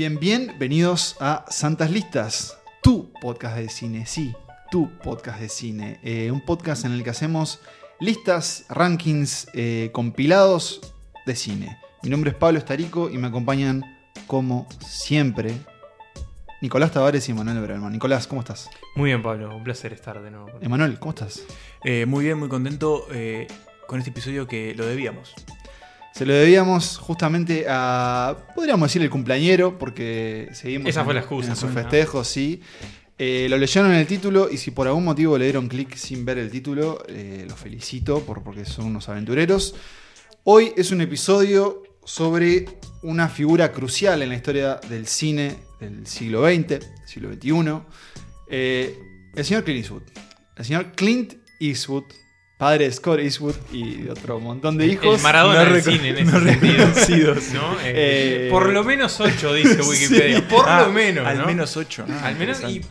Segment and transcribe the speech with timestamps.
[0.00, 4.34] Bien, bien, bien, bien, bienvenidos a Santas Listas, tu podcast de cine, sí,
[4.70, 6.00] tu podcast de cine.
[6.02, 7.60] Eh, un podcast en el que hacemos
[7.98, 10.80] listas, rankings, eh, compilados
[11.26, 11.78] de cine.
[12.02, 13.84] Mi nombre es Pablo Estarico y me acompañan,
[14.26, 15.52] como siempre,
[16.62, 17.92] Nicolás Tavares y Emanuel Berelman.
[17.92, 18.70] Nicolás, ¿cómo estás?
[18.96, 19.54] Muy bien, Pablo.
[19.54, 20.48] Un placer estar de nuevo.
[20.62, 21.42] Emanuel, ¿cómo estás?
[21.84, 23.48] Eh, muy bien, muy contento eh,
[23.86, 25.34] con este episodio que lo debíamos.
[26.14, 31.20] Se lo debíamos justamente a, podríamos decir, el cumpleañero, porque seguimos Esa en- fue la
[31.20, 31.68] excusa, en ¿no?
[31.74, 32.60] festejos, sí.
[33.16, 36.24] Eh, lo leyeron en el título y si por algún motivo le dieron clic sin
[36.24, 39.74] ver el título, eh, los felicito por, porque son unos aventureros.
[40.44, 42.64] Hoy es un episodio sobre
[43.02, 47.82] una figura crucial en la historia del cine del siglo XX, siglo XXI,
[48.48, 48.98] eh,
[49.36, 50.02] el señor Clint Eastwood.
[50.56, 52.04] El señor Clint Eastwood,
[52.60, 55.16] padre de Scott Eastwood y de otro montón de hijos.
[55.16, 56.76] El Maradona no del cine en no ese sentido.
[56.86, 57.44] reconocidos.
[57.54, 57.72] ¿no?
[57.80, 60.36] Eh, Eh, por lo menos 8 dice Wikipedia.
[60.38, 60.44] Sí.
[60.48, 61.26] Por Ah, lo menos.
[61.26, 61.46] Al ¿no?
[61.46, 62.04] menos ocho.
[62.08, 62.60] Ah, Al menos.
[62.68, 62.82] Y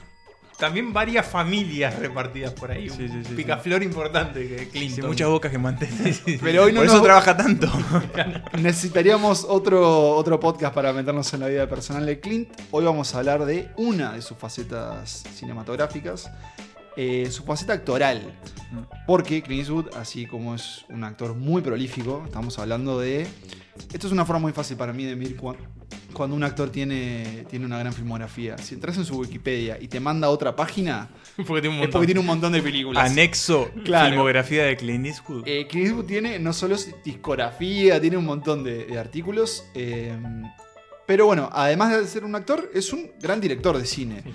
[0.58, 2.90] también varias familias repartidas por ahí.
[2.90, 4.96] Sí, sí, picaflor importante que Clinton.
[4.96, 6.14] Sí, muchas bocas que mantener.
[6.42, 7.72] Pero hoy no Por eso nos- trabaja tanto.
[8.60, 12.50] Necesitaríamos otro, otro podcast para meternos en la vida personal de Clint.
[12.72, 16.30] Hoy vamos a hablar de una de sus facetas cinematográficas,
[17.02, 18.34] eh, su faceta actoral.
[19.08, 23.26] Porque Clint Eastwood, así como es un actor muy prolífico, estamos hablando de...
[23.94, 25.56] Esto es una forma muy fácil para mí de medir cuan-
[26.14, 28.58] cuando un actor tiene, tiene una gran filmografía.
[28.58, 31.08] Si entras en su Wikipedia y te manda a otra página,
[31.48, 33.10] Porque tiene un es porque tiene un montón de películas.
[33.10, 34.10] Anexo Claro.
[34.10, 35.44] filmografía de Clint Eastwood.
[35.48, 39.64] Eh, Clint Eastwood tiene no solo discografía, tiene un montón de, de artículos.
[39.74, 40.14] eh,
[41.08, 44.22] pero bueno, además de ser un actor, es un gran director de cine.
[44.24, 44.32] Sí.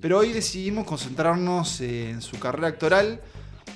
[0.00, 3.20] Pero hoy decidimos concentrarnos en su carrera actoral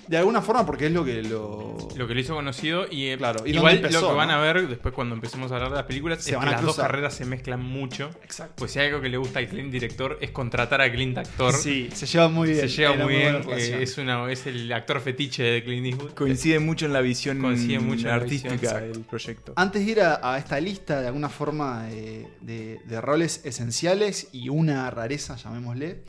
[0.08, 1.76] de alguna forma porque es lo que lo.
[1.96, 4.38] Lo que lo hizo conocido y, eh, Claro, y igual empezó, lo que van a
[4.38, 6.64] ver después cuando empecemos a hablar de las películas Se es van que a las
[6.64, 8.10] dos carreras se mezclan mucho.
[8.24, 8.54] Exacto.
[8.56, 11.52] Pues si hay algo que le gusta al Clint director es contratar a Clint actor.
[11.54, 12.60] Sí, se lleva muy bien.
[12.60, 13.42] Se lleva muy bien.
[13.56, 16.12] eh, es, una, es el actor fetiche de Clint Eastwood.
[16.14, 19.52] Coincide mucho en la visión Coincide mucho en la artística visión, del proyecto.
[19.56, 24.28] Antes de ir a, a esta lista de alguna forma de, de- de roles esenciales
[24.32, 26.02] y una rareza, llamémosle.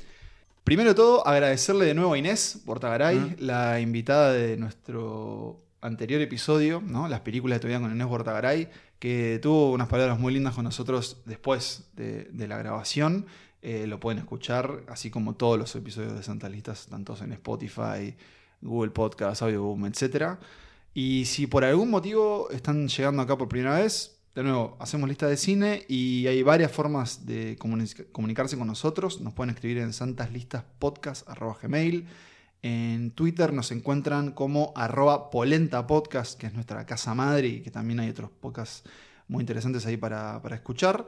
[0.63, 3.35] Primero de todo, agradecerle de nuevo a Inés Bortagaray, Mm.
[3.40, 7.09] la invitada de nuestro anterior episodio, ¿no?
[7.09, 8.69] Las películas de tu vida con Inés Bortagaray,
[9.00, 13.25] que tuvo unas palabras muy lindas con nosotros después de, de la grabación.
[13.62, 18.16] Eh, lo pueden escuchar, así como todos los episodios de Santa Listas, tantos en Spotify,
[18.62, 20.38] Google Podcast, Audioboom, etc.
[20.94, 25.27] Y si por algún motivo están llegando acá por primera vez, de nuevo, hacemos lista
[25.27, 29.21] de cine y hay varias formas de comuni- comunicarse con nosotros.
[29.21, 32.07] Nos pueden escribir en santaslistaspodcast.gmail.
[32.63, 37.99] En Twitter nos encuentran como arroba polentapodcast, que es nuestra casa madre y que también
[37.99, 38.89] hay otros podcasts
[39.27, 41.05] muy interesantes ahí para, para escuchar.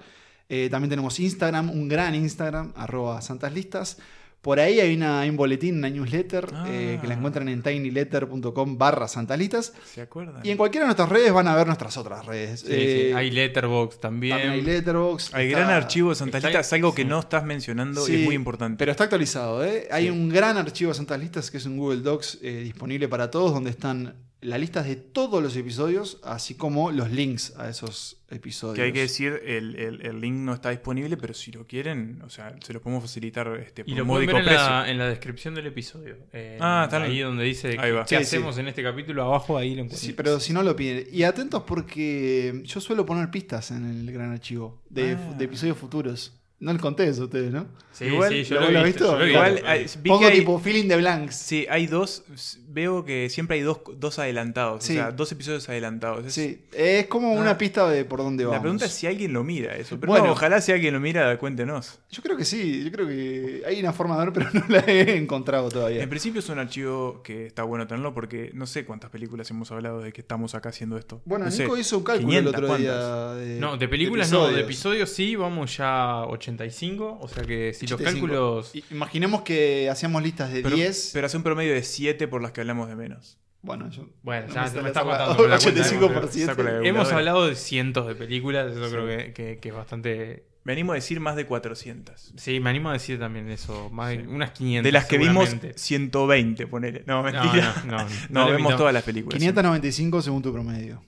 [0.48, 3.98] Eh, también tenemos Instagram, un gran Instagram, arroba santaslistas.
[4.46, 7.18] Por ahí hay, una, hay un boletín, una newsletter, eh, que la Ah.
[7.18, 9.74] encuentran en tinyletter.com barra santaslistas.
[9.92, 10.46] ¿Se acuerdan?
[10.46, 12.60] Y en cualquiera de nuestras redes van a ver nuestras otras redes.
[12.60, 13.14] Sí, Eh, sí.
[13.16, 14.38] Hay Letterboxd también.
[14.38, 15.34] también hay Letterboxd.
[15.34, 17.08] Hay está- gran archivo de Santa está- Lista, es algo que sí.
[17.08, 18.78] no estás mencionando y es muy importante.
[18.78, 19.88] Pero está actualizado, ¿eh?
[19.90, 20.10] Hay Sí.
[20.12, 23.52] un gran archivo de Santas Listas que es un Google Docs eh, disponible para todos,
[23.52, 24.14] donde están
[24.46, 28.76] las listas de todos los episodios, así como los links a esos episodios.
[28.76, 32.22] Que hay que decir, el, el- el link no está disponible, pero si lo quieren,
[32.24, 34.48] o sea, se lo podemos facilitar este, por Y lo un pueden módico ver en
[34.50, 34.70] precio.
[34.72, 36.18] la, en la descripción del episodio.
[36.60, 37.28] Ah, está ahí bien.
[37.28, 38.04] donde dice Ahí va.
[38.06, 40.00] qué Sí, hacemos en este capítulo, abajo ahí lo encuentran.
[40.00, 41.06] Sí, pero si no lo piden.
[41.12, 45.34] Y atentos porque yo suelo poner pistas en el gran archivo de, Ah.
[45.38, 46.34] de episodios futuros.
[46.58, 47.68] No les conté eso a ustedes, ¿no?
[47.92, 49.04] Sí, Igual, sí, yo ¿lo- lo, he visto.
[49.06, 49.12] visto?
[49.14, 51.36] yo lo he Igual, hay- vi Pongo hay- tipo feeling de blanks.
[51.36, 52.24] Sí, hay dos.
[52.68, 54.84] Veo que siempre hay dos, dos adelantados.
[54.84, 54.94] Sí.
[54.94, 56.26] O sea, dos episodios adelantados.
[56.26, 57.42] Es- Sí, es como Ah.
[57.42, 58.58] una pista de por dónde vamos.
[58.58, 59.98] La pregunta es si alguien lo mira eso.
[60.00, 60.26] Pero Bueno.
[60.28, 62.00] no, ojalá si alguien lo mira, cuéntenos.
[62.10, 64.80] Yo creo que sí, yo creo que hay una forma de ver, pero no la
[64.88, 66.02] he encontrado todavía.
[66.04, 69.72] En principio es un archivo que está bueno tenerlo porque no sé cuántas películas hemos
[69.72, 71.22] hablado de que estamos acá haciendo esto.
[71.26, 73.60] Bueno, no sé, Nico hizo un cálculo 500, el otro día.
[73.60, 75.10] No, de películas no, de episodios.
[75.10, 77.18] sí, vamos ya a 85.
[77.22, 78.28] O sea que si los 85.
[78.28, 78.76] cálculos.
[78.76, 81.12] I- Imaginemos que hacíamos listas de Pero, 10.
[81.14, 83.38] pero hace un promedio de 7 por las que hablamos de menos.
[83.62, 84.08] bueno, yo.
[84.22, 86.30] Bueno, no ya me me está hacer la- matando con la cuenta, 85 pero por
[86.32, 86.46] 7.
[86.46, 88.92] saco la- Hemos hablado de cientos de películas, eso Sí.
[88.92, 90.46] creo que, que- que es bastante.
[90.64, 92.32] Venimos a decir más de 400.
[92.38, 93.90] Sí, me animo a decir también eso.
[93.92, 94.28] Más de- Sí.
[94.28, 94.84] unas 500.
[94.84, 95.80] De las que vimos, seguramente.
[95.80, 97.04] 120, ponele.
[97.08, 97.76] No, No, mentira.
[97.86, 97.98] no, no,
[98.30, 99.38] No, no vemos todas las películas.
[99.40, 101.04] 595 según tu promedio.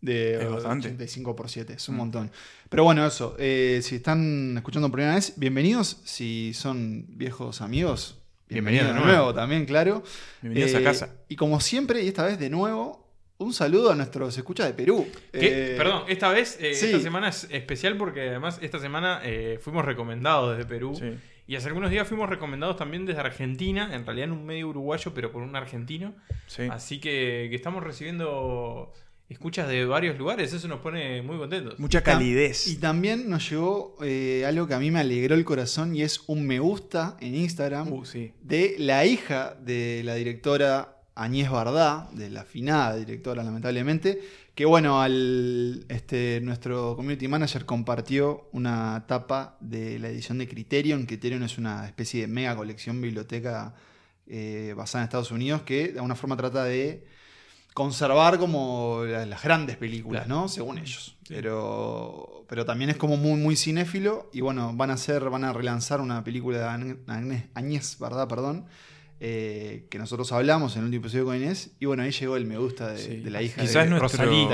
[0.00, 0.88] De Es bastante.
[0.88, 1.98] 85 por 7, es un Mm.
[1.98, 2.30] montón.
[2.68, 3.34] Pero bueno, eso.
[3.38, 6.00] eh, si están escuchando por primera vez, bienvenidos.
[6.04, 8.18] Si son viejos amigos,
[8.48, 9.24] Bienvenido bienvenidos de de nuevo.
[9.26, 10.02] nuevo también, claro.
[10.40, 11.14] Bienvenidos Eh, a casa.
[11.28, 13.06] Y como siempre, y esta vez de nuevo,
[13.38, 15.06] un saludo a nuestros escuchas de Perú.
[15.32, 16.86] Eh, perdón, esta vez, eh, sí.
[16.86, 20.94] esta semana es especial porque además esta semana eh, fuimos recomendados desde Perú.
[20.98, 21.12] Sí.
[21.46, 25.12] Y hace algunos días fuimos recomendados también desde Argentina, en realidad en un medio uruguayo,
[25.14, 26.14] pero por un argentino.
[26.46, 26.62] Sí.
[26.70, 28.92] Así que, que estamos recibiendo
[29.28, 31.78] escuchas de varios lugares, eso nos pone muy contentos.
[31.78, 32.66] Mucha calidez.
[32.66, 36.22] Y también nos llegó eh, algo que a mí me alegró el corazón y es
[36.26, 38.32] un me gusta en Instagram Uh, sí.
[38.42, 44.20] de la hija de la directora Añez Bardá, de la afinada directora lamentablemente,
[44.54, 51.06] que bueno, al este, nuestro community manager compartió una tapa de la edición de Criterion.
[51.06, 53.74] Criterion es una especie de mega colección biblioteca
[54.26, 57.04] eh, basada en Estados Unidos que de alguna forma trata de
[57.78, 60.48] conservar como la- las grandes películas, ¿no?
[60.48, 61.16] Según ellos.
[61.28, 64.28] Pero, pero también es como muy, muy cinéfilo.
[64.32, 68.26] Y bueno, van a hacer, van a relanzar una película de Agnés- ¿verdad?
[68.28, 68.66] Perdón.
[69.20, 71.72] eh, que nosotros hablamos en el último episodio con Inés.
[71.80, 73.16] Y bueno, ahí llegó el me gusta de, Sí.
[73.16, 74.08] de la hija Quizás de nuestro.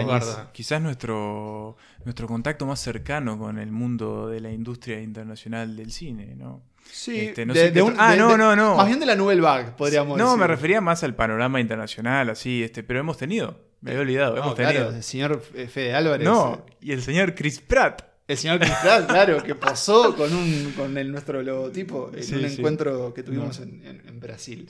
[0.07, 0.51] Barda.
[0.55, 6.35] quizás nuestro, nuestro contacto más cercano con el mundo de la industria internacional del cine,
[6.35, 6.63] ¿no?
[6.91, 8.77] Sí, Este, no de- sé de qué un- Ah, de- no, no, no.
[8.77, 10.39] Más bien de la Nouvelle Vague, podríamos no, decir.
[10.41, 13.61] me refería más al panorama internacional, así, este, pero hemos tenido.
[13.81, 14.97] Me había olvidado, No, hemos claro, tenido.
[14.97, 16.25] el señor Fede Álvarez.
[16.27, 18.03] No, eh, y el señor Chris Pratt.
[18.27, 22.49] El señor Cristal, claro, que posó con, un, con el, nuestro logotipo en Sí, un
[22.49, 22.57] sí.
[22.59, 24.67] encuentro que tuvimos en, en- en Brasil.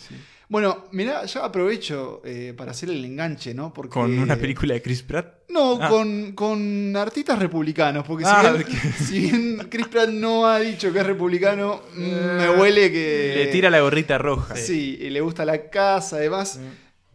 [0.48, 3.72] Bueno, mirá, ya aprovecho eh, para hacer el enganche, ¿no?
[3.72, 5.44] Porque, Con una película de Chris Pratt.
[5.50, 5.88] No, Ah.
[5.88, 10.92] con, con artistas republicanos, porque Ah, si, bien, si bien Chris Pratt no ha dicho
[10.92, 12.00] que es republicano, mm,
[12.38, 13.34] me huele que...
[13.36, 14.56] Le tira la gorrita roja.
[14.56, 16.58] Sí, y le gusta la casa, además.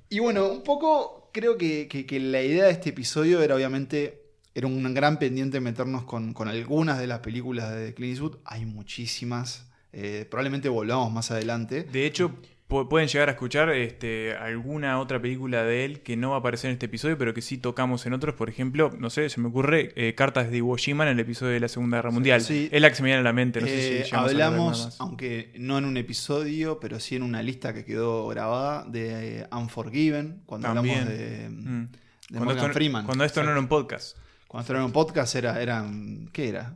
[0.09, 4.18] Y bueno, un poco creo que, que- que la idea de este episodio era obviamente,
[4.55, 8.37] era un gran pendiente meternos con, con algunas de las películas de Clint Eastwood.
[8.45, 9.67] Hay muchísimas.
[9.93, 11.83] eh, probablemente volvamos más adelante.
[11.83, 12.31] De hecho,
[12.69, 16.39] pu- pueden llegar a escuchar este, alguna otra película de él que no va a
[16.39, 18.35] aparecer en este episodio, pero que sí tocamos en otros.
[18.35, 21.53] Por ejemplo, no sé, se me ocurre eh, Cartas de Iwo Jima en el episodio
[21.53, 22.41] de la Segunda Guerra Mundial.
[22.41, 22.69] Sí.
[22.71, 23.61] Es la que se me viene a la mente.
[23.61, 27.41] No sé Eh, si alguna hablamos, aunque no en un episodio, pero sí en una
[27.41, 30.99] lista que quedó grabada de eh, Unforgiven, cuando También.
[30.99, 31.85] hablamos de, Mm.
[31.85, 31.97] de
[32.29, 33.05] Cuando Morgan esto, Freeman.
[33.05, 34.17] cuando esto no era un podcast.
[34.49, 35.85] Cuando esto era un podcast, era, era,
[36.33, 36.75] ¿qué era?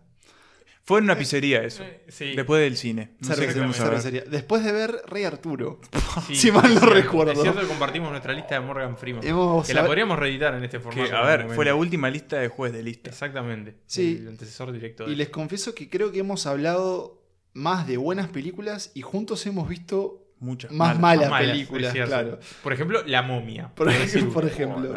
[0.86, 1.84] Fue en una pizzería eso.
[2.08, 2.36] Sí.
[2.36, 3.14] Después del cine.
[3.22, 4.22] No sé qué.
[4.30, 5.80] Después de ver Rey Arturo.
[6.28, 7.32] Sí, si mal no recuerdo.
[7.32, 9.26] Es cierto que compartimos nuestra lista de Morgan Freeman.
[9.26, 11.16] Hemos- que la podríamos reeditar en este Que, formato.
[11.18, 13.10] a ver, fue la última lista de juez de lista.
[13.10, 13.78] Exactamente.
[13.88, 14.18] Sí.
[14.22, 15.06] El antecesor directo.
[15.08, 17.24] de Y les confieso que creo que hemos hablado
[17.54, 21.32] más de buenas películas y juntos hemos visto Muchas más malas.
[21.32, 22.40] películas, claro.
[22.62, 23.70] Por ejemplo, La momia.
[23.74, 24.42] Por, ejemplo.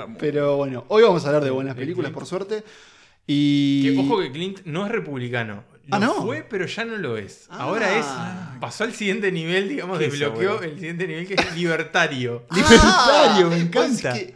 [0.05, 2.65] Oh, Pero bueno, hoy vamos a hablar de buenas películas, por suerte.
[3.27, 3.95] Y.
[3.95, 5.63] Que, ojo que Clint no es republicano.
[5.87, 6.15] Lo Ah, ¿no?
[6.25, 7.47] fue, pero ya no lo es.
[7.49, 7.59] Ah.
[7.61, 8.07] Ahora es.
[8.61, 12.45] Pasó al siguiente nivel, digamos, ¿Qué es desbloqueó eso, el siguiente nivel que es libertario.
[12.55, 14.17] Libertario, me encanta.
[14.19, 14.35] en-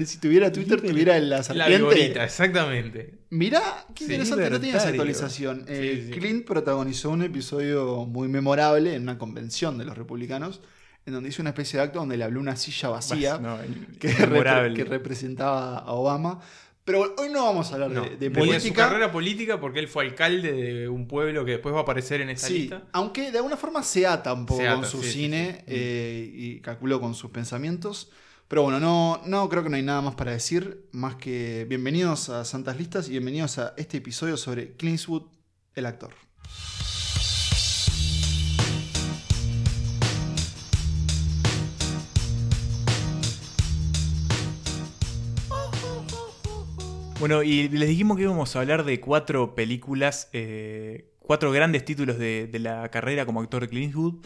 [0.00, 1.76] en- si tuviera Twitter, tuviera la La serpiente.
[1.78, 3.18] vigorita, exactamente.
[3.30, 5.64] Mirá, qué Sí, interesante, no tiene esa actualización.
[5.68, 6.18] Eh, Sí.
[6.18, 10.60] Clint protagonizó un episodio muy memorable en una convención de los republicanos,
[11.06, 13.58] en donde hizo una especie de acto donde le habló una silla vacía No,
[14.00, 16.40] que, repre- que representaba a Obama.
[16.90, 18.60] Pero bueno, hoy no vamos a hablar No, de, de política.
[18.60, 22.20] su carrera política porque él fue alcalde de un pueblo que después va a aparecer
[22.20, 22.82] en esta Sí, lista.
[22.92, 25.64] aunque de alguna forma se ata un poco ata, con su sí, cine sí.
[25.68, 28.10] eh, y calculó con sus pensamientos.
[28.48, 32.28] Pero bueno, no, no creo que no hay nada más para decir, más que bienvenidos
[32.30, 35.22] a Santas Listas y bienvenidos a este episodio sobre Clint Eastwood,
[35.76, 36.12] el actor.
[47.20, 52.18] Bueno, y les dijimos que íbamos a hablar de cuatro películas, eh, cuatro grandes títulos
[52.18, 54.24] de, de la carrera como actor de Clint Eastwood.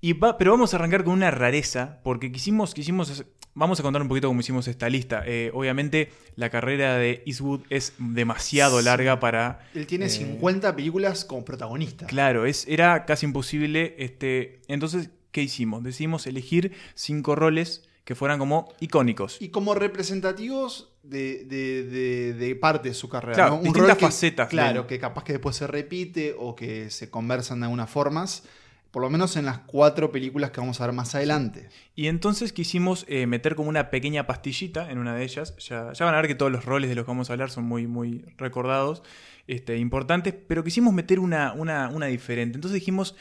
[0.00, 4.00] Y va- pero vamos a arrancar con una rareza, porque quisimos, quisimos, vamos a contar
[4.02, 5.24] un poquito cómo hicimos esta lista.
[5.26, 8.84] Eh, obviamente la carrera de Eastwood es demasiado Sí.
[8.84, 9.66] larga para...
[9.74, 12.06] Él tiene Eh, 50 películas como protagonista.
[12.06, 13.96] Claro, es, era casi imposible.
[13.98, 15.82] Este, entonces, ¿qué hicimos?
[15.82, 19.40] Decidimos elegir cinco roles que fueran como icónicos.
[19.40, 23.34] Y como representativos de, de- de- de parte de su carrera.
[23.34, 23.56] Claro, ¿no?
[23.58, 27.10] Un distintas rol que- facetas Claro, que capaz que después se repite o que se
[27.10, 28.44] conversan de algunas formas.
[28.90, 31.68] Por lo menos en las cuatro películas que vamos a ver más adelante.
[31.96, 35.56] Y entonces quisimos eh, meter como una pequeña pastillita en una de ellas.
[35.58, 37.50] Ya, ya van a ver que todos los roles de los que vamos a hablar
[37.50, 39.02] son muy, muy recordados,
[39.48, 42.56] este, importantes, pero quisimos meter una, una, una diferente.
[42.56, 43.16] Entonces dijimos,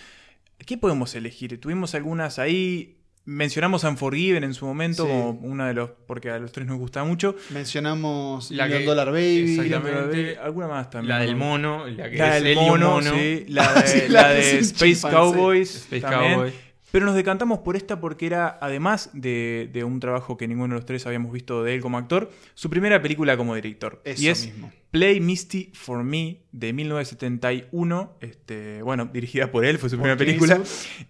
[0.59, 1.59] ¿qué podemos elegir?
[1.59, 2.99] Tuvimos algunas ahí.
[3.25, 5.09] Mencionamos Unforgiven en su momento Sí.
[5.09, 7.35] como una de los, porque a los tres nos gusta mucho.
[7.51, 9.55] Mencionamos La que- Dollar Baby.
[9.59, 10.37] Exactamente.
[10.37, 11.09] Alguna más también.
[11.09, 11.45] La del ¿no?
[11.45, 13.45] mono, la que La es del Elio mono, sí.
[13.47, 15.01] La de, Sí, la la de Space.
[15.09, 15.75] Cowboys.
[15.75, 16.53] Space también.
[16.93, 20.79] Pero nos decantamos por esta porque era, además de, de un trabajo que ninguno de
[20.79, 23.99] los tres habíamos visto de él como actor, su primera película como director.
[24.05, 24.71] Eso y es mismo.
[24.91, 28.17] Play Misty for Me de 1971.
[28.21, 30.61] Este, bueno, dirigida por él, fue su primera película.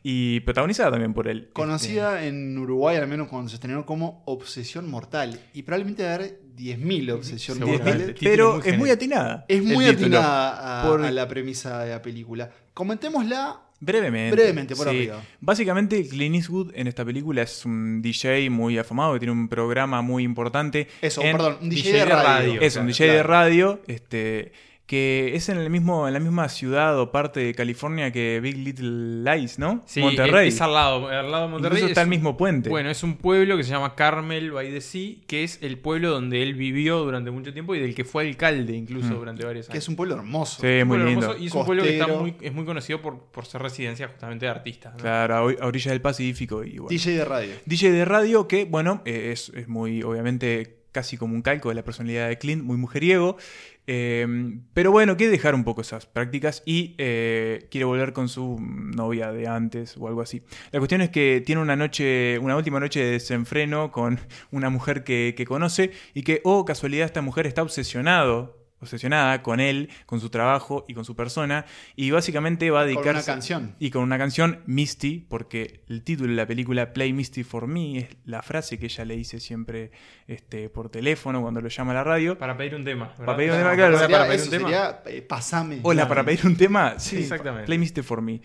[0.04, 1.40] Y protagonizada también por él.
[1.40, 5.38] Este, Conocida en Uruguay, al menos cuando se estrenó como Obsesión Mortal.
[5.54, 9.44] Y probablemente va a haber 10.000 Obsesión título pero muy es muy atinada.
[9.50, 12.52] Es muy atinada a, Por- a la premisa de la película.
[12.74, 14.36] Comentémosla Brevemente.
[14.36, 14.96] brevemente, por Sí.
[14.96, 15.22] arriba.
[15.42, 20.02] Básicamente, Clint Eastwood en esta película es un DJ muy afamado que tiene un programa
[20.02, 20.88] muy importante.
[21.02, 22.24] Eso, en- perdón, un DJ, DJ de radio.
[22.24, 22.62] radio.
[22.62, 24.52] Es un Claro, DJ de radio, este,
[24.86, 28.58] que es en el mismo, en la misma ciudad o parte de California que Big
[28.58, 29.82] Little Lies, ¿no?
[29.86, 30.50] Sí, Monterrey.
[30.50, 31.78] Es, es al lado, al lado de Monterrey.
[31.78, 32.70] Incluso está es el un- mismo puente.
[32.70, 36.10] Bueno, es un pueblo que se llama Carmel by the Sea, que es el pueblo
[36.12, 39.18] donde él vivió durante mucho tiempo y del que fue alcalde incluso Mm.
[39.20, 39.84] durante varios Que años.
[39.86, 40.60] es un pueblo hermoso.
[40.62, 41.22] Sí, muy Un pueblo lindo.
[41.28, 44.10] hermoso y es un pueblo que está muy, es muy conocido por, por ser residencia
[44.10, 44.94] justamente de artistas.
[44.96, 45.00] ¿no?
[45.00, 46.90] Claro, a or- a orillas del Pacífico y bueno.
[46.90, 47.54] DJ de radio.
[47.66, 51.76] DJ de radio que, bueno, eh, es, es muy, obviamente, casi como un calco de
[51.76, 53.38] la personalidad de Clint, muy mujeriego.
[53.86, 54.26] Eh,
[54.74, 59.32] pero bueno, quiere dejar un poco esas prácticas y eh, quiere volver con su novia
[59.32, 60.44] de antes o algo así.
[60.72, 64.20] La cuestión es que tiene una noche, una última noche de desenfreno con
[64.52, 68.63] una mujer que, que conoce y que, oh, casualidad, esta mujer está obsesionado.
[68.84, 72.88] Obsesionada con él, con su trabajo y con su persona, y básicamente va a Con
[72.94, 73.12] dedicarse.
[73.32, 73.76] una canción.
[73.80, 77.98] Y con una canción, Misty, porque el título de la película Play Misty for Me
[77.98, 79.92] es la frase que ella le dice siempre
[80.28, 82.38] este, por teléfono cuando lo llama a la radio.
[82.38, 83.08] Para pedir un tema.
[83.18, 83.26] ¿verdad?
[83.26, 83.94] Para pedir un tema, claro.
[83.94, 84.70] para- Sería- para pedir eso un tema.
[84.70, 85.80] sería, eh, pasame.
[85.84, 87.00] Hola, para pedir un tema.
[87.00, 87.66] Sí, Exactamente.
[87.66, 88.42] Play Misty for Me.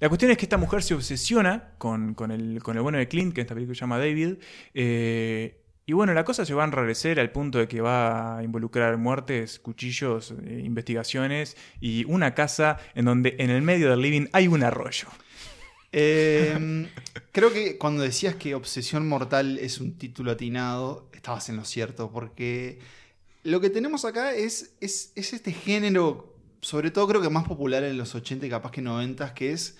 [0.00, 3.08] La cuestión es que esta mujer se obsesiona con, con el, con el bueno de
[3.08, 4.34] Clint, que en esta película se llama David.
[4.74, 8.42] eh, y bueno, la cosa se va a enrarecer al punto de que va a
[8.42, 14.26] involucrar muertes, cuchillos, eh, investigaciones y una casa en donde en el medio del living
[14.32, 15.08] hay un arroyo.
[15.92, 16.88] Eh,
[17.32, 22.10] creo que cuando decías que Obsesión Mortal es un título atinado, estabas en lo cierto,
[22.10, 22.80] porque
[23.42, 27.84] lo que tenemos acá es, es, es este género, sobre todo creo que más popular
[27.84, 29.76] en los 80 y capaz que 90, que es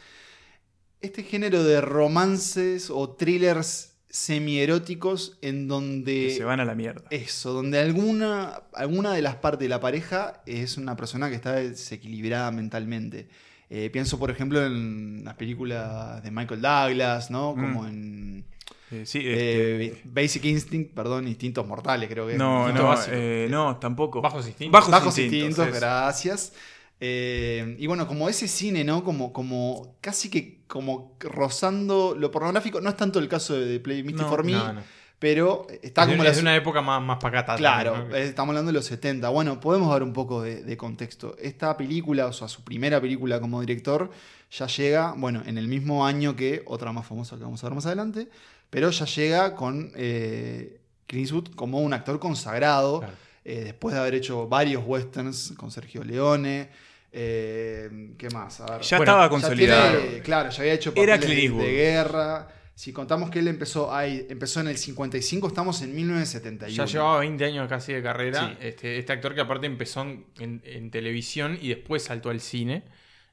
[1.00, 6.28] este género de romances o thrillers semieróticos en donde...
[6.28, 7.02] Que se van a la mierda.
[7.10, 11.54] Eso, donde alguna, alguna de las partes de la pareja es una persona que está
[11.54, 13.26] desequilibrada mentalmente.
[13.70, 17.56] Eh, pienso, por ejemplo, en las películas de Michael Douglas, ¿no?
[17.56, 17.60] Mm.
[17.60, 18.44] Como en
[18.92, 22.38] Eh, sí, eh, este, Basic Instinct, perdón, Instintos Mortales, creo que es.
[22.38, 23.16] No, Instinto no, básico.
[23.16, 24.20] eh, no, tampoco.
[24.20, 24.72] Bajos instintos.
[24.72, 26.52] Bajos, Bajos instintos, Instintos, gracias.
[27.00, 29.02] Eh, y bueno, como ese cine, ¿no?
[29.02, 32.80] Como, como casi que como rozando lo pornográfico.
[32.80, 34.82] No es tanto el caso de, Play Misty No, for Me, No, no.
[35.18, 37.56] pero está es, como una, la es de una época más, más pacata.
[37.56, 38.16] Claro, también, ¿no?
[38.16, 39.28] eh, estamos hablando de los 70.
[39.28, 41.36] Bueno, podemos dar un poco de, de contexto.
[41.38, 44.10] Esta película, o sea, su primera película como director,
[44.50, 47.74] ya llega, bueno, en el mismo año que otra más famosa que vamos a ver
[47.74, 48.28] más adelante,
[48.70, 53.14] pero ya llega con eh, Clint Eastwood como un actor consagrado, Claro.
[53.44, 56.70] eh, después de haber hecho varios westerns con Sergio Leone.
[57.14, 58.60] Eh, ¿Qué más?
[58.60, 58.80] A ver.
[58.82, 59.98] Ya Bueno, estaba Ya consolidado.
[60.00, 62.48] tiene- claro, ya había hecho Era papeles Clint de, de guerra.
[62.76, 66.74] Si contamos que él empezó ahí, empezó en el 55, estamos en 1971.
[66.76, 68.48] Ya llevaba 20 años casi de carrera.
[68.48, 68.56] Sí.
[68.66, 72.82] Este, este actor que aparte empezó en, en- en televisión y después saltó al cine.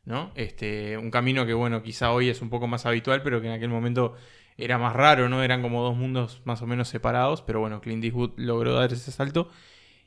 [0.03, 0.31] ¿no?
[0.33, 3.53] Este, un camino que, bueno, quizá hoy es un poco más habitual, pero que en
[3.53, 4.15] aquel momento
[4.57, 5.43] era más raro, ¿no?
[5.43, 7.43] Eran como dos mundos más o menos separados.
[7.43, 9.49] Pero bueno, Clint Eastwood logró dar ese salto.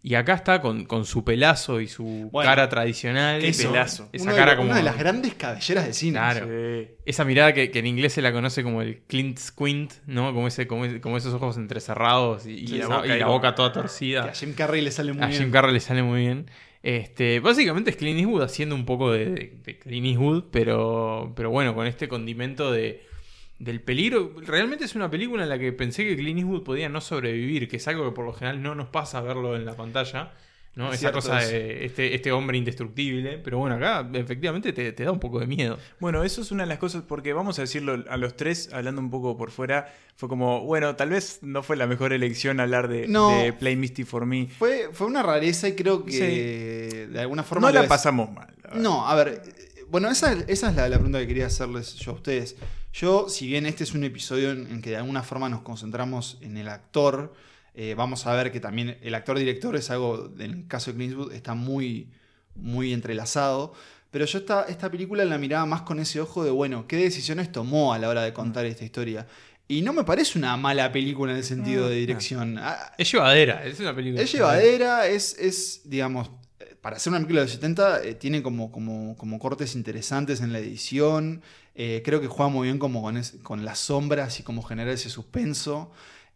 [0.06, 3.40] Y acá está con, con su pelazo y su Bueno, cara tradicional.
[3.40, 4.11] qué pelazo.
[4.12, 4.68] Esa de cara lo- como.
[4.68, 6.18] Una de las grandes cabelleras del cine.
[6.18, 6.46] Claro.
[6.46, 6.88] Sí.
[7.06, 10.34] Esa mirada que, que en inglés se la conoce como el Clint Squint, ¿no?
[10.34, 13.38] Como, ese, como, ese- como esos ojos entrecerrados y, la boca y ahí la como-
[13.38, 14.25] boca toda Que torcida.
[14.26, 15.40] a Jim Carrey le sale muy A bien.
[15.40, 16.50] Jim Carrey le sale muy bien.
[16.82, 21.49] Este, básicamente es Clint Eastwood haciendo un poco de, de- de Clint Eastwood, pero, pero
[21.49, 23.06] bueno, con este condimento de,
[23.58, 24.34] del peligro.
[24.44, 27.76] Realmente es una película en la que pensé que Clint Eastwood podía no sobrevivir, que
[27.76, 30.32] es algo que por lo general no nos pasa verlo en la pantalla.
[30.76, 30.92] ¿no?
[30.92, 33.38] Es Esa cosa de este, este hombre indestructible.
[33.38, 35.78] Pero bueno, acá efectivamente te, te da un poco de miedo.
[36.00, 39.00] Bueno, eso es una de las cosas, porque vamos a decirlo a los tres, hablando
[39.00, 42.88] un poco por fuera, fue como, bueno, tal vez no fue la mejor elección hablar
[42.88, 43.30] de, No.
[43.38, 44.49] de Play Misty for Me.
[44.58, 47.68] Fue, fue una rareza y creo que de alguna forma.
[47.68, 48.52] No la es- pasamos mal.
[48.75, 49.42] No, a ver.
[49.95, 52.57] Bueno, esa, esa es la, la pregunta que quería hacerles yo a ustedes.
[52.93, 56.37] Yo, si bien este es un episodio en, en que de alguna forma nos concentramos
[56.41, 57.33] en el actor,
[57.77, 61.13] eh, vamos a ver que también el actor-director es algo, en el caso de Clint
[61.13, 62.11] Eastwood, está muy,
[62.57, 63.73] muy entrelazado.
[64.11, 67.53] Pero yo esta, esta película la miraba más con ese ojo de, bueno, ¿qué decisiones
[67.53, 69.29] tomó a la hora de contar esta historia?
[69.69, 72.59] Y no me parece una mala película en el sentido Ah, de dirección.
[72.59, 74.21] Ah, Es llevadera, es una película.
[74.25, 76.33] es llevadera, es, es digamos,
[76.85, 80.53] para hacer una película de los 70 eh, tiene como, como, como cortes interesantes en
[80.53, 81.43] la edición.
[81.75, 84.93] Eh, creo que juega muy bien como con, es- con las sombras y como generar
[84.93, 85.91] ese suspenso.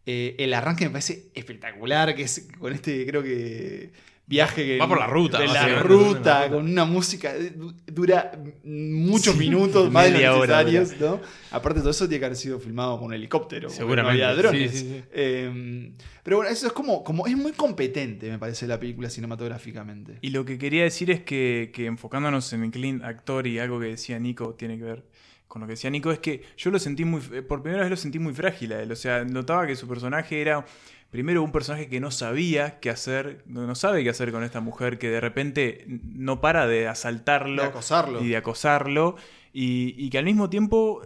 [0.07, 2.25] Eh, el arranque me parece espectacular, que
[2.59, 3.91] con este, creo que
[4.29, 7.73] viaje que Va por la ruta, de la ruta, la con una música eh, du-
[7.87, 8.31] dura
[8.63, 11.19] muchos minutos más de necesarios, ¿no?
[11.51, 14.39] Aparte de todo eso tiene que haber sido filmado con un helicóptero, Seguramente, no había
[14.39, 14.71] drones.
[14.71, 15.03] sí, sí, sí.
[15.11, 15.91] Eh,
[16.23, 20.19] pero bueno, eso es como, como es muy competente, me parece la película cinematográficamente.
[20.21, 23.79] Y lo que quería decir es que, que enfocándonos en el Clint actor y algo
[23.79, 25.03] que decía Nico tiene que ver
[25.47, 27.89] con lo que decía Nico, es que yo lo sentí muy, eh, por primera vez
[27.89, 28.91] lo sentí muy frágil a él.
[28.91, 30.63] O sea, notaba que su personaje era
[31.09, 34.97] primero un personaje que no sabía qué hacer, no sabe qué hacer con esta mujer
[34.99, 38.23] que de repente no para de asaltarlo De acosarlo.
[38.23, 39.15] y de acosarlo
[39.51, 41.01] y, y que al mismo tiempo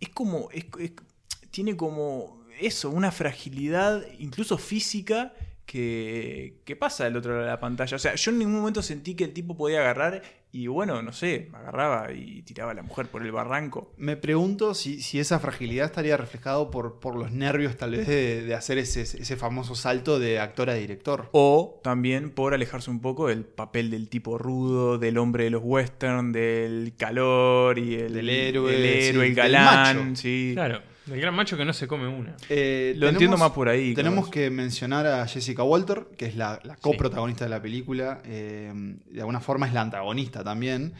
[0.00, 0.92] es como es- es-
[1.50, 5.32] tiene como eso una fragilidad incluso física
[5.66, 8.82] que, que pasa del otro lado de la pantalla o sea yo en ningún momento
[8.82, 12.82] sentí que el tipo podía agarrar y bueno no sé agarraba y tiraba a la
[12.82, 17.30] mujer por el barranco Me pregunto si, si esa fragilidad estaría reflejado por, por los
[17.32, 21.28] nervios tal vez de, de hacer ese, ese famoso salto de actor a director.
[21.32, 25.62] o también por alejarse un poco del papel del tipo rudo, del hombre de los
[25.62, 30.16] western, del calor y el Del héroe, el, héroe, sí, el del galán, macho.
[30.16, 30.50] sí.
[30.54, 32.36] Claro, el gran macho que no se come una.
[32.48, 36.60] Eh, Lo entiendo más por ahí, Tenemos que mencionar a Jessica Walter, que es la,
[36.64, 38.20] la coprotagonista de la película.
[38.24, 38.72] eh,
[39.10, 40.94] de alguna forma es la antagonista también.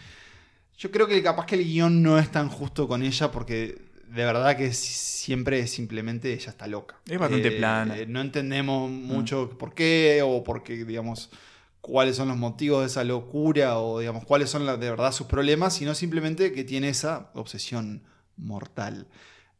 [0.78, 4.24] Yo creo que capaz que el guion no es tan justo con ella porque de
[4.24, 6.96] verdad que siempre es simplemente ella está loca.
[7.08, 7.96] Es bastante plana.
[8.06, 11.30] No entendemos mucho por qué o por qué, digamos,
[11.80, 15.26] cuáles son los motivos de esa locura o, digamos, cuáles son la- de verdad sus
[15.26, 18.02] problemas, sino simplemente que tiene esa obsesión
[18.36, 19.08] mortal.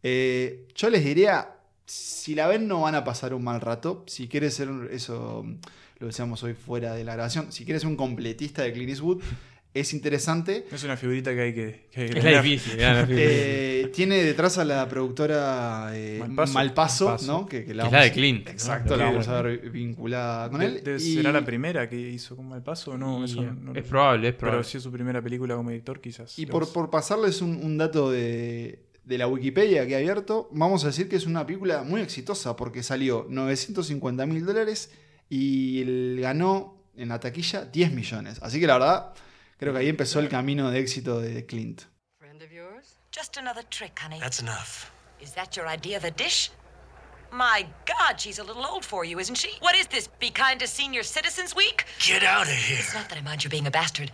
[0.03, 1.49] Eh, yo les diría,
[1.87, 4.05] si la ven no van a pasar un mal rato.
[4.07, 5.45] Si quieres ser un- eso,
[5.99, 9.21] lo decíamos hoy fuera de la grabación, si quieres ser un completista de Clint Eastwood,
[9.75, 10.67] es interesante.
[10.73, 13.07] Es una figurita que hay que, que hay que Es la difícil, la.
[13.11, 16.53] Eh, tiene detrás a la productora eh, Malpaso.
[16.55, 17.33] Malpaso, Malpaso.
[17.33, 17.47] ¿no?
[17.47, 18.49] Que, que Que es vamos- la de Clint.
[18.49, 20.83] Exacto, La vamos a ver vinculada con él.
[20.83, 22.97] de- Y- ¿Será la primera que hizo con Malpaso?
[22.97, 24.59] No, eso no, no- es probable, es probable.
[24.63, 26.39] Pero si es su primera película como director, quizás.
[26.39, 30.85] Y por, por pasarles un, un dato de, de la Wikipedia que he abierto, vamos
[30.85, 34.91] a decir que es una película muy exitosa porque salió 950 mil dólares
[35.31, 38.39] y el- ganó en la taquilla 10 millones.
[38.43, 39.15] Así que la verdad,
[39.57, 41.83] creo que ahí empezó el camino de éxito de Clint.
[42.19, 42.99] Friend of yours?
[43.17, 44.21] Just another trick, honey.
[44.21, 44.91] That's enough.
[45.21, 46.51] Is that your idea of a dish?
[47.31, 49.51] My God, she's a little old for you, isn't she?
[49.61, 50.09] What is this?
[50.19, 51.85] Be kind to senior citizens week?
[51.99, 52.79] Get out of here.
[52.79, 54.11] It's not that I mind you being a bastard,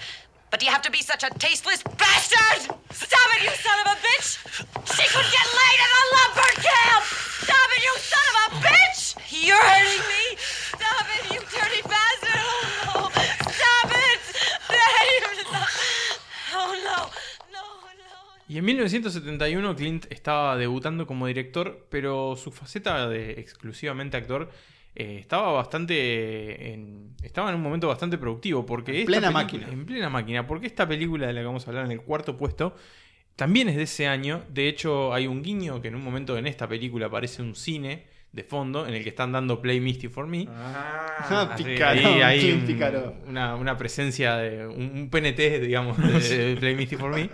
[0.55, 2.71] but do you have to be such a tasteless bastard?
[2.93, 4.39] Stop it, you son of a bitch!
[4.87, 7.05] She could get laid in a lumber camp!
[7.43, 9.19] Stop it, you son of a bitch!
[9.45, 10.39] You're hurting me!
[10.39, 12.39] Stop it, you dirty bastard!
[12.47, 13.11] Oh no!
[13.51, 14.23] Stop it!
[16.55, 17.11] Oh no.
[18.47, 24.49] Y en 1971 Clint estaba debutando como director, pero su faceta de exclusivamente actor
[24.97, 29.67] eh, estaba bastante en, estaba en un momento bastante productivo porque En plena máquina.
[29.69, 32.37] en plena máquina porque esta película de la que vamos a hablar en el cuarto
[32.37, 32.75] puesto
[33.37, 36.47] también es de ese año de hecho hay un guiño que en un momento en
[36.47, 40.27] esta película aparece un cine de fondo en el que están dando Play Misty for
[40.27, 43.15] Me Ah, Así, picarón, ahí hay Clint un- picarón.
[43.29, 47.31] una, una presencia de un, un PNT, digamos, de, de Play Misty for Me.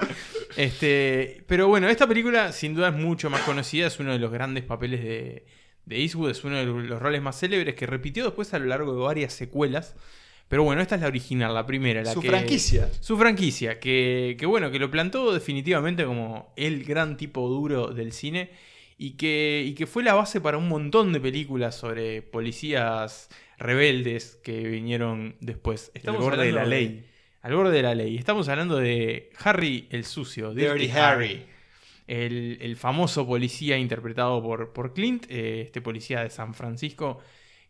[0.56, 4.30] Este, pero bueno, esta película sin duda es mucho más conocida, es uno de los
[4.30, 5.44] grandes papeles de,
[5.86, 8.94] de Eastwood, es uno de los roles más célebres que repitió después a lo largo
[8.94, 9.94] de varias secuelas.
[10.48, 12.02] Pero bueno, esta es la original, la primera.
[12.02, 12.88] La Su que- franquicia.
[13.00, 18.12] Su franquicia, que, que bueno, que lo plantó definitivamente como el gran tipo duro del
[18.12, 18.50] cine
[18.98, 24.38] y que, y que fue la base para un montón de películas sobre policías rebeldes
[24.42, 25.92] que vinieron después.
[26.04, 27.06] al borde de la ley.
[27.42, 28.16] al borde de la ley.
[28.16, 31.26] Estamos hablando de Harry el Sucio, Dirty, Dirty Harry.
[31.26, 31.46] Harry.
[32.10, 37.20] El, el famoso policía interpretado por, por Clint, eh, este policía de San Francisco,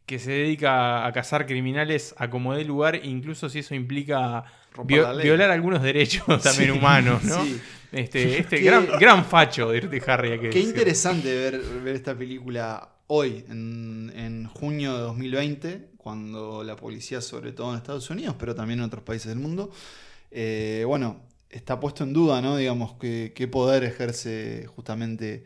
[0.07, 4.45] que se dedica a cazar criminales a como dé lugar, incluso si eso implica
[4.83, 7.49] vio- violar algunos derechos también Sí, humanos, ¿no?
[7.49, 7.63] sí.
[7.93, 10.33] Este, este Qué- gran, gran facho Dirty Harry.
[10.33, 10.61] hay que Qué decir.
[10.61, 17.53] interesante ver, ver esta película hoy, en, en junio de 2020, cuando la policía, sobre
[17.53, 19.71] todo en Estados Unidos, pero también en otros países del mundo,
[20.31, 22.57] eh, bueno, está puesto en duda, ¿no?
[22.57, 25.45] Digamos, qué, qué poder ejerce justamente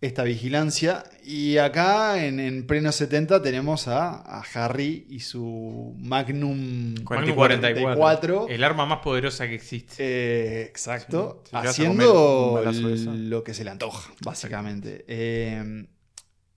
[0.00, 1.04] esta vigilancia.
[1.24, 7.34] Y acá, en, en pleno 70, tenemos a, a Harry y su Magnum Magnum 44.
[7.34, 8.46] 44.
[8.48, 9.94] El arma más poderosa que existe.
[9.98, 11.42] Eh, exacto.
[11.44, 12.62] Sí, haciendo
[13.06, 15.04] lo que se le antoja, básicamente.
[15.08, 15.86] Eh,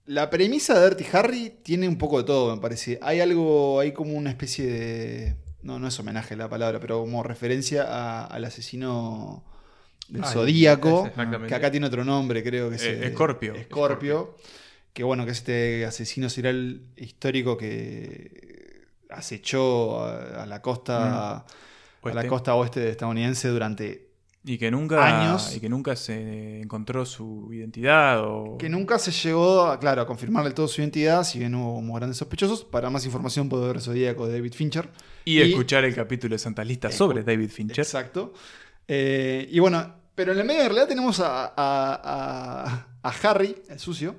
[0.05, 2.99] la premisa de Dirty Harry tiene un poco de todo, me parece.
[3.01, 7.23] Hay algo, hay como una especie de, no, no es homenaje la palabra, pero como
[7.23, 9.43] referencia a- al asesino
[10.07, 11.03] del Ah, Zodíaco,
[11.47, 13.55] que acá tiene otro nombre, creo que es Eh, Scorpio.
[13.63, 14.37] Scorpio,
[14.93, 22.13] que bueno, que es este asesino serial histórico que acechó a, a la costa a
[22.13, 24.06] la costa oeste estadounidense durante
[24.49, 25.05] Y que nunca.
[25.05, 25.55] Años.
[25.55, 28.57] Y que nunca se encontró su identidad o.
[28.57, 31.75] que nunca se llegó a, claro, a confirmar del todo su identidad, si bien hubo
[31.75, 32.63] como grandes sospechosos.
[32.63, 34.89] Para más información puede ver Zodíaco de David Fincher.
[35.25, 37.79] Y, escuchar el capítulo de Santa Lista sobre David Fincher.
[37.79, 38.33] Exacto.
[38.87, 43.55] Eh, y bueno, pero en el medio de realidad tenemos a, a- a- a Harry,
[43.69, 44.15] el sucio,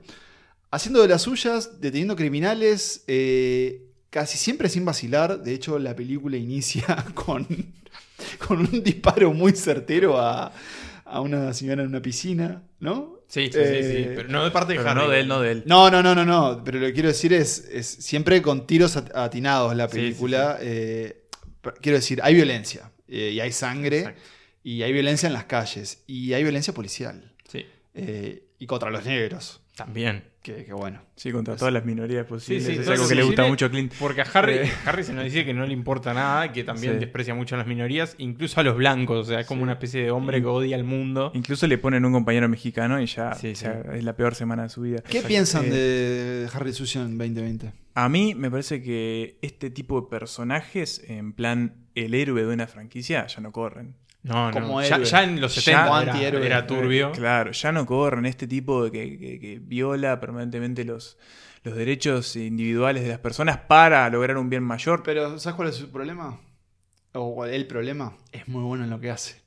[0.70, 5.42] haciendo de las suyas, deteniendo criminales, eh, casi siempre sin vacilar.
[5.42, 7.46] De hecho, la película inicia con,
[8.46, 10.52] con un disparo muy certero a,
[11.04, 13.18] a una señora en una piscina, ¿no?
[13.28, 14.94] Sí, sí, sí, Eh, sí, pero no de parte de Harry.
[15.00, 15.62] no de él, no de él.
[15.66, 16.62] No, no, no, no, no.
[16.64, 20.58] Pero lo que quiero decir es, es siempre con tiros at- atinados la Sí, película.
[20.62, 21.24] eh,
[21.82, 22.90] quiero decir, hay violencia.
[23.06, 23.98] eh, y hay sangre.
[23.98, 24.20] Exacto.
[24.64, 26.02] Y hay violencia en las calles.
[26.06, 27.32] Y hay violencia policial.
[27.50, 29.60] Sí, eh, y contra los negros.
[29.78, 30.24] También.
[30.42, 31.00] Que, que bueno.
[31.16, 32.64] Sí, contra todas las minorías posibles.
[32.64, 33.92] sí, es todo algo que le gusta mucho a Clint.
[33.98, 34.72] Porque a Harry, Eh.
[34.86, 36.98] Harry se nos dice que no le importa nada, que también Sí.
[37.00, 39.26] desprecia mucho a las minorías, incluso a los blancos.
[39.26, 41.32] O sea, es como una especie de hombre que odia al mundo.
[41.34, 43.88] Incluso le ponen un compañero mexicano y ya, Sí, ya sí.
[43.94, 45.02] es la peor semana de su vida.
[45.08, 47.72] ¿Qué piensan Eh, de Harry Sucio en 2020?
[47.94, 52.66] A mí me parece que este tipo de personajes, en plan el héroe de una
[52.68, 53.94] franquicia, ya no corren.
[54.22, 54.86] No, Como no.
[54.86, 57.12] Ya, en los Ya 70 era, turbio.
[57.12, 61.16] Claro, ya no corren este tipo de que, que- que viola permanentemente los,
[61.62, 65.02] los derechos individuales de las personas para lograr un bien mayor.
[65.04, 66.40] Pero, ¿sabes cuál es su problema?
[67.12, 68.16] O cuál- el problema.
[68.32, 69.40] Es muy bueno en lo que hace.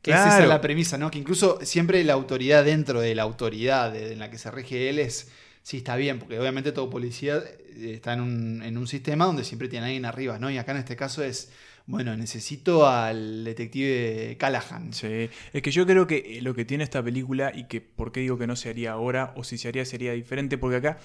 [0.00, 0.30] Claro.
[0.30, 1.10] Esa es la premisa, ¿no?
[1.10, 4.98] Que incluso siempre la autoridad dentro de la autoridad en la que se rige él
[4.98, 5.30] es.
[5.62, 9.44] Sí, está bien, porque obviamente todo policía eh, está en un, en un sistema donde
[9.44, 10.50] siempre tiene a alguien arriba, ¿no?
[10.50, 11.52] Y acá en este caso es.
[11.86, 14.92] Bueno, necesito al detective Callahan.
[14.92, 18.12] Sí, es que yo creo que eh, lo que tiene esta película y que por
[18.12, 20.98] qué digo que no se haría ahora o si se haría sería diferente, porque acá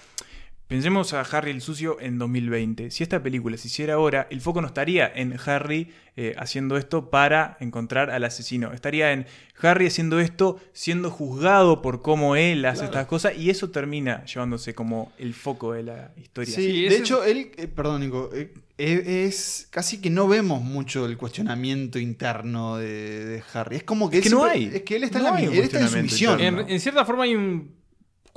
[0.67, 2.91] pensemos a Harry el sucio en 2020.
[2.91, 7.10] Si esta película se hiciera ahora, el foco no estaría en Harry eh, haciendo esto
[7.10, 9.25] para encontrar al asesino, estaría en
[9.62, 12.91] Harry haciendo esto siendo juzgado por cómo él hace Claro.
[12.93, 16.56] estas cosas y eso termina llevándose como el foco de la historia.
[16.56, 20.27] Sí, Sí, de ese- hecho, él, eh, perdón, Nico, eh, eh, es casi que no
[20.27, 23.77] vemos mucho el cuestionamiento interno de, de Harry.
[23.77, 24.75] Es como que, Es él que no siempre- hay.
[24.75, 26.41] Es que él está, No en, la, él está en su misión.
[26.41, 27.76] en cierta forma hay un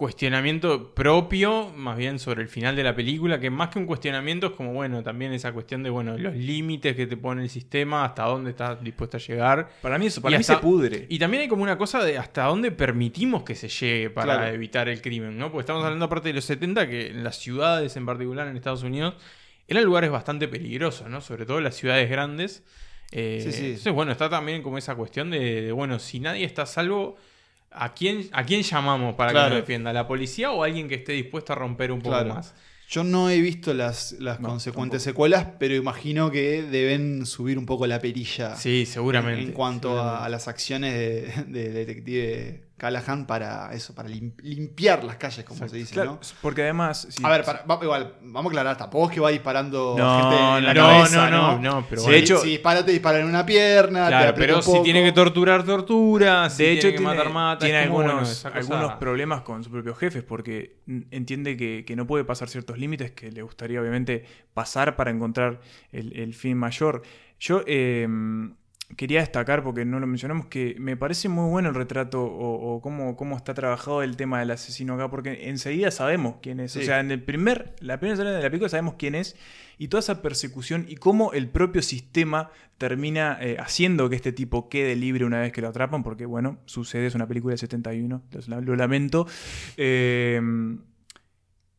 [0.01, 4.47] cuestionamiento propio, más bien sobre el final de la película, que más que un cuestionamiento
[4.47, 8.07] es como, bueno, también esa cuestión de, bueno, los límites que te pone el sistema,
[8.07, 9.69] hasta dónde estás dispuesto a llegar.
[9.83, 11.07] Para mí eso, para Y mí hasta- se pudre.
[11.11, 14.55] Y también hay como una cosa de hasta dónde permitimos que se llegue para Claro.
[14.55, 15.51] evitar el crimen, ¿no?
[15.53, 18.83] Porque estamos hablando aparte de los 70, que en las ciudades en particular en Estados
[18.83, 19.15] Unidos
[19.69, 21.21] eran lugares bastante peligrosos, ¿no?
[21.21, 22.65] Sobre todo las ciudades grandes.
[23.13, 23.67] Eh, Sí, sí.
[23.67, 27.17] Entonces, bueno, está también como esa cuestión de, de, bueno, si nadie está a salvo,
[27.71, 29.91] ¿a quién, ¿a quién llamamos para que nos defienda?
[29.91, 32.35] ¿A la policía o a alguien que esté dispuesto a romper un poco Claro.
[32.35, 32.55] más?
[32.89, 37.65] Yo no he visto las, las No, consecuentes secuelas, pero imagino que deben subir un
[37.65, 39.41] poco la perilla Sí, seguramente.
[39.43, 45.05] en, en cuanto a las acciones de, de detective Callahan para eso, para lim- limpiar
[45.05, 46.21] las calles, como se dice, Claro, ¿no?
[46.41, 47.07] porque además...
[47.11, 50.21] si- A ver, para- va- igual, vamos a aclarar, tampoco es que va disparando No,
[50.21, 51.59] gente en la no, cabeza, no, ¿no?
[51.59, 52.17] no, no, pero Si- bueno.
[52.17, 55.13] De hecho- si dispara, te dispara en una pierna, Claro, pero un si tiene que
[55.13, 56.49] torturar, tortura.
[56.49, 57.67] Si de hecho, tiene que matar, mata.
[57.67, 58.23] tiene bueno,
[58.55, 60.79] algunos, problemas con sus propios jefes porque
[61.11, 65.61] entiende que, que no puede pasar ciertos límites que le gustaría obviamente pasar para encontrar
[65.93, 67.03] el, el fin mayor.
[67.39, 68.09] Yo eh,
[68.97, 72.81] quería destacar, porque no lo mencionamos, que me parece muy bueno el retrato o, o
[72.81, 76.77] cómo, cómo está trabajado el tema del asesino acá, porque enseguida sabemos quién es.
[76.77, 79.37] O sea, en el primer, la primera escena de la película sabemos quién es
[79.79, 84.69] y toda esa persecución y cómo el propio sistema termina eh, haciendo que este tipo
[84.69, 88.23] quede libre una vez que lo atrapan, porque bueno, sucede, es una película del 71,
[88.49, 89.27] lo, lo lamento.
[89.77, 90.41] Eh,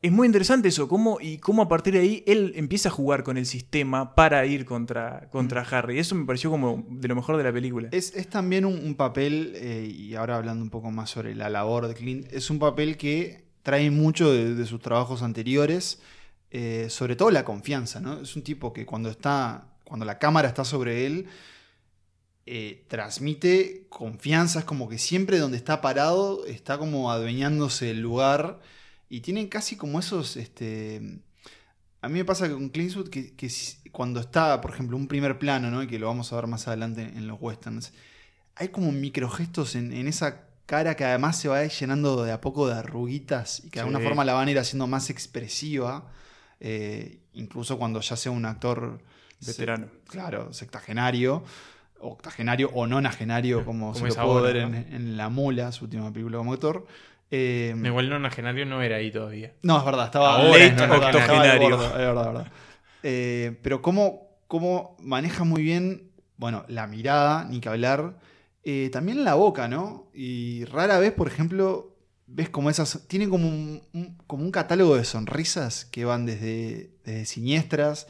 [0.02, 3.24] es muy interesante eso, cómo, y cómo a partir de ahí él empieza a jugar
[3.24, 6.00] con el sistema para ir contra, contra Harry.
[6.00, 7.90] Eso me pareció como de lo mejor de la película.
[7.92, 11.50] Es, es también un, un papel, eh, y ahora hablando un poco más sobre la
[11.50, 16.02] labor de Clint, es un papel que trae mucho de, de sus trabajos anteriores,
[16.50, 18.22] eh, sobre todo la confianza, ¿no?
[18.22, 21.28] Es un tipo que cuando está, cuando la cámara está sobre él,
[22.48, 28.60] eh, transmite confianza, es como que siempre donde está parado está como adueñándose del lugar
[29.12, 31.19] y tienen casi como esos, este,
[32.02, 33.36] a mí me pasa con Clint Eastwood que,
[33.91, 35.84] cuando está, por ejemplo, un primer plano, ¿no?
[35.84, 37.93] Y que lo vamos a ver más adelante en los westerns,
[38.56, 42.67] hay como microgestos en, en esa cara que además se va llenando de a poco
[42.67, 46.10] de arruguitas y que de alguna forma la van a ir haciendo más expresiva,
[46.60, 49.02] eh, incluso cuando ya sea un actor
[49.45, 49.88] Veterano.
[49.88, 51.43] se- claro, sextagenario,
[52.00, 56.38] octogenario o nonagenario, como, Como se lo pudo ver en La Mula, su última película
[56.38, 56.86] como actor.
[57.32, 59.54] Eh, Igual no nonagenario no era ahí todavía.
[59.63, 61.70] no, es verdad, estaba Ahora late es verdad, estaba de octogenario.
[61.70, 62.52] gordo, es verdad, es verdad.
[63.04, 68.17] Eh, pero cómo, cómo maneja muy bien, bueno, la mirada, ni que hablar,
[68.63, 70.10] eh, también la boca, ¿no?
[70.13, 71.96] Y rara vez, por ejemplo,
[72.28, 76.91] ves como esas, tiene como un, un- como un catálogo de sonrisas que van desde,
[77.06, 78.08] desde siniestras,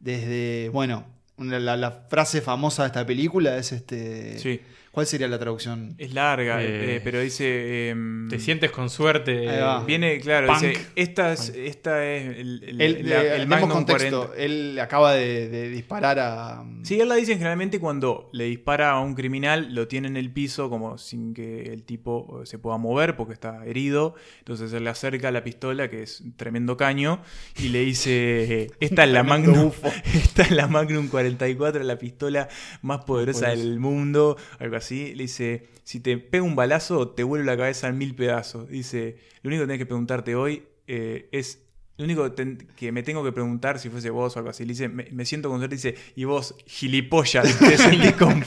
[0.00, 1.06] desde, bueno,
[1.38, 4.38] la, la frase famosa de esta película es este...
[4.38, 4.60] Sí.
[4.94, 5.96] ¿Cuál sería la traducción?
[5.98, 7.88] Es larga, Eh, eh, pero dice.
[7.90, 9.48] em, Te sientes con suerte.
[9.48, 9.82] Ahí va.
[9.84, 10.60] Viene, claro, Punk.
[10.62, 10.86] dice.
[10.94, 14.40] Esta es, esta es el, el, Él, la- le- el Magnum contexto, 40.
[14.44, 16.64] él acaba de, de disparar a...
[16.84, 20.30] Sí, él la dicen generalmente cuando le dispara a un criminal, lo tiene en el
[20.30, 24.14] piso como sin que el tipo se pueda mover porque está herido.
[24.38, 27.20] Entonces él le acerca la pistola, que es un tremendo caño,
[27.58, 29.88] y le dice, esta es la Magnum, bufo.
[30.14, 32.48] esta es la Magnum 44, la pistola
[32.82, 33.48] más poderosa Poderosa.
[33.60, 34.83] del mundo, algo así.
[34.90, 38.68] Le dice, si te pega un balazo, te vuelve la cabeza en mil pedazos.
[38.68, 41.60] Dice, lo único que tenés que preguntarte hoy eh, es...
[41.96, 44.88] Lo único que, me tengo que preguntar si fuese vos o algo así, le dice,
[44.88, 48.42] me, siento con suerte, dice, y vos, gilipollas, te sentís con,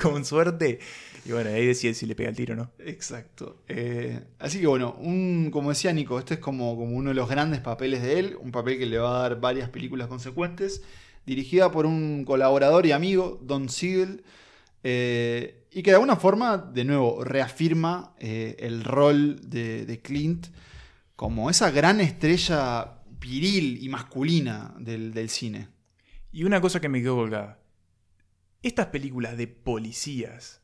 [0.00, 0.78] con suerte.
[1.24, 2.70] Y bueno, ahí decide si le pega el tiro o no.
[2.78, 3.56] Exacto.
[3.68, 7.28] Eh, así que bueno, un, como decía Nico, este es como, como uno de los
[7.28, 10.82] grandes papeles de él, un papel que le va a dar varias películas consecuentes,
[11.26, 14.22] dirigida por un colaborador y amigo, Don Siegel,
[14.82, 20.48] eh, y que de alguna forma, de nuevo, reafirma eh, el rol de, de Clint
[21.16, 25.68] como esa gran estrella viril y masculina del, del cine.
[26.30, 27.60] Y una cosa que me quedó colgada.
[28.62, 30.62] Estas películas de policías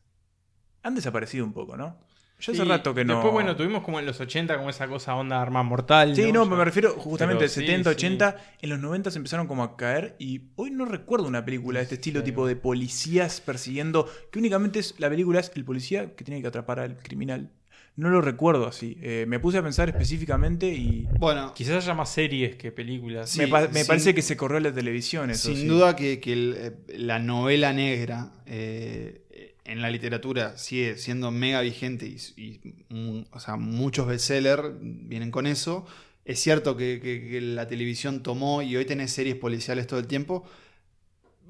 [0.83, 1.99] han desaparecido un poco, ¿no?
[2.41, 3.15] Yo hace Sí, rato que no...
[3.15, 6.15] Después, bueno, tuvimos como en los 80 como esa cosa onda arma mortal.
[6.15, 6.55] Sí, no, Ya.
[6.57, 7.97] me refiero justamente Pero al sí, 70, sí.
[7.97, 11.81] 80, en los 90 se empezaron como a caer y hoy no recuerdo una película
[11.81, 16.15] de este estilo tipo de policías persiguiendo, que únicamente es la película es el policía
[16.15, 17.51] que tiene que atrapar al criminal.
[17.97, 18.97] No lo recuerdo así.
[19.03, 23.29] Eh, me puse a pensar específicamente y Bueno, Quizás haya más series que películas.
[23.29, 25.49] Sí, me, pa- me sin- parece que se corrió en la televisión eso.
[25.49, 25.67] Sin sí.
[25.67, 29.23] duda que, que el, eh, la novela negra eh,
[29.69, 35.31] en la literatura sigue siendo mega vigente y, y, mm, o sea, muchos bestsellers vienen
[35.31, 35.87] con eso.
[36.25, 40.07] Es cierto que, que- que la televisión tomó y hoy tenés series policiales todo el
[40.07, 40.45] tiempo.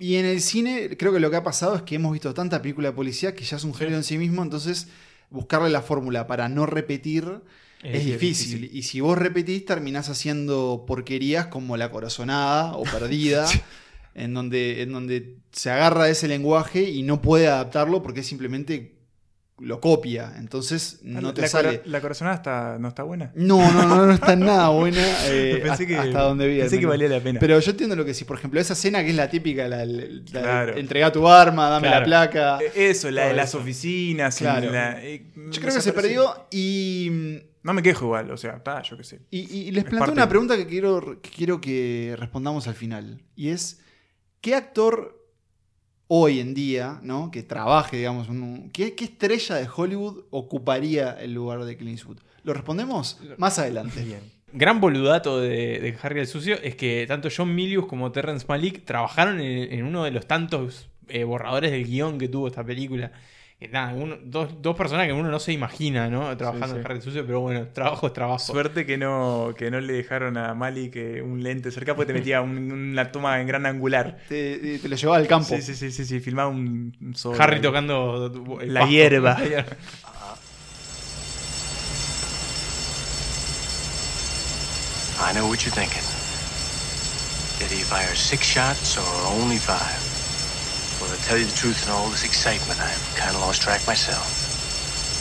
[0.00, 2.62] Y en el cine creo que lo que ha pasado es que hemos visto tanta
[2.62, 4.88] película de policía que ya es un género en sí mismo, entonces
[5.30, 7.24] buscarle la fórmula para no repetir
[7.82, 8.70] es, sí, difícil.
[8.72, 13.46] Y si vos repetís, terminás haciendo porquerías como La Corazonada o Perdida,
[14.18, 18.94] en, donde, en donde se agarra de ese lenguaje y no puede adaptarlo porque simplemente
[19.60, 20.34] lo copia.
[20.38, 21.78] Entonces no la, te la sale.
[21.78, 23.32] cora- la corazonada está, no está buena.
[23.34, 25.00] No, no, no, no está nada buena.
[25.26, 26.60] eh, Pensé hasta, que- hasta donde vi.
[26.60, 27.40] pensé que valía la pena.
[27.40, 28.24] Pero yo entiendo lo que sí.
[28.24, 30.76] Por ejemplo, esa escena que es la típica, la, la- la- Claro.
[30.76, 32.00] entrega tu arma, dame Claro.
[32.00, 32.58] la placa.
[32.62, 34.36] Eh, Eso, la de las oficinas.
[34.38, 34.70] Claro.
[34.70, 38.80] la- eh, Yo creo que se perdió y No me quejo igual, o sea, está,
[38.82, 39.20] yo qué sé.
[39.32, 43.20] Y, y les Es planteo una pregunta que quiero, que quiero que respondamos al final.
[43.34, 43.80] Y es,
[44.40, 45.14] ¿qué actor
[46.06, 47.30] hoy en día, ¿no?
[47.30, 52.18] que trabaje, digamos, un- ¿qué, estrella de Hollywood ocuparía el lugar de Clint Eastwood?
[52.44, 53.20] ¿Lo respondemos?
[53.36, 54.18] Más adelante.
[54.52, 58.84] Gran boludato de, de Harry el Sucio es que tanto John Milius como Terrence Malick
[58.86, 63.12] trabajaron en, en uno de los tantos eh, borradores del guion que tuvo esta película.
[63.58, 66.36] Que nada, uno- dos, dos personas que uno no se imagina, ¿no?
[66.36, 66.78] Trabajando Sí, sí.
[66.78, 68.38] en Harry Sucio, pero bueno, trabajo es trabajo.
[68.38, 72.18] Suerte que no, que no le dejaron a Mali que un lente cerca porque te
[72.20, 74.18] metía un- una toma en gran angular.
[74.28, 75.56] Te, te lo llevaba al campo.
[75.56, 76.94] Sí, sí, sí, sí, sí, filmaba un.
[77.36, 78.92] Harry tocando el La pasto.
[78.94, 79.36] hierba.
[85.20, 86.02] I know what you're thinking.
[87.58, 89.98] Did he fire six shots or only five?
[91.00, 93.86] Well, to tell you the truth, in all this excitement, I've kind of lost track
[93.86, 94.26] myself.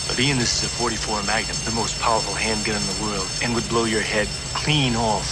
[0.07, 3.53] But Ian, this is a 44 Magnum, the most powerful handgun in the world, and
[3.53, 5.27] would blow your head clean off.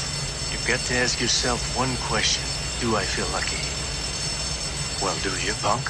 [0.51, 2.43] You've got to ask yourself one question.
[2.81, 3.57] Do I feel lucky?
[5.03, 5.89] Well, do you, punk?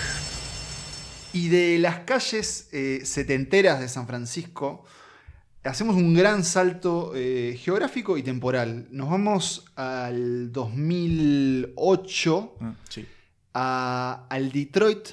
[1.33, 4.85] Y de las calles eh, setenteras de San Francisco,
[5.65, 8.87] hacemos un gran salto eh, geográfico y temporal.
[8.91, 13.05] Nos vamos al 2008, Mm, Sí.
[13.55, 15.09] A- al Detroit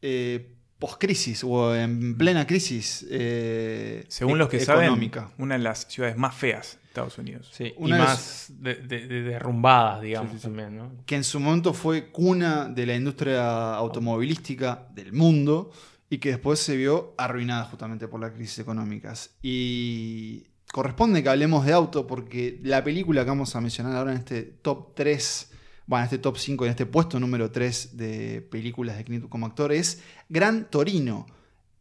[0.00, 3.06] eh, post-crisis o en plena crisis.
[3.08, 5.20] eh, Según e- los que económica.
[5.20, 7.48] saben, una de las ciudades más feas de Estados Unidos.
[7.52, 10.48] Sí, Una y de más de, de- de derrumbadas, digamos, Sí, sí, sí.
[10.48, 10.90] también, ¿no?
[11.06, 15.70] que en su momento fue cuna de la industria automovilística del mundo
[16.10, 19.30] y que después se vio arruinada justamente por las crisis económicas.
[19.42, 24.18] Y corresponde que hablemos de auto porque la película que vamos a mencionar ahora en
[24.18, 25.51] este top 3,
[25.92, 29.74] bueno, este top 5, en este puesto número 3 de películas de Clint como actor,
[29.74, 30.00] es
[30.30, 31.26] Gran Torino,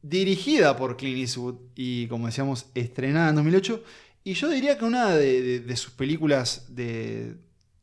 [0.02, 3.82] dirigida por Clint Eastwood y, como decíamos, estrenada en 2008.
[4.26, 7.38] Y yo diría que una de sus películas de,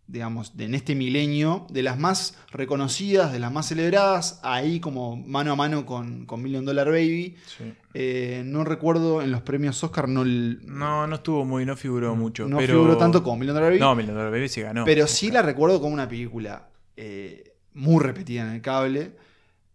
[0.09, 5.17] digamos, de en este milenio, de las más reconocidas, de las más celebradas, ahí como
[5.17, 7.37] mano a mano con, con Million Dollar Baby.
[7.95, 12.49] Eh, no recuerdo en los premios Oscar, no, No, no estuvo muy, no figuró mucho.
[12.49, 12.73] no pero...
[12.75, 13.81] figuró tanto como Million Dollar Baby.
[13.81, 14.85] No, Million Dollar Baby sí ganó.
[14.85, 19.13] Pero sí la recuerdo como una película eh, muy repetida en el cable.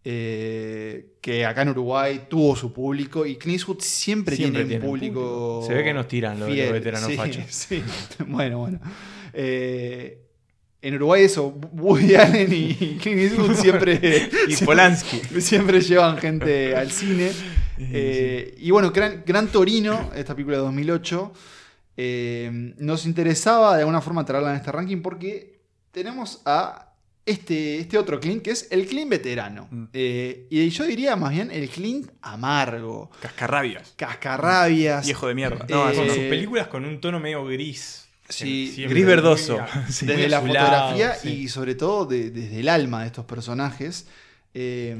[0.06, 4.68] eh, que acá en Uruguay tuvo su público y Clint Eastwood siempre, Siempre tiene un
[4.68, 5.20] tiene un público.
[5.60, 5.64] público.
[5.66, 7.44] Se ve que nos tiran los- los veteranos Sí, fachos.
[7.48, 7.82] sí.
[8.26, 8.80] Bueno, bueno.
[9.32, 10.23] Eh,
[10.86, 14.28] en Uruguay eso, Woody Allen y Clint Eastwood siempre...
[14.48, 15.20] Y Polanski.
[15.40, 17.32] Siempre llevan gente al cine.
[17.78, 21.32] Eh, Y bueno, Gran, Gran Torino, esta película de 2008,
[21.96, 26.90] eh, nos interesaba de alguna forma traerla en este ranking porque tenemos a
[27.26, 29.66] este, este otro Clint que es el Clint veterano.
[29.70, 29.84] Mm.
[29.92, 33.94] Eh, y yo diría más bien el Clint amargo, Cascarrabias.
[33.96, 35.06] cascarrabias.
[35.06, 35.64] Viejo de mierda.
[35.68, 38.03] No, con Eh, sus películas con un tono medio gris.
[38.28, 39.58] Sí, gris verdoso.
[39.90, 40.06] Sí.
[40.06, 41.28] desde la fotografía sí.
[41.30, 44.06] y sobre todo de- desde el alma de estos personajes.
[44.54, 44.90] Eh,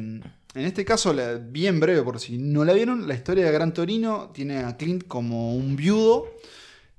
[0.54, 3.72] en este caso, la- bien breve por si no la vieron, la historia de Gran
[3.72, 6.26] Torino tiene a Clint como un viudo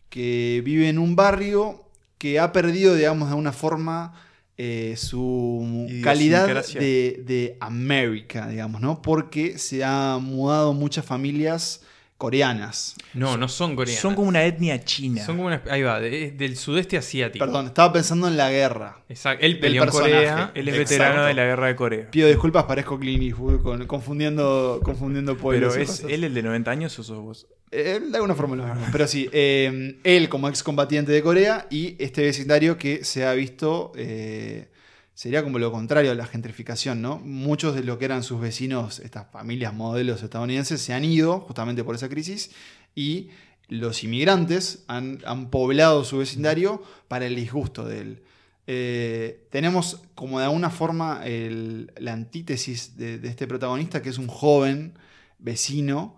[0.09, 1.83] que vive en un barrio
[2.17, 4.13] que ha perdido, digamos, de alguna forma
[4.57, 9.01] eh, su calidad de, de América, digamos, ¿no?
[9.01, 11.81] Porque se han mudado muchas familias
[12.25, 12.95] coreanas.
[13.13, 14.01] No, no son coreanos.
[14.01, 15.23] Son como una etnia china.
[15.23, 17.45] Son como una- ahí va, de- del sudeste asiático.
[17.45, 19.03] Perdón, estaba pensando en la guerra.
[19.09, 19.45] Exacto.
[19.45, 20.13] Él peleó en personaje.
[20.13, 20.51] Corea.
[20.55, 20.91] Él es Exacto.
[21.03, 22.11] veterano de la guerra de Corea.
[22.11, 25.73] Pido disculpas, parezco Clint Eastwood, con- confundiendo, confundiendo pueblos.
[25.73, 26.11] Pero y es cosas.
[26.11, 27.47] él el de 90 años o sos vos.
[27.71, 28.87] Eh, de alguna forma lo mismo.
[28.91, 33.91] Pero sí, eh, él como excombatiente de Corea y este vecindario que se ha visto.
[33.95, 34.69] eh,
[35.15, 37.17] sería como lo contrario a la gentrificación, ¿no?
[37.17, 41.83] Muchos de lo que eran sus vecinos, estas familias modelos estadounidenses, se han ido justamente
[41.83, 42.51] por esa crisis
[42.93, 43.29] y
[43.67, 48.23] los inmigrantes han, poblado su vecindario para el disgusto de él.
[48.67, 54.27] Eh, tenemos como de alguna forma la antítesis de, de este protagonista, que es un
[54.27, 54.93] joven
[55.39, 56.17] vecino,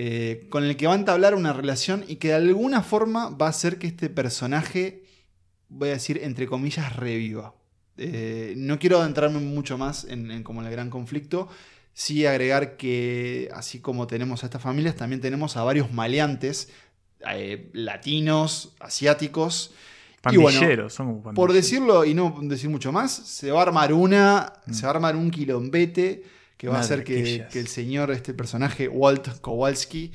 [0.00, 3.46] eh, con el que va a entablar una relación y que de alguna forma va
[3.46, 5.02] a hacer que este personaje,
[5.68, 7.57] voy a decir, entre comillas, reviva.
[7.98, 11.48] Eh, no quiero adentrarme mucho más en, en como en el gran conflicto.
[11.92, 16.68] Sí agregar que así como tenemos a estas familias, también tenemos a varios maleantes,
[17.32, 19.72] eh, latinos, asiáticos.
[20.30, 23.62] Y bueno, Pandilleros, son como por decirlo y no decir mucho más, se va a
[23.62, 24.72] armar una, Mm.
[24.74, 26.24] se va a armar un quilombete
[26.56, 30.12] que va a hacer que, que el señor, este personaje, Walt Kowalski,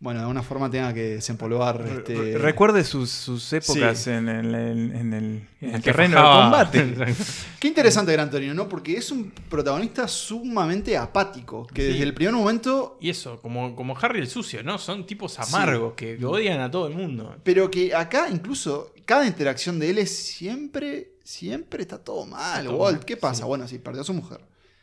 [0.00, 2.14] bueno, de alguna forma tenga que desempolvar este...
[2.14, 4.10] Re- Recuerde sus, sus épocas Sí.
[4.10, 6.94] en, el, en- en el, en el terreno de combate.
[7.60, 8.66] Qué interesante Gran Torino, ¿no?
[8.68, 11.88] Porque es un protagonista sumamente apático, que Sí.
[11.92, 14.78] desde el primer momento, Y eso, como, como Harry el sucio, ¿no?
[14.78, 17.36] Son tipos amargos que, que odian a todo el mundo.
[17.44, 22.64] pero que acá incluso cada interacción de él es siempre, siempre está todo mal.
[22.64, 23.42] todo Walt, mal, ¿qué pasa?
[23.42, 23.48] sí.
[23.48, 24.40] Bueno, sí, perdió a su mujer.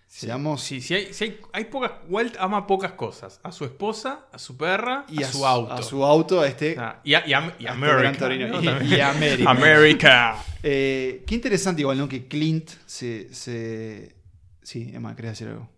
[0.07, 0.63] Seamos...
[0.63, 1.91] Sí, sí, hay, sí hay, hay pocas.
[2.09, 3.39] Walt ama pocas cosas.
[3.43, 5.73] A su esposa, a su perra Y a, su auto.
[5.73, 6.75] A su auto, a este...
[6.79, 8.47] Ah, y a, y a- y a este America, Torino.
[8.61, 8.81] ¿no?
[8.83, 9.49] Y- y a América.
[9.51, 10.43] América.
[10.63, 12.07] Eh, qué interesante igual, ¿no?
[12.07, 13.33] Que Clint se...
[13.33, 14.15] se...
[14.63, 15.69] Sí, Emma, quería decir algo.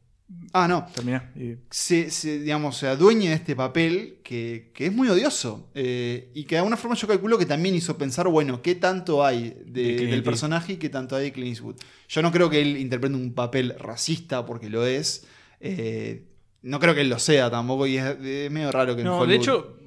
[0.54, 0.86] Ah, no.
[0.94, 1.32] Termina.
[1.36, 5.70] Y- Se, se, digamos, se adueña de este papel que, que es muy odioso.
[5.76, 9.26] eh, y que de alguna forma yo calculo que también hizo pensar, bueno, ¿qué tanto
[9.26, 11.76] hay de- De del personaje y qué tanto hay de Clint Eastwood?
[12.08, 15.26] Yo no creo que él interprete un papel racista porque lo es.
[15.60, 16.24] eh,
[16.62, 19.26] no creo que él lo sea tampoco y es, es medio raro que en No,
[19.26, 19.78] de Hollywood- hecho,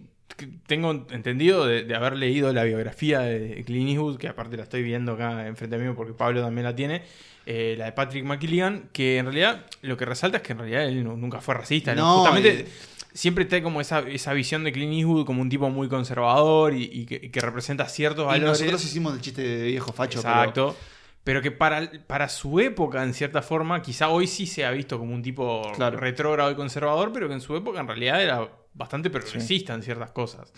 [0.66, 4.82] tengo entendido de, de haber leído la biografía de Clint Eastwood, que aparte la estoy
[4.82, 7.02] viendo acá enfrente mío porque Pablo también la tiene,
[7.46, 10.84] eh, la de Patrick McKilligan, que en realidad lo que resalta es que en realidad
[10.86, 11.94] él nu- nunca fue racista.
[11.94, 12.18] ¿no?
[12.18, 12.66] Justamente
[13.12, 16.84] siempre está como esa, esa visión de Clint Eastwood como un tipo muy conservador y,
[16.84, 18.60] y que, y que representa ciertos Y valores.
[18.60, 20.20] nosotros hicimos el chiste de viejo facho.
[20.22, 20.76] pero- Exacto.
[21.24, 24.98] Pero que para, para su época, en cierta forma, quizá hoy sí se ha visto
[24.98, 25.96] como un tipo Claro.
[26.00, 30.10] retrógrado y conservador, pero que en su época en realidad era bastante progresista en ciertas
[30.10, 30.52] cosas.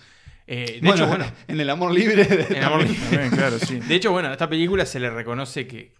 [0.46, 2.22] Eh, de bueno, hecho, bueno, en el amor libre.
[2.50, 2.88] en Amor también.
[3.02, 3.10] Libre.
[3.10, 3.78] También, claro, sí.
[3.80, 5.92] De hecho, bueno, a esta película se le reconoce que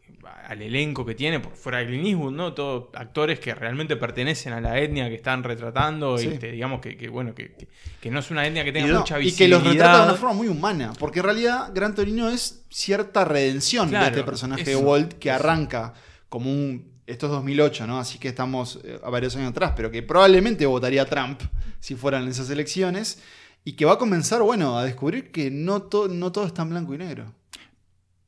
[0.47, 2.53] al elenco que tiene, por fuera de Clint Eastwood, ¿no?
[2.55, 6.29] Todos actores que realmente pertenecen a la etnia que están retratando Sí.
[6.35, 7.69] y que, digamos que, que, bueno, que, que-
[8.01, 9.59] que no es una etnia que Y, tenga no, mucha y visibilidad.
[9.61, 10.93] que los retrata de una forma muy humana.
[10.99, 15.29] Porque en realidad Gran Torino es cierta redención Claro, de este personaje de Walt que
[15.31, 15.37] eso.
[15.37, 15.95] arranca
[16.29, 16.93] como un.
[17.07, 17.99] Esto es 2008, ¿no?
[17.99, 21.41] Así que estamos eh, a varios años atrás, pero que probablemente votaría Trump
[21.79, 23.23] si fueran esas elecciones.
[23.67, 26.71] Y que va a comenzar, bueno, a descubrir que no, to- no todo está en
[26.71, 27.33] blanco y negro.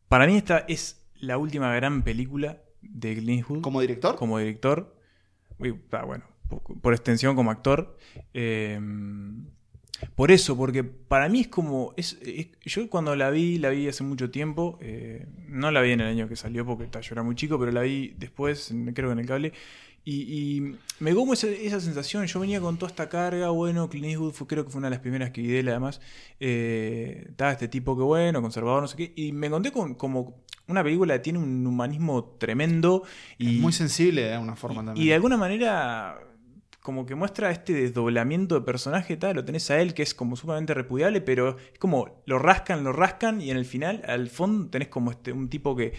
[0.08, 4.16] Para mí esta es la última gran película de Clint Eastwood ¿Como director?
[4.16, 4.94] como director.
[5.58, 7.96] Uy, ah, bueno, por, por extensión como actor.
[8.34, 8.78] Eh,
[10.14, 11.94] por eso, porque para mí es como.
[11.96, 14.78] Es, es- yo cuando la vi, la vi hace mucho tiempo.
[14.82, 17.72] eh, no la vi en el año que salió porque yo era muy chico, pero
[17.72, 19.52] la vi después, creo que en el cable.
[20.04, 22.26] Y, y me como esa, esa sensación.
[22.26, 23.48] Yo venía con toda esta carga.
[23.48, 25.68] Bueno, Clint Eastwood fue, creo que fue una de las primeras que vi de él,
[25.68, 26.00] además.
[26.40, 29.12] Eh, estaba este tipo que bueno, conservador, no sé qué.
[29.16, 33.02] Y me encontré con como una película que tiene un humanismo tremendo.
[33.38, 35.04] Y, Muy sensible de alguna forma y- también.
[35.04, 36.18] Y de alguna manera,
[36.80, 40.36] como que muestra este desdoblamiento de personaje, tal, lo tenés a él que es como
[40.36, 44.68] sumamente repudiable, pero es como lo rascan, lo rascan, y en el final, al fondo,
[44.70, 45.94] tenés como este, un tipo que,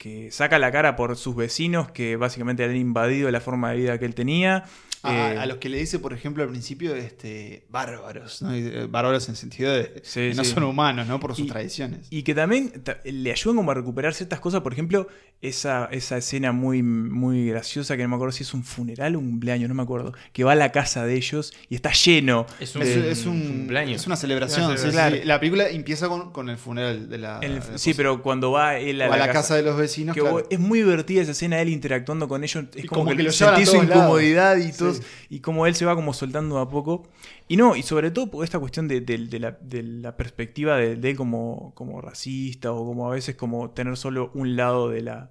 [0.00, 3.98] que saca la cara por sus vecinos que básicamente han invadido la forma de vida
[3.98, 4.64] que él tenía.
[5.02, 8.52] A, Eh, a los que le dice, por ejemplo, al principio, este, bárbaros, ¿no?
[8.54, 10.52] Eh, Bárbaros en sentido de Sí, que no sí.
[10.52, 11.18] son humanos, ¿no?
[11.20, 12.06] Por sus Y- tradiciones.
[12.10, 14.60] Y que también ta- le ayudan como a recuperar ciertas cosas.
[14.60, 15.08] Por ejemplo,
[15.40, 19.20] esa, esa escena muy, muy graciosa, que no me acuerdo si es un funeral o
[19.20, 20.12] un cumpleaños, no me acuerdo.
[20.34, 22.44] Que va a la casa de ellos y está lleno.
[22.60, 24.02] Es Es, es un- cumpleaños.
[24.02, 24.66] es una celebración.
[24.66, 25.22] Una sí, sí, celebración.
[25.22, 25.26] sí.
[25.26, 27.38] La película empieza con, con el funeral de la.
[27.38, 29.89] El- de sí, pero cuando va él a, la casa de los vecinos.
[30.14, 30.36] Que claro.
[30.36, 32.64] vos- es muy divertida esa escena, él interactuando con ellos.
[32.74, 33.96] Es como, como que, que lo sentís su lados.
[33.96, 34.78] incomodidad y, Sí.
[34.78, 37.08] todos- y como él se va como soltando a poco.
[37.48, 40.76] Y no, y sobre todo por esta cuestión de, de- de la, de la perspectiva
[40.76, 44.88] de, de él como, como racista o como a veces como tener solo un lado
[44.88, 45.30] de la,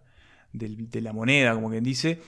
[0.54, 2.20] de la moneda, como quien dice.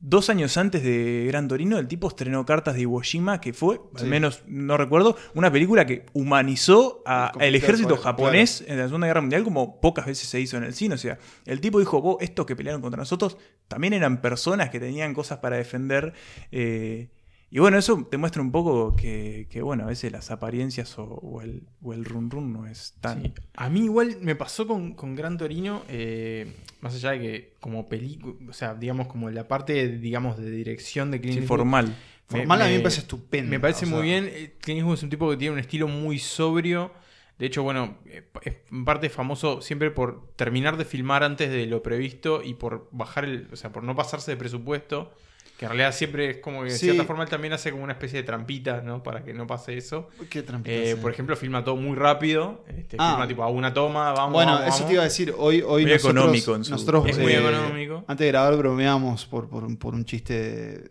[0.00, 3.80] Dos años antes de Gran Torino, el tipo estrenó Cartas de Iwo Jima, que fue,
[3.96, 9.08] al menos no recuerdo, una película que humanizó al ejército poder, japonés en la Segunda
[9.08, 10.94] Guerra Mundial como pocas veces se hizo en el cine.
[10.94, 14.78] O sea, el tipo dijo, vos, estos que pelearon contra nosotros también eran personas que
[14.78, 16.12] tenían cosas para defender.
[16.52, 17.08] eh,
[17.50, 21.04] y bueno, eso te muestra un poco que, que, bueno, a veces las apariencias o,
[21.04, 23.22] o el, o el run run no es tan...
[23.22, 23.32] Sí.
[23.56, 27.88] A mí igual me pasó con, con Gran Torino, eh, más allá de que como
[27.88, 31.86] película, o sea, digamos como la parte, digamos, de dirección de Clint sí, Eastwood, formal.
[31.86, 31.94] me-
[32.40, 33.50] Formal a mí me- me parece estupendo.
[33.50, 34.28] Me parece sea, muy bien.
[34.30, 36.92] eh, Clint Eastwood es un tipo que tiene un estilo muy sobrio.
[37.38, 41.64] De hecho, bueno, eh, es en parte famoso siempre por terminar de filmar antes de
[41.66, 45.12] lo previsto y por bajar el, o sea, por no pasarse de presupuesto.
[45.58, 46.86] Que en realidad siempre es como que de Sí.
[46.86, 49.02] cierta forma él también hace como una especie de trampita, ¿no?
[49.02, 50.08] Para que no pase eso.
[50.30, 50.96] Qué trampita, Eh.
[50.96, 52.64] Por ejemplo, filma todo muy rápido.
[52.68, 53.10] Este, Ah.
[53.14, 54.34] Filma tipo a una toma, vamos.
[54.34, 54.86] Bueno, vamos, eso vamos.
[54.86, 55.34] te iba a decir.
[55.36, 58.04] Hoy, hoy Muy nosotros, económico en su- nosotros, Es muy eh, económico.
[58.06, 60.34] Antes de grabar bromeamos por, por, un- por un chiste.
[60.34, 60.88] de-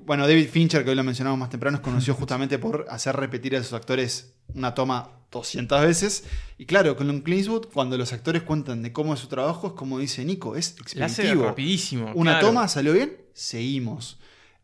[0.00, 3.54] Bueno, David Fincher, que hoy lo mencionamos más temprano, es conocido justamente por hacer repetir
[3.56, 6.24] a sus actores una toma 200 veces.
[6.58, 9.72] Y claro, con Clint Eastwood, cuando los actores cuentan de cómo es su trabajo, es
[9.74, 11.44] como dice Nico, es expeditivo.
[11.44, 12.10] rapidísimo.
[12.14, 12.46] Una claro.
[12.48, 14.18] toma salió bien, seguimos.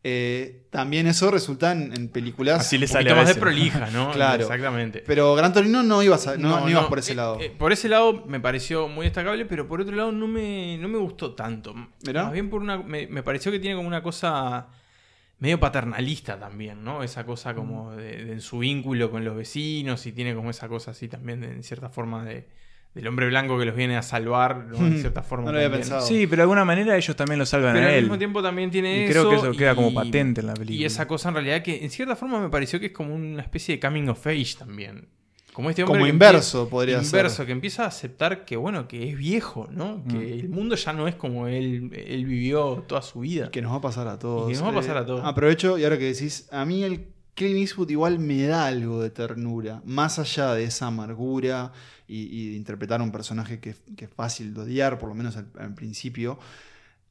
[0.04, 2.58] Eh, también eso resulta en, en películas.
[2.60, 4.10] Así le sale más de prolija, ¿no?
[4.12, 4.42] Claro.
[4.42, 5.04] Exactamente.
[5.06, 7.38] Pero Gran Torino no ibas, a- no, no ibas por ese eh, lado.
[7.40, 10.88] eh, por ese lado me pareció muy destacable, pero por otro lado no me, no
[10.88, 11.72] me gustó tanto.
[12.04, 12.24] ¿Mirá?
[12.24, 12.78] Más bien por una.
[12.78, 14.66] Me, me pareció que tiene como una cosa
[15.42, 17.02] medio paternalista también, ¿no?
[17.02, 20.68] Esa cosa como de, de en su vínculo con los vecinos y tiene como esa
[20.68, 22.46] cosa así también de, en cierta forma de
[22.94, 24.76] del hombre blanco que los viene a salvar, ¿no?
[24.86, 25.46] En cierta forma.
[25.46, 25.80] No lo había también.
[25.88, 26.06] pensado.
[26.06, 28.02] Sí, pero de alguna manera ellos también lo salvan Pero a al él.
[28.02, 29.10] mismo tiempo también tiene Y eso.
[29.12, 30.80] creo que eso queda como patente en la película.
[30.80, 33.42] Y esa cosa en realidad que en cierta forma me pareció que es como una
[33.42, 35.08] especie de coming of age también.
[35.52, 37.46] Como este hombre Como que inverso empieza- podría inverso, ser.
[37.46, 40.02] que empieza a aceptar que bueno, que es viejo, ¿no?
[40.08, 40.20] Que Mm.
[40.40, 43.50] el mundo ya no es como él, él vivió toda su vida.
[43.50, 44.48] Que nos va a pasar a todos.
[44.50, 45.22] Y que nos va a pasar a todos.
[45.24, 49.10] Aprovecho y ahora que decís, a mí el Clint Eastwood igual me da algo de
[49.10, 51.72] ternura, más allá de esa amargura
[52.08, 55.14] y, y de interpretar a un personaje que, que es fácil de odiar, por lo
[55.14, 56.38] menos al, al principio.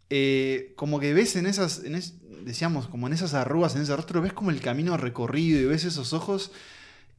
[0.09, 3.95] Eh, como que ves en esas, en es- decíamos, como en esas arrugas, en ese
[3.95, 6.51] rostro, ves como el camino recorrido y ves esos ojos.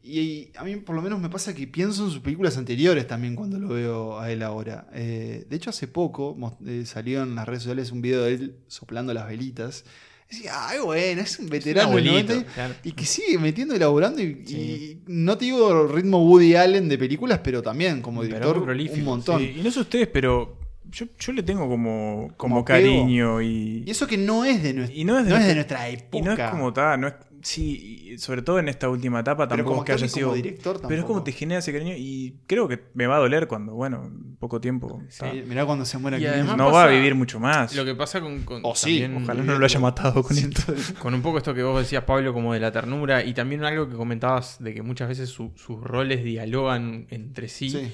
[0.05, 3.37] Y a mí por lo menos me pasa que pienso en sus películas anteriores también
[3.37, 4.89] cuando lo veo a él ahora.
[4.93, 6.37] Eh, de hecho, hace poco
[6.67, 9.85] eh, salió en las redes sociales un video de él soplando las velitas.
[10.29, 12.75] Decía, ay, bueno, es un veterano del abuelito, 90 claro.
[12.83, 14.21] y que sigue metiendo y laburando.
[14.23, 14.57] Y, Sí.
[14.57, 19.41] y no te digo ritmo Woody Allen de películas, pero también como director un montón.
[19.41, 20.57] Sí, y no sé ustedes, pero
[20.91, 24.97] yo, yo le tengo como, como, cariño y, Y eso que no es de, nuestra
[24.97, 26.19] y no es de, no es de nuestra- nuestra época.
[26.19, 29.49] y no es como tal, no es sí, y sobre todo en esta última etapa
[29.49, 31.95] Pero tampoco como es que haya sido director pero es como te genera ese cariño
[31.97, 35.33] y creo que me va a doler cuando, bueno, en poco tiempo Sí, está.
[35.47, 36.19] mirá cuando se muera
[36.57, 37.75] no va a vivir mucho más.
[37.75, 40.73] Lo que pasa con, con O sí, también- Ojalá no lo haya matado con esto.
[41.01, 43.89] con un poco esto que vos decías, Pablo, como de la ternura, y también algo
[43.89, 47.71] que comentabas de que muchas veces su- sus roles dialogan entre sí.
[47.71, 47.93] Sí.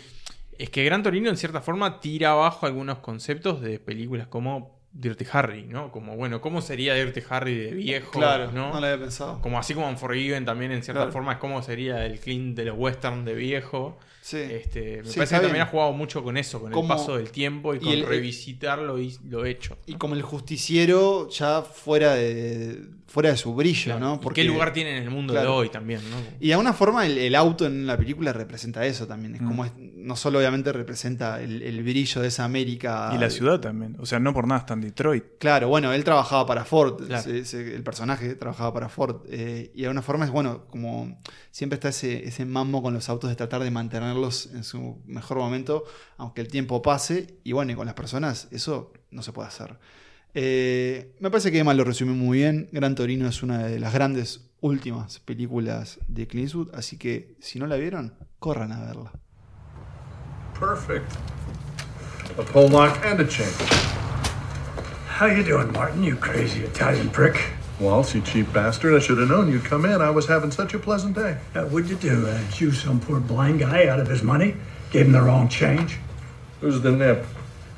[0.59, 5.24] Es que Gran Torino, en cierta forma, tira abajo algunos conceptos de películas como Dirty
[5.32, 5.93] Harry, ¿no?
[5.93, 8.11] Como, bueno, ¿cómo sería Dirty Harry de viejo?
[8.12, 8.72] Claro, ¿no?
[8.72, 9.41] no, lo había pensado.
[9.41, 11.12] Como así como en Forgiven también, en cierta Claro.
[11.12, 13.99] forma, es cómo sería el Clint de los western de viejo.
[14.20, 14.36] Sí.
[14.39, 17.16] Este, me Sí, parece que también ha jugado mucho con eso, con Como- el paso
[17.16, 18.99] del tiempo y y con el- revisitar lo,
[19.47, 19.78] hecho.
[19.86, 24.01] Y como el justiciero ya fuera de, fuera de su brillo, Claro.
[24.01, 24.20] ¿no?
[24.30, 26.16] ¿Y ¿Qué lugar tiene en el mundo de hoy también, no?
[26.41, 29.36] Y de alguna forma el, el auto en la película representa eso también.
[29.36, 29.47] Es Mm.
[29.47, 33.11] como es- no solo obviamente representa el, el brillo de esa América.
[33.14, 33.96] Y la ciudad también.
[33.99, 35.24] O sea, no por nada está en Detroit.
[35.38, 37.22] Claro, bueno, él trabajaba para Ford, Claro.
[37.22, 39.22] se- se- el personaje trabajaba para Ford.
[39.28, 41.20] eh, y de alguna forma es bueno, como
[41.51, 45.38] siempre está ese, ese mambo con los autos de tratar de mantenerlos en su mejor
[45.38, 45.84] momento,
[46.16, 47.38] aunque el tiempo pase.
[47.44, 49.78] Y bueno, y con las personas eso no se puede hacer.
[50.34, 52.68] Eh, me parece que Emma lo resumió muy bien.
[52.72, 57.59] Gran Torino es una de las grandes últimas películas de Clint Eastwood, así que si
[57.59, 59.12] no la vieron, corran a verla.
[60.59, 61.16] Perfect.
[62.36, 63.52] A pull lock and a chain.
[65.06, 67.52] How you doing, Martin, you crazy Italian prick?
[67.78, 68.94] Waltz, you cheap bastard.
[68.94, 70.02] I should have known you'd come in.
[70.02, 71.38] I was having such a pleasant day.
[71.54, 72.26] Uh, what'd you do?
[72.26, 74.56] Uh, chew some poor blind guy out of his money?
[74.90, 75.98] Gave him the wrong change?
[76.61, 77.24] Who's the nip?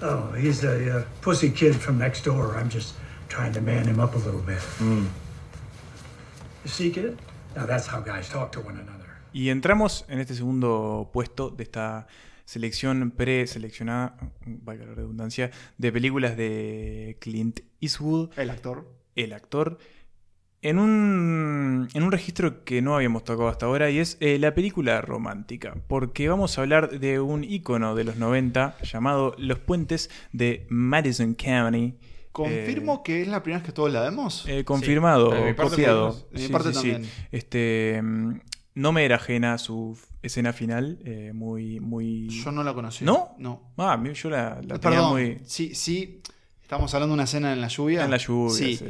[0.00, 2.56] Oh, he's a uh, pussy kid from next door.
[2.56, 2.94] I'm just
[3.28, 4.62] trying to man him up a little bit.
[4.80, 5.06] You
[6.64, 7.18] see, kid?
[7.54, 9.08] Now that's how guys talk to one another.
[9.32, 12.06] Y entramos en este segundo puesto de esta
[12.50, 18.92] selección preseleccionada, valga la redundancia, de películas de Clint Eastwood, El actor.
[19.14, 19.78] el actor,
[20.60, 24.52] en un, en un registro que no habíamos tocado hasta ahora y es eh, la
[24.52, 30.10] película romántica, porque vamos a hablar de un ícono de los 90 llamado Los Puentes
[30.32, 31.94] de Madison County.
[32.32, 34.44] Confirmo que es la primera vez que todos la vemos.
[34.48, 36.28] Eh, confirmado, Sí, de mi parte copiado.
[36.32, 37.06] De mi parte también.
[37.30, 38.40] Este, mm,
[38.74, 42.28] no me era ajena su escena final, eh, muy, muy.
[42.28, 43.04] Yo no la conocí.
[43.04, 43.34] ¿No?
[43.38, 43.72] No.
[43.76, 46.20] Ah, yo la, la tenía muy Sí, sí.
[46.62, 48.04] Estamos hablando de una escena en la lluvia.
[48.04, 48.54] en la lluvia.
[48.54, 48.76] Sí.
[48.76, 48.86] sí.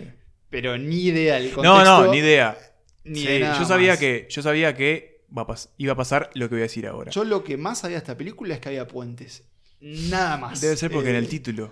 [0.51, 2.05] Pero ni idea del No, contexto.
[2.05, 2.59] no, ni idea.
[3.05, 3.99] Ni Sí, nada yo sabía más.
[3.99, 7.11] que, yo sabía que va a iba a pasar lo que voy a decir ahora.
[7.12, 9.45] Yo lo que más sabía de esta película es que había puentes.
[9.81, 10.61] Nada más.
[10.61, 11.70] Debe ser porque Eh, en el título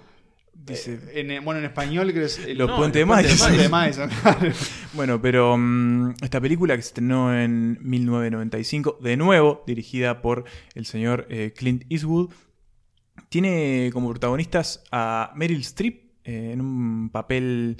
[0.67, 0.99] dice.
[1.13, 4.53] eh, en- bueno, en español creo es Los no, puentes de claro.
[4.95, 10.45] Bueno, pero mm, esta película que se estrenó en 1995, de nuevo dirigida por
[10.75, 12.31] el señor eh, Clint Eastwood,
[13.29, 17.77] tiene como protagonistas a Meryl Streep eh, en un papel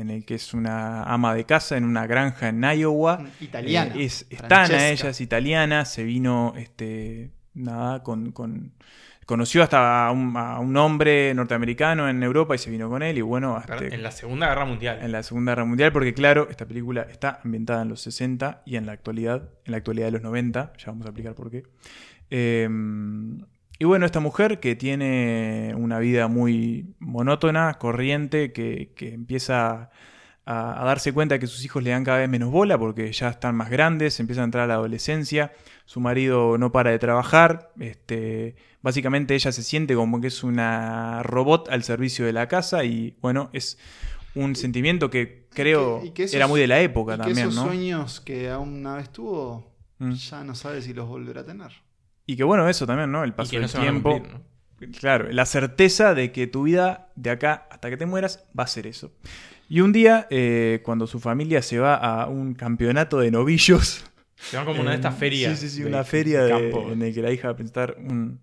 [0.00, 3.24] en el que es una ama de casa en una granja en Iowa.
[3.40, 3.94] Italiana.
[3.94, 4.48] Eh, es, es Francesca.
[4.68, 8.32] tana, ella es italiana, se vino, este, nada, con...
[8.32, 8.72] con-
[9.26, 13.18] conoció hasta a un, a un hombre norteamericano en Europa y se vino con él
[13.18, 14.98] y bueno, hasta, En la Segunda Guerra Mundial.
[15.02, 18.76] en la Segunda Guerra Mundial, porque claro, esta película está ambientada en los 60 y
[18.76, 21.64] en la actualidad, en la actualidad de los 90, ya vamos a explicar por qué.
[22.30, 22.68] Eh,
[23.78, 29.90] y bueno, esta mujer que tiene una vida muy monótona, corriente, que, que empieza
[30.46, 33.28] a, a darse cuenta que sus hijos le dan cada vez menos bola porque ya
[33.30, 35.52] están más grandes, empieza a entrar a la adolescencia,
[35.86, 41.22] su marido no para de trabajar, este, básicamente ella se siente como que es una
[41.22, 43.78] robot al servicio de la casa y bueno, es
[44.34, 47.16] un sentimiento que creo Y que- y que esos- era muy de la época y
[47.18, 47.64] que también, esos ¿no?
[47.66, 50.12] sueños que aún una vez tuvo, Mm.
[50.12, 51.70] ya no sabe si los volverá a tener.
[52.26, 53.22] Y que bueno, eso también, ¿no?
[53.22, 54.10] El y paso no del se van a tiempo.
[54.18, 54.54] cumplir, ¿no?
[54.98, 58.66] Claro, la certeza de que tu vida de acá hasta que te mueras va a
[58.66, 59.12] ser eso.
[59.74, 64.04] Y un día, eh, cuando su familia se va a un campeonato de novillos.
[64.36, 65.58] Se van como una de estas ferias.
[65.58, 66.92] Sí, sí, sí, una feria de- campo.
[66.92, 68.38] en el que la hija va a presentar un,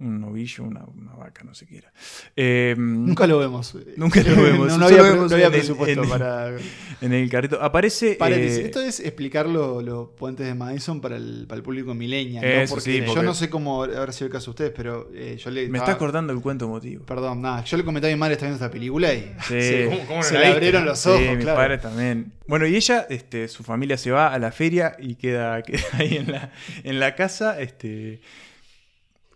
[0.00, 1.92] un novillo, una, una vaca, no sé qué era.
[2.36, 3.74] Eh, Nunca lo vemos.
[3.96, 4.76] Nunca lo vemos.
[4.78, 6.56] no, había, vemos no había en el- presupuesto en para.
[7.00, 7.62] En el carrito.
[7.62, 8.14] Aparece.
[8.14, 11.94] Paréntesis, eh, Esto es explicar lo- los puentes de Madison para el, para el público
[11.94, 12.44] millennial.
[12.44, 12.68] ¿no?
[12.68, 15.36] Porque sí, yo porque- no sé cómo habrá sido el caso de ustedes, pero eh,
[15.42, 15.60] yo le.
[15.62, 17.04] me estaba- estás cortando el cuento emotivo.
[17.04, 17.62] Perdón, nada.
[17.64, 19.48] Yo le comenté a mi madre está viendo esta película y Sí.
[19.60, 21.20] se, ¿Cómo- cómo no se la le abrieron los ojos.
[21.22, 21.56] Sí, mis claro.
[21.58, 22.32] padres también.
[22.46, 26.16] Bueno, y ella, este, su familia se va a la feria y queda, queda ahí
[26.16, 28.20] en la, en la casa, este,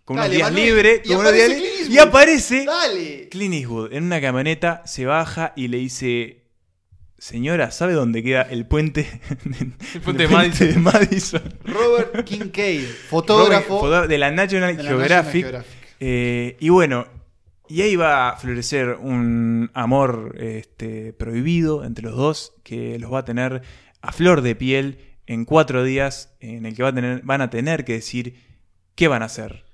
[0.09, 1.01] con unos Dale, días Manuel, libres.
[1.03, 1.93] y con unos aparece días li- Clint Eastwood.
[1.95, 3.29] y aparece Dale.
[3.29, 6.45] Clint Eastwood en una camioneta, se baja y le dice,
[7.19, 9.05] señora, ¿sabe dónde queda el puente?
[9.93, 10.67] El puente de Madison.
[10.67, 11.41] de Madison?
[11.63, 15.43] Robert Kincaid, fotógrafo Fotógrafo de la National de la Geographic.
[15.45, 15.95] National Geographic.
[15.99, 17.05] Eh, y bueno,
[17.67, 23.19] y ahí va a florecer un amor este, prohibido entre los dos, que los va
[23.19, 23.61] a tener
[24.01, 24.97] a flor de piel
[25.27, 28.33] en cuatro días, en el que va a tener, van a tener que decir
[28.95, 29.65] qué van a hacer.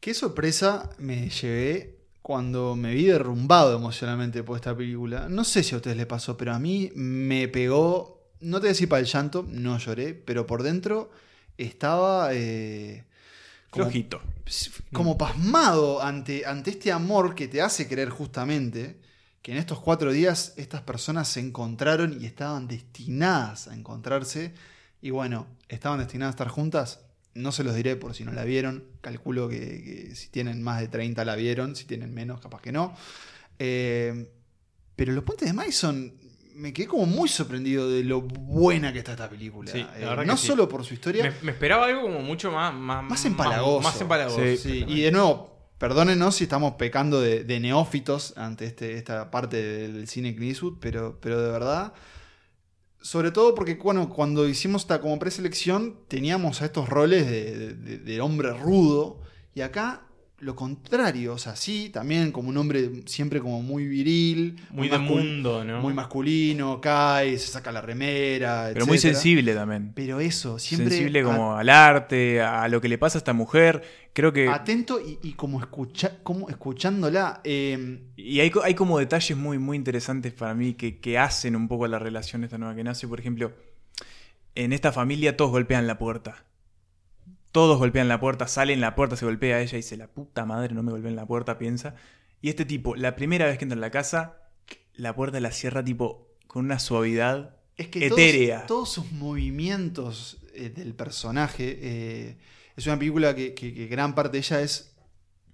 [0.00, 5.28] Qué sorpresa me llevé cuando me vi derrumbado emocionalmente por esta película.
[5.28, 8.30] No sé si a ustedes les pasó, pero a mí me pegó.
[8.40, 11.10] No te voy a decir para el llanto, no lloré, pero por dentro
[11.58, 12.30] estaba.
[12.32, 13.04] eh,
[13.68, 14.22] como, Flojito.
[14.92, 19.00] como pasmado ante, ante este amor que te hace creer justamente
[19.42, 24.54] que en estos cuatro días estas personas se encontraron y estaban destinadas a encontrarse.
[25.02, 27.00] Y bueno, estaban destinadas a estar juntas.
[27.34, 28.84] No se los diré por si no la vieron.
[29.00, 32.72] Calculo que, que si tienen más de 30 la vieron, si tienen menos, capaz que
[32.72, 32.94] no.
[33.58, 34.30] Eh,
[34.96, 36.14] pero Los Puentes de Madison
[36.54, 39.70] me quedé como muy sorprendido de lo buena que está esta película.
[39.72, 40.46] Sí, Eh, no sí.
[40.46, 42.74] solo por su historia, Me, me esperaba algo como mucho más.
[42.74, 43.80] Más, más empalagoso.
[43.80, 44.40] Más, empalagoso.
[44.56, 49.56] Sí, y de nuevo, perdónenos si estamos pecando de, de neófitos ante este, esta parte
[49.62, 51.94] del cine Clint Eastwood, pero, pero de verdad.
[53.02, 57.98] Sobre todo porque bueno, cuando hicimos esta como preselección teníamos a estos roles de, de-
[57.98, 59.20] de- hombre rudo
[59.54, 60.02] y acá
[60.40, 64.98] lo contrario, o sea, sí, también como un hombre siempre como muy viril, Muy de
[64.98, 65.80] mundo, ¿no?
[65.80, 69.92] muy masculino, cae, se saca la remera, Pero muy sensible también.
[69.94, 73.82] Pero eso, siempre sensible como al arte, a lo que le pasa a esta mujer.
[74.12, 74.48] Creo que.
[74.48, 77.40] atento y, y como, escucha, como escuchándola.
[77.44, 81.68] eh, Y hay, hay como detalles muy, muy interesantes para mí que, que hacen un
[81.68, 83.06] poco la relación esta nueva que nace.
[83.06, 83.52] Por ejemplo,
[84.54, 86.44] en esta familia todos golpean la puerta.
[87.52, 90.44] Todos golpean la puerta, salen la puerta, se golpea a ella y dice, la puta
[90.46, 91.94] madre, no me golpeen la puerta, piensa.
[92.40, 94.36] Y este tipo, la primera vez que entra en la casa,
[94.94, 98.66] la puerta la cierra tipo con una suavidad Es que etérea.
[98.66, 101.78] Todos, todos sus movimientos eh, del personaje.
[101.80, 102.36] eh,
[102.76, 104.94] es una película que, que- que gran parte de ella es,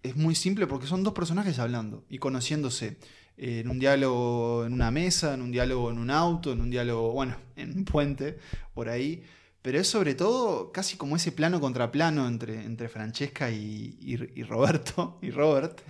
[0.03, 2.99] es muy simple porque son dos personajes hablando y conociéndose.
[3.38, 6.70] eh, en un diálogo en una mesa, en un diálogo en un auto, en un
[6.70, 8.38] diálogo, bueno, en un puente,
[8.74, 9.22] por ahí.
[9.67, 15.19] Pero es sobre todo casi como ese plano contra plano entre, entre Francesca y, Roberto,
[15.23, 15.81] y Robert.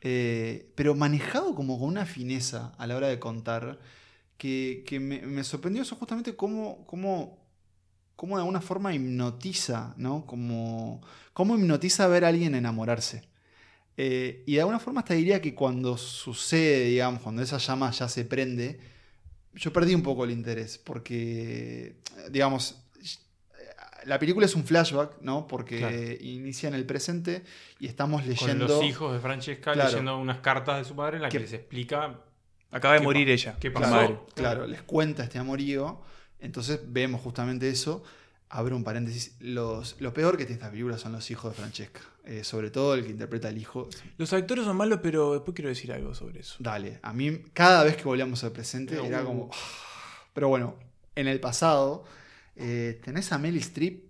[0.00, 3.78] eh, pero manejado como con una fineza a la hora de contar
[4.36, 7.38] que, que me, me sorprendió eso justamente cómo, cómo,
[8.16, 10.26] cómo de alguna forma hipnotiza, ¿no?
[10.26, 11.00] Como,
[11.32, 13.22] cómo hipnotiza ver a alguien enamorarse.
[13.96, 18.08] Eh, y de alguna forma hasta diría que cuando sucede, digamos, cuando esa llama ya
[18.08, 18.80] se prende,
[19.54, 21.94] yo perdí un poco el interés, porque,
[22.32, 22.79] digamos,
[24.04, 25.46] la película es un flashback, ¿no?
[25.46, 25.96] Porque Claro.
[26.20, 27.42] inicia en el presente
[27.78, 28.66] y estamos Con leyendo...
[28.68, 29.88] los hijos de Francesca Claro.
[29.90, 32.20] leyendo unas cartas de su padre en las que Que- les explica.
[32.72, 33.56] Acaba de ¿Qué morir ella.
[33.60, 33.90] qué pasó?
[33.94, 34.18] madre.
[34.34, 36.00] Claro, les cuenta este amorío.
[36.38, 38.02] Entonces vemos justamente eso.
[38.48, 39.36] Abro un paréntesis.
[39.40, 42.00] Los, lo peor que tiene esta película son los hijos de Francesca.
[42.24, 43.88] Eh, sobre todo el que interpreta al hijo.
[44.18, 46.56] Los actores son malos, pero después quiero decir algo sobre eso.
[46.60, 49.50] Dale, a mí cada vez que volvíamos al presente Pero, era como...
[50.32, 50.76] Pero bueno,
[51.16, 52.04] en el pasado
[52.56, 54.04] eh, tenés a Meryl Streep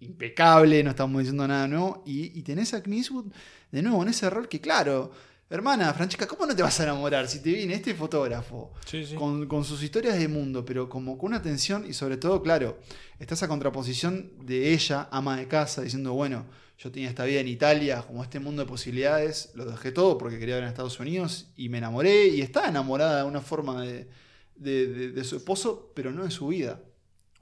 [0.00, 3.26] impecable, no estamos diciendo nada nuevo, y, y tenés a Clint Eastwood
[3.70, 5.10] de nuevo en ese rol que claro,
[5.50, 8.72] hermana Francesca, ¿cómo no te vas a enamorar si te viene este fotógrafo?
[8.86, 9.14] Sí, sí.
[9.14, 12.78] con, con sus historias de mundo, pero como con una tensión y sobre todo, claro,
[13.18, 16.46] está esa contraposición de ella, ama de casa, diciendo, bueno,
[16.78, 20.38] yo tenía esta vida en Italia, como este mundo de posibilidades, lo dejé todo porque
[20.38, 24.08] quería ver en Estados Unidos y me enamoré y está enamorada de alguna forma de,
[24.56, 26.80] de- de- de su esposo, pero no de su vida,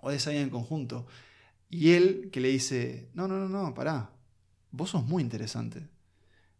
[0.02, 1.06] o de esa vida en conjunto.
[1.70, 4.10] Y él que le dice, no, no, no, no, pará,
[4.72, 5.88] vos sos muy interesante.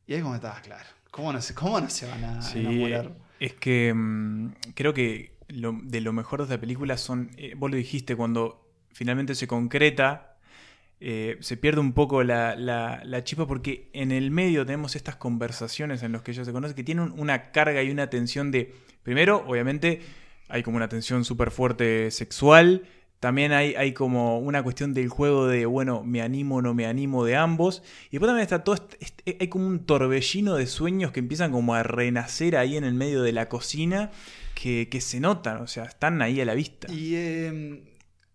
[0.07, 3.13] Y ahí como estabas, claro, ¿cómo no se, cómo no se van a Sí, enamorar?
[3.41, 7.71] es que mm, creo que lo- de lo mejor de esta película son, eh, vos
[7.71, 10.39] lo dijiste, cuando finalmente se concreta,
[11.01, 15.17] eh, se pierde un poco la, la, la chispa porque en el medio tenemos estas
[15.17, 18.75] conversaciones en las que ellos se conocen que tienen una carga y una tensión de,
[19.03, 20.01] primero, obviamente,
[20.49, 22.85] hay como una tensión súper fuerte sexual.
[23.23, 26.87] También hay, hay como una cuestión del juego de, bueno, me animo o no me
[26.87, 27.85] animo de ambos.
[28.09, 31.53] Y después también está todo, este- este- hay como un torbellino de sueños que empiezan
[31.53, 34.11] como a renacer ahí en el medio de la cocina,
[34.57, 36.93] que, que se notan, o sea, están ahí a la vista.
[36.93, 37.83] Y eh,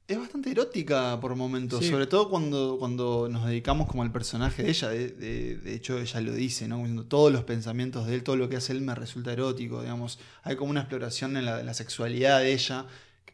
[0.08, 1.92] es bastante erótica por momentos, Sí.
[1.92, 4.88] sobre todo cuando, cuando nos dedicamos como al personaje de ella.
[4.88, 7.04] De, de- de hecho, ella lo dice, ¿no?
[7.04, 10.18] Todos los pensamientos de él, todo lo que hace él me resulta erótico, digamos.
[10.44, 12.86] Hay como una exploración en la, en la sexualidad de ella,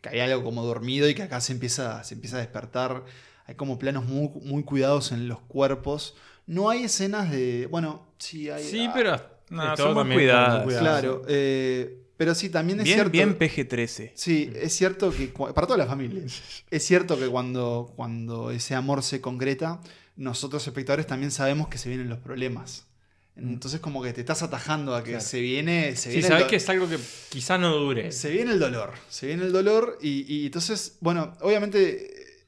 [0.04, 3.06] que hay algo como dormido y que acá se empieza, se empieza a despertar.
[3.46, 6.16] Hay como planos muy, muy cuidados en los cuerpos.
[6.46, 7.68] No hay escenas de...
[7.72, 8.64] Bueno, sí hay...
[8.64, 9.22] Sí, ah, pero.
[9.50, 10.68] No, son muy cuidadas.
[10.78, 13.12] Claro, eh, pero sí, también es Bien, cierto...
[13.12, 14.12] bien PG-13.
[14.14, 16.24] Sí, es cierto que para toda la familia.
[16.70, 19.80] Es cierto que cuando, cuando ese amor se concreta,
[20.18, 22.88] nosotros espectadores también sabemos que se vienen los problemas.
[23.36, 25.26] Entonces como que te estás atajando a que Claro.
[25.26, 28.12] se viene, se Sí, viene sabes que es algo que quizá no dure.
[28.12, 32.46] se viene el dolor, se viene el dolor y, y entonces, bueno, obviamente eh,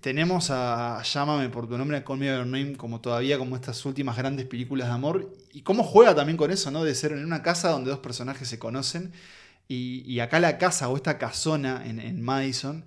[0.00, 3.84] tenemos a Llámame por tu nombre, Call Me By Your Name como todavía como estas
[3.84, 6.84] últimas grandes películas de amor y cómo juega también con eso, ¿no?
[6.84, 9.12] De ser en una casa donde dos personajes se conocen
[9.68, 12.84] y, y acá la casa o esta casona en, en Madison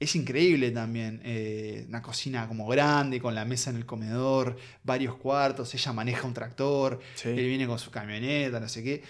[0.00, 1.20] es increíble también.
[1.24, 6.26] eh, una cocina como grande, con la mesa en el comedor, varios cuartos, ella maneja
[6.26, 7.28] un tractor, Sí.
[7.30, 9.02] él viene con su camioneta, no sé qué.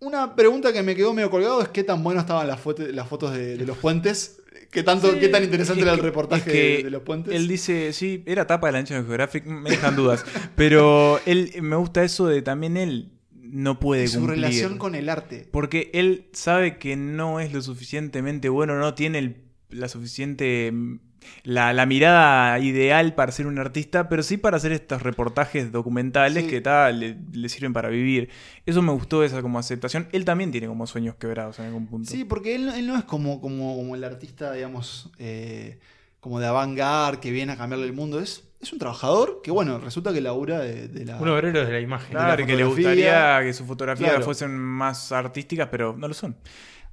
[0.00, 3.08] Una pregunta que me quedó medio colgado es qué tan buenas estaban las, foto- las
[3.08, 4.40] fotos de, de los puentes.
[4.70, 7.32] ¿Qué, tanto, Sí, ¿Qué tan interesante es era el reportaje que de, de los puentes?
[7.34, 10.24] Él dice, sí, era tapa de la National Geographic, me dejan dudas.
[10.56, 14.40] Pero él me gusta eso de también él no puede su cumplir.
[14.40, 15.48] relación con el arte.
[15.50, 19.36] Porque él sabe que no es lo suficientemente bueno, no tiene el-
[19.74, 20.70] la suficiente.
[20.72, 20.98] mm,
[21.44, 26.44] La, la mirada ideal para ser un artista, pero sí para hacer estos reportajes documentales
[26.44, 26.50] Sí.
[26.50, 28.28] que tal, le, le sirven para vivir.
[28.66, 30.06] Eso me gustó, esa como aceptación.
[30.12, 32.10] Él también tiene como sueños quebrados en algún punto.
[32.10, 35.78] Sí, porque él, él no es como, como, como el artista, digamos, eh,
[36.20, 38.20] como de avant-garde que viene a cambiarle el mundo.
[38.20, 41.16] Es, es un trabajador que, bueno, resulta que labura de, de la.
[41.16, 42.10] Un obrero de la imagen.
[42.10, 44.24] Claro, de y la que le gustaría que sus fotografías Claro.
[44.26, 46.36] fuesen más artísticas, pero no lo son.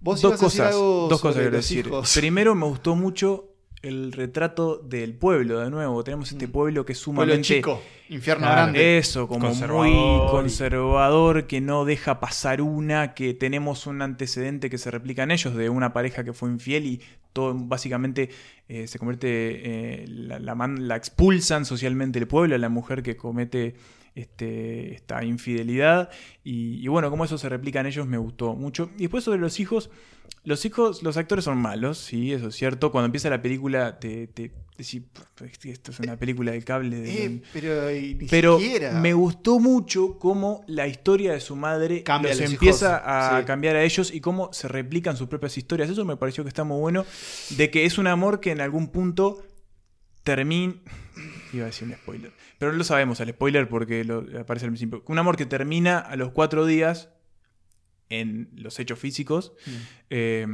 [0.02, 1.88] Vos dos ibas a decir cosas, algo dos cosas quiero decir.
[1.88, 2.14] hijos.
[2.18, 3.48] Primero, me gustó mucho
[3.84, 6.04] el retrato del pueblo, de nuevo.
[6.04, 6.52] Tenemos este Mm.
[6.52, 7.48] pueblo que es Pueblo sumamente.
[7.56, 8.98] chico, infierno Claro, grande.
[9.00, 14.78] Eso, como Conservador muy conservador, que no deja pasar una, que tenemos un antecedente que
[14.78, 17.02] se replica en ellos de una pareja que fue infiel y
[17.34, 18.30] todo básicamente
[18.68, 19.28] eh, se convierte,
[20.04, 23.76] eh, la, la man- la expulsan socialmente el pueblo, a la mujer que comete
[24.16, 26.10] este, esta infidelidad.
[26.44, 28.90] Y, y bueno, como eso se replica en ellos me gustó mucho.
[28.98, 29.90] Y después sobre los hijos,
[30.44, 32.92] los hijos, los actores son malos, sí, eso es cierto.
[32.92, 35.04] Cuando empieza la película te, te decís,
[35.66, 37.00] esto es una película de cable.
[37.02, 38.94] De, Eh, pero ni pero siquiera.
[39.00, 43.46] me gustó mucho cómo la historia de su madre Cambia los empieza hijos, a sí.
[43.46, 45.90] cambiar a ellos y cómo se replican sus propias historias.
[45.92, 47.06] Eso me pareció que está muy bueno.
[47.52, 49.44] De que es un amor que en algún punto
[50.24, 50.74] termina.
[51.54, 52.32] Iba a decir un spoiler.
[52.58, 55.04] Pero no lo sabemos el spoiler porque lo, aparece al principio.
[55.08, 57.10] Un amor que termina a los cuatro días
[58.10, 59.54] en los hechos físicos.
[59.66, 59.72] Mm.
[60.10, 60.48] eh,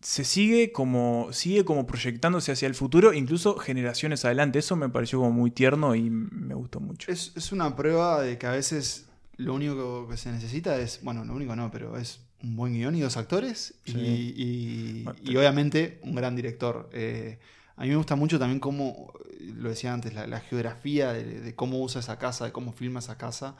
[0.00, 4.58] se sigue como, sigue como proyectándose hacia el futuro, incluso generaciones adelante.
[4.58, 7.08] Eso me pareció como muy tierno y me gustó mucho.
[7.12, 11.24] Es, es una prueba de que a veces lo único que se necesita es, bueno,
[11.24, 14.34] lo único no, pero es un buen guion y dos actores y, Sí.
[14.36, 16.90] y- Bueno, y obviamente un gran director.
[16.92, 17.38] Eh,
[17.82, 21.98] a mí me gusta mucho también cómo, lo decía antes, la, geografía de, cómo usa
[22.00, 23.56] esa casa, de cómo filma esa casa.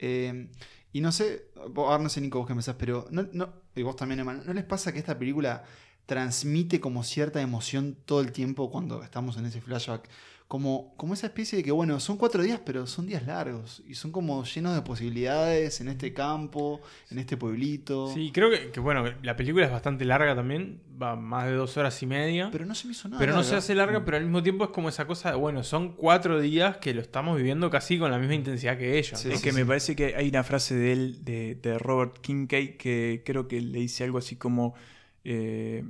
[0.00, 0.50] Eh,
[0.92, 4.18] y no sé, ahora no sé Nico vos qué pensás, pero no, y vos también,
[4.18, 5.62] Emma, ¿no les pasa que esta película
[6.06, 10.08] transmite como cierta emoción todo el tiempo cuando estamos en ese flashback?
[10.50, 13.94] Como, como esa especie de que, bueno, son cuatro días, pero son días largos y
[13.94, 18.12] son como llenos de posibilidades en este campo, en este pueblito.
[18.12, 21.76] Sí, creo que, que, bueno, la película es bastante larga también, va más de dos
[21.76, 22.46] horas y media.
[22.46, 23.24] Pero, Pero no se me hizo nada.
[23.26, 25.92] no se hace larga, pero al mismo tiempo es como esa cosa de, bueno, son
[25.94, 29.20] cuatro días que lo estamos viviendo casi con la misma intensidad que ellos.
[29.20, 29.34] Sí, ¿no?
[29.34, 33.22] Es que me parece que hay una frase de él, de, de Robert Kincaid, que
[33.24, 34.74] creo que le dice algo así como:
[35.22, 35.84] eh,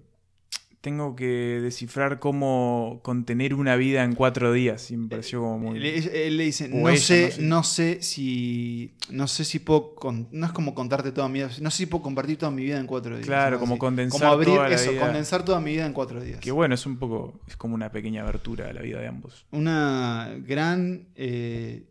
[0.80, 4.90] Tengo que descifrar cómo contener una vida en cuatro días.
[4.90, 5.78] Y me pareció como muy.
[5.78, 7.42] Le- él le dice, no ella, sé, no sé.
[7.42, 11.50] no sé si, no sé si puedo, con- no es como contarte toda mi vida,
[11.60, 13.26] no sé si puedo compartir toda mi vida en cuatro días.
[13.26, 13.78] Claro, como así.
[13.80, 15.00] condensar como abrir toda la eso, vida.
[15.02, 16.40] condensar toda mi vida en cuatro días.
[16.40, 17.40] Que bueno, es un poco.
[17.46, 19.44] Es como una pequeña abertura a la vida de ambos.
[19.50, 21.84] Una gran, eh,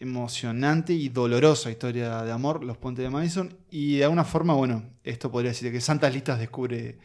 [0.00, 4.84] emocionante y dolorosa historia de amor, Los Puentes de Madison, y de alguna forma, bueno,
[5.04, 6.98] esto podría decir que Santas Listas descubre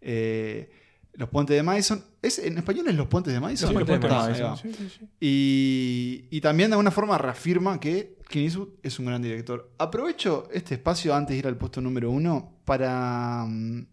[0.00, 0.70] eh,
[1.14, 2.04] Los Puentes de Madison.
[2.22, 3.72] ¿Es, ¿En español es Los Puentes de Madison?
[3.72, 4.56] Los Puentes de Madison.
[4.56, 5.08] Sí, sí, sí.
[5.20, 9.72] Y, y también de alguna forma reafirma que Clint Eastwood es un gran director.
[9.78, 13.86] Aprovecho este espacio antes de ir al puesto número uno para mm,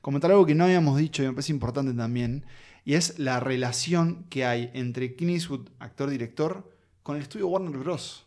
[0.00, 2.44] comentar algo que no habíamos dicho y me parece importante también,
[2.84, 6.70] y es la relación que hay entre Clint Eastwood, actor-director,
[7.02, 8.26] con el estudio Warner Bros.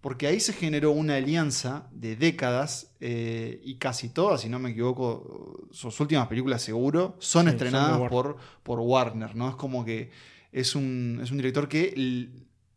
[0.00, 4.70] Porque ahí se generó una alianza de décadas eh, y casi todas, si no me
[4.70, 9.50] equivoco, sus últimas películas seguro, son Sí, estrenadas por, por Warner, ¿no?
[9.50, 10.10] Es como que
[10.52, 11.92] es un, es un director que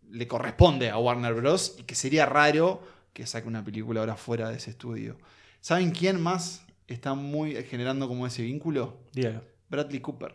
[0.09, 1.75] le corresponde a Warner Bros.
[1.79, 5.17] y que sería raro que saque una película ahora fuera de ese estudio.
[5.61, 8.97] ¿Saben quién más está muy generando como ese vínculo?
[9.13, 9.43] Dígalo.
[9.69, 10.33] Bradley Cooper.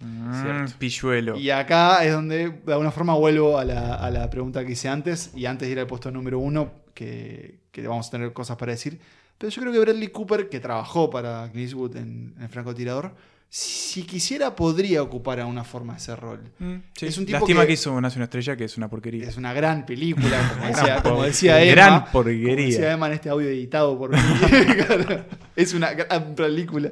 [0.00, 1.36] Mm, pilluelo.
[1.38, 4.88] Y acá es donde de alguna forma vuelvo a la, a la pregunta que hice
[4.88, 8.56] antes y antes de ir al puesto número uno, que, que vamos a tener cosas
[8.56, 8.98] para decir.
[9.38, 13.14] Pero yo creo que Bradley Cooper, que trabajó para Clint Eastwood en, en El francotirador,
[13.52, 16.40] si quisiera podría ocupar a una forma ese rol.
[16.60, 17.06] Mm, sí.
[17.06, 17.72] Es un tipo Lástima que- que...
[17.72, 19.26] hizo Nace una estrella, que es una porquería.
[19.28, 21.72] Es una gran película, como decía, como por- decía Emma.
[21.72, 22.66] gran como porquería.
[22.66, 24.18] decía Emma en este audio editado por mí.
[25.56, 26.90] Es una gran película.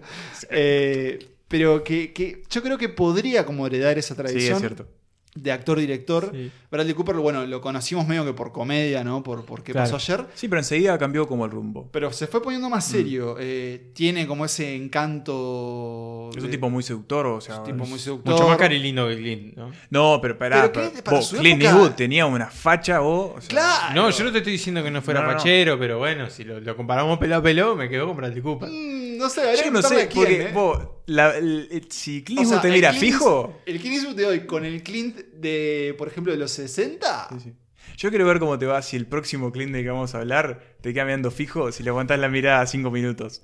[0.50, 1.18] Eh,
[1.48, 4.54] pero que, que yo creo que podría como heredar esa Sí, tradición.
[4.54, 4.86] es cierto.
[5.34, 6.30] de actor-director.
[6.32, 6.50] Sí.
[6.68, 9.22] Bradley Cooper, bueno, lo conocimos medio que por comedia, ¿no?
[9.22, 9.88] Por, por qué Claro.
[9.88, 10.26] pasó ayer.
[10.34, 11.88] Sí, pero enseguida cambió como el rumbo.
[11.92, 12.72] Pero se fue poniendo Mm.
[12.72, 13.36] más serio.
[13.38, 16.30] eh, tiene como ese encanto.
[16.32, 17.54] Es un de- tipo muy seductor, o sea.
[17.54, 18.32] es un tipo muy seductor.
[18.34, 19.70] Mucho más cari lindo que Clint, ¿no?
[19.90, 20.70] No, pero pará.
[20.72, 23.32] Pero pero- para vos, Clint época- Eastwood tenía una facha, vos.
[23.36, 23.94] o sea, ¡Claro!
[23.94, 25.38] No, yo no te estoy diciendo que no fuera No, no, no.
[25.38, 28.68] fachero, pero bueno, si lo, lo comparamos pelo a pelo, me quedo con Bradley Cooper.
[28.68, 30.52] Mm, no sé, Yo que no sé, a quién, porque ¿eh?
[30.52, 33.60] vos, la- el- el- si Clint O sea, te mira fijo.
[33.66, 37.28] El Clint Eastwood de hoy con el Clint de, por ejemplo, de los 60.
[37.32, 37.52] Sí, sí.
[37.96, 40.62] Yo quiero ver cómo te va si el próximo Clint del que vamos a hablar
[40.80, 43.42] te queda mirando fijo si le aguantas la mirada cinco minutos.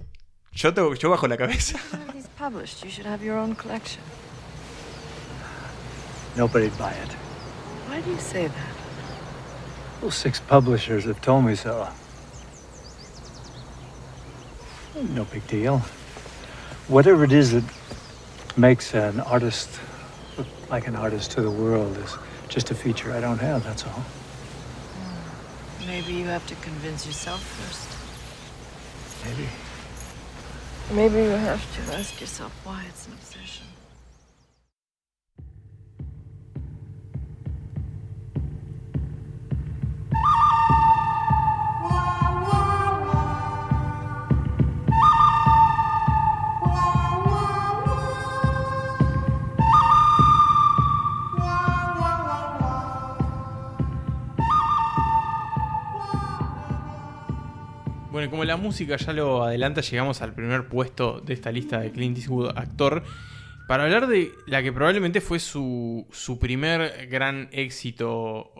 [0.52, 1.78] Yo, te, yo bajo la cabeza.
[6.36, 7.12] Nobody'd buy it.
[7.88, 8.74] Why do you say that?
[10.02, 11.88] Well, six publishers have told me so.
[14.94, 15.78] No big deal.
[16.86, 17.64] Whatever it is that
[18.56, 19.68] makes an artist
[20.38, 22.16] look like an artist to the world is
[22.48, 24.04] just a feature I don't have, that's all.
[25.00, 25.86] Hmm.
[25.86, 27.88] Maybe you have to convince yourself first.
[29.26, 29.48] Maybe.
[30.92, 33.14] Maybe you have to ask yourself why it's an
[58.14, 61.90] Bueno, como la música ya lo adelanta, llegamos al primer puesto de esta lista de
[61.90, 63.02] Clint Eastwood actor.
[63.66, 68.52] Para hablar de la que probablemente fue su, su primer gran éxito.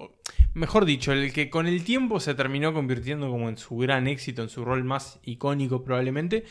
[0.54, 4.42] Mejor dicho, el que con el tiempo se terminó convirtiendo como en su gran éxito,
[4.42, 6.42] en su rol más icónico probablemente.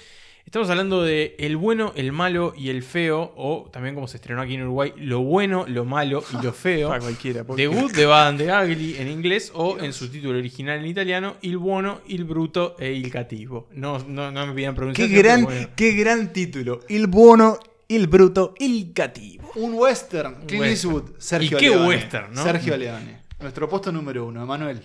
[0.45, 4.41] Estamos hablando de El bueno, el malo y el feo, o también como se estrenó
[4.41, 6.89] aquí en Uruguay, Lo bueno, lo malo y lo feo.
[6.89, 7.43] Para cualquiera.
[7.43, 10.85] The Good, The Bad and The Ugly en inglés o en su título original en
[10.85, 13.67] italiano, Il buono, il bruto e il cattivo.
[13.71, 15.19] No, no, no me pidan Qué pronunciación.
[15.19, 15.69] gran, bueno.
[15.75, 16.81] qué gran título.
[16.89, 19.49] Il buono, il bruto, il cattivo.
[19.55, 20.45] Un western.
[20.45, 20.65] Clint.
[20.65, 21.17] Eastwood.
[21.17, 21.87] Sergio ¿Y qué Leone.
[21.87, 22.43] western, no?
[22.43, 23.23] Sergio Leone.
[23.39, 24.81] Nuestro puesto número uno, Emanuel.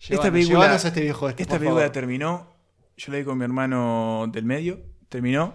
[0.00, 1.92] Esta película, llévanos a este viejo este, esta película favor.
[1.92, 2.52] terminó.
[2.96, 4.80] Yo la vi con mi hermano del medio.
[5.12, 5.54] Terminó.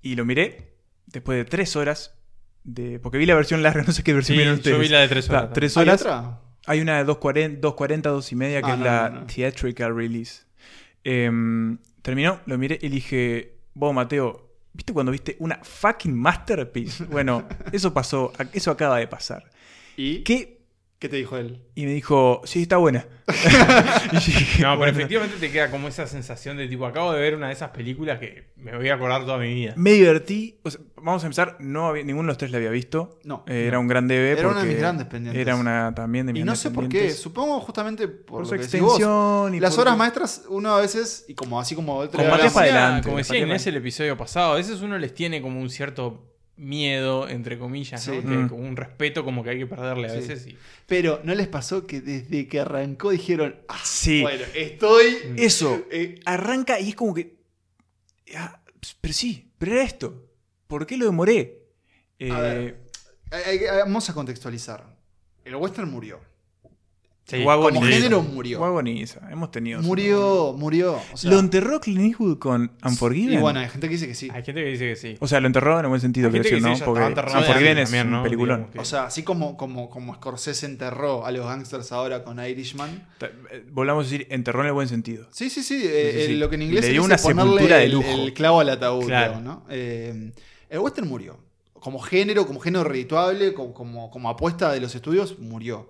[0.00, 0.72] Y lo miré
[1.06, 2.14] después de tres horas.
[2.62, 4.78] De, porque vi la versión larga, no sé qué versión Sí, vieron yo ustedes.
[4.78, 6.00] vi la de tres horas tres ¿Hay horas.
[6.02, 6.40] otra?
[6.68, 9.26] Hay una de 2.40, 2.40, 2 y media, que Ah, es no, la no, no.
[9.26, 10.42] theatrical release.
[11.04, 17.04] Em, terminó, lo miré y dije, vos Mateo, ¿viste cuando viste una fucking masterpiece?
[17.04, 19.44] Bueno, eso pasó, eso acaba de pasar.
[19.96, 20.55] ¿Y qué?
[20.98, 21.08] ¿Qué?
[21.08, 21.62] te dijo él?
[21.74, 23.06] Y me dijo, sí, está buena.
[24.12, 24.92] Dije, No, pero "Bueno".
[24.92, 28.18] efectivamente te queda como esa sensación de tipo, acabo de ver una de esas películas
[28.18, 29.74] que me voy a acordar toda mi vida.
[29.76, 30.58] Me divertí.
[30.62, 33.18] o sea, vamos a empezar, no había- ninguno de los tres la había visto.
[33.24, 33.44] No.
[33.46, 34.38] Eh, era un gran DB.
[34.38, 35.40] Era una de mis grandes pendientes.
[35.40, 37.10] Era una también de mis Y no grandes sé por qué.
[37.10, 38.92] Supongo justamente por, Por lo su que decís vos.
[38.92, 42.18] extensión y Las por- horas maestras, uno a veces, y como así como el otro
[42.22, 45.60] Como para adelante, como decía Inés el episodio pasado, a veces uno les tiene como
[45.60, 48.14] un cierto miedo, entre comillas, ¿no?
[48.14, 48.48] Que- Mm.
[48.48, 50.16] como un respeto como que hay que perderle a Sí.
[50.16, 50.46] veces.
[50.46, 54.22] y- Pero ¿no les pasó que desde que arrancó dijeron, ah, Sí.
[54.22, 55.16] bueno, estoy...
[55.36, 55.84] Eso.
[55.90, 57.36] eh, Arranca y es como que.
[58.36, 58.60] ah,
[59.00, 60.22] pero sí, pero era esto.
[60.66, 61.62] ¿Por qué lo demoré?
[62.18, 62.80] Eh, A ver.
[63.84, 64.96] vamos a contextualizar.
[65.44, 66.20] El western murió.
[67.28, 67.42] Sí.
[67.42, 67.80] Guagoniza.
[67.80, 68.58] Como género murió.
[68.58, 69.20] Guagoniza.
[69.32, 69.82] Hemos tenido.
[69.82, 71.00] Murió, murió.
[71.12, 73.34] o sea, ¿Lo enterró Clint Eastwood con Unforgiven?
[73.34, 74.28] Y bueno, hay gente que dice que sí.
[74.32, 75.16] Hay gente que dice que sí.
[75.18, 76.76] O sea, lo enterró en el buen sentido, quiero decir, que ¿no?
[76.76, 78.56] sí, Porque Unforgiven es también, un peliculón.
[78.58, 82.38] Digamos que- O sea, así como, como, como Scorsese enterró a los gangsters ahora con
[82.38, 83.08] Irishman.
[83.18, 85.26] Ta- eh, Volvamos a decir, enterró en el buen sentido.
[85.32, 85.82] Sí, sí, sí.
[85.84, 86.32] eh, Sí, sí, sí.
[86.34, 88.08] eh, Lo que en inglés Le dio una ponerle sepultura de el- lujo.
[88.08, 89.32] El, clavo al ataúd, Claro.
[89.32, 89.64] creo, ¿no?
[89.68, 90.30] Eh,
[90.70, 91.38] el western murió.
[91.72, 95.88] Como género, como género redituable, como, como, como apuesta de los estudios, murió.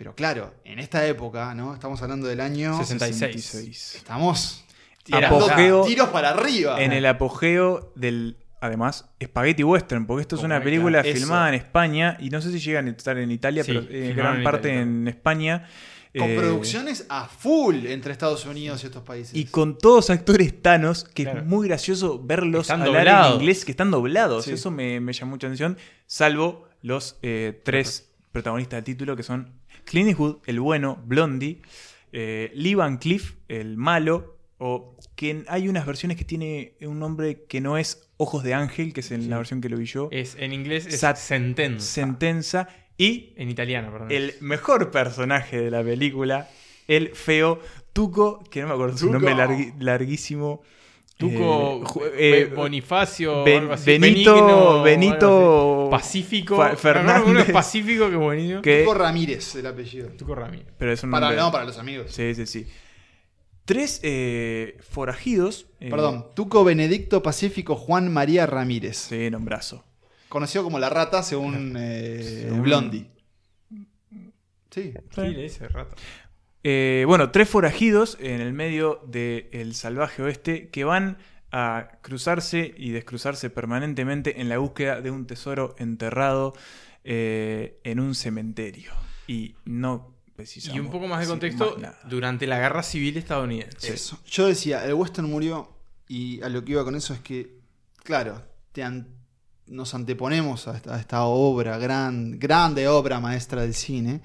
[0.00, 1.74] Pero claro, en esta época, ¿no?
[1.74, 3.96] Estamos hablando del año 66.
[3.96, 4.64] Estamos
[5.06, 6.82] Era- tirando Apogeo- tiros para arriba.
[6.82, 10.64] En el apogeo del, además, Spaghetti Western, porque esto es una Correcto.
[10.70, 11.18] película Eso.
[11.18, 14.14] filmada en España, y no sé si llegan a estar en Italia, Sí, pero eh,
[14.14, 14.80] gran en parte Italia.
[14.82, 15.68] en España.
[16.18, 19.34] Con Eh, producciones a full entre Estados Unidos y estos países.
[19.36, 21.40] Y con todos actores tanos, que Claro.
[21.40, 23.34] es muy gracioso verlos hablar doblados.
[23.34, 24.46] en inglés, que están doblados.
[24.46, 24.52] Sí.
[24.52, 25.76] Eso me, me llamó mucha atención,
[26.06, 29.59] salvo los eh, tres protagonistas del título, que son
[29.90, 31.60] Clint Eastwood, el bueno, Blondie,
[32.12, 37.44] eh, Lee Van Cleef, el malo, o que hay unas versiones que tiene un nombre
[37.48, 40.08] que no es Ojos de Ángel, que es en la versión que lo vi yo,
[40.12, 41.84] Es, en inglés es Sat- sentenza.
[41.86, 42.68] Sentenza,
[42.98, 44.08] y en italiano, perdón.
[44.12, 46.48] el mejor personaje de la película,
[46.86, 47.58] el feo
[47.92, 49.34] Tuco, que no me acuerdo su nombre
[49.80, 50.62] larguísimo.
[51.20, 51.84] Tuco
[52.16, 56.20] Eh, eh, Bonifacio, Ben- algo así, Benito, Benigno, Benito algo así.
[56.22, 57.50] Pacífico, Fa- uno es.
[57.52, 58.62] Pacífico que buenísimo.
[58.62, 60.08] que- Tuco Ramírez, el apellido.
[60.08, 60.66] Tuco Ramírez.
[60.78, 62.10] pero es un Para, nombre- no, para los amigos.
[62.12, 62.66] Sí, sí, sí.
[63.66, 65.66] Tres eh, forajidos.
[65.78, 68.96] eh, Perdón, Tuco Benedicto Pacífico Juan María Ramírez.
[68.96, 69.84] Sí, nombrazo.
[70.28, 73.06] Conocido como la rata según eh, Según- Blondie.
[74.70, 74.92] Sí.
[75.14, 75.96] Sí, le dice rato.
[76.62, 81.16] Eh, bueno, tres forajidos en el medio del salvaje oeste que van
[81.52, 86.54] a cruzarse y descruzarse permanentemente en la búsqueda de un tesoro enterrado
[87.04, 88.92] eh, en un cementerio.
[89.26, 90.76] Y no precisamos.
[90.76, 93.92] Y un poco más de contexto, más durante la guerra civil estadounidense.
[93.94, 94.18] Eso.
[94.26, 95.72] Yo decía, el western murió
[96.08, 97.58] y a lo que iba con eso es que,
[98.04, 98.42] claro,
[98.72, 99.08] te an-
[99.66, 104.20] nos anteponemos a esta, a esta obra, gran, grande obra maestra del cine.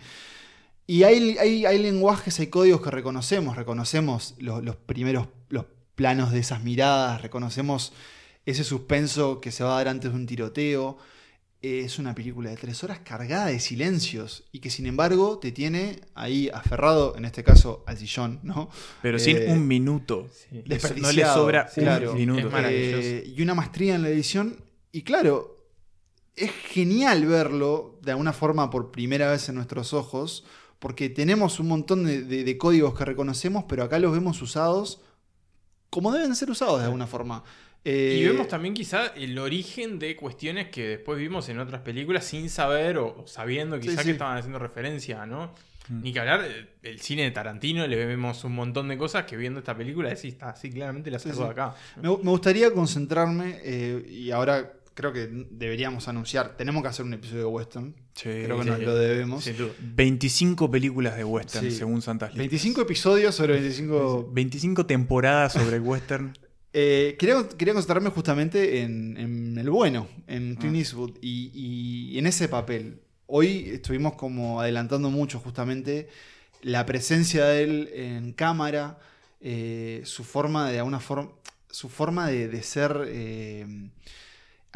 [0.88, 5.66] Y hay, hay, hay lenguajes, hay códigos que reconocemos, reconocemos los, los primeros los
[5.96, 7.94] planos de esas miradas, reconocemos
[8.46, 10.98] ese suspenso que se va a dar antes de un tiroteo.
[11.62, 15.52] Eh, Es una película de tres horas cargada de silencios y que sin embargo te
[15.52, 18.70] tiene ahí aferrado, en este caso al sillón, ¿no?
[19.02, 20.28] Pero sin Eh, un minuto.
[20.32, 20.58] Sí.
[20.58, 22.52] No le desperdiciado, sobra sí, un minuto.
[22.66, 24.58] Eh, y una maestría en la edición.
[24.92, 25.56] Y claro,
[26.36, 30.44] es genial verlo de alguna forma por primera vez en nuestros ojos,
[30.86, 35.02] porque tenemos un montón de, de- de códigos que reconocemos, pero acá los vemos usados
[35.90, 37.44] como deben ser usados de alguna forma.
[37.84, 42.24] Eh, Y vemos también quizá el origen de cuestiones que después vimos en otras películas
[42.26, 44.04] sin saber o, o sabiendo quizá Sí, sí.
[44.06, 45.54] que estaban haciendo referencia, ¿no?
[45.90, 46.02] Mm.
[46.04, 49.38] Ni que hablar eh, el cine de Tarantino, le vemos un montón de cosas que
[49.38, 51.46] viendo esta película decís, está así claramente la Sí, sacó sí.
[51.46, 51.76] de acá.
[52.00, 57.14] Me, me gustaría concentrarme, eh, y ahora creo que deberíamos anunciar, tenemos que hacer un
[57.14, 57.94] episodio de western.
[58.16, 59.44] Sí, creo que sí, nos lo debemos.
[59.44, 59.72] Sin duda.
[59.80, 61.78] 25 películas de western, Sí.
[61.78, 62.40] según Santas Listas.
[62.40, 66.34] 25 episodios sobre 25 25 temporadas sobre el western.
[66.78, 70.60] Eh, quería, quería concentrarme justamente en, en el bueno, en Ah.
[70.60, 71.50] Clint Eastwood y,
[72.14, 73.00] y en ese papel.
[73.28, 76.10] Hoy estuvimos como adelantando mucho justamente
[76.62, 79.00] la presencia de él en cámara,
[79.40, 81.32] eh, su forma de alguna forma,
[81.70, 83.06] su forma de, de ser.
[83.08, 83.66] eh,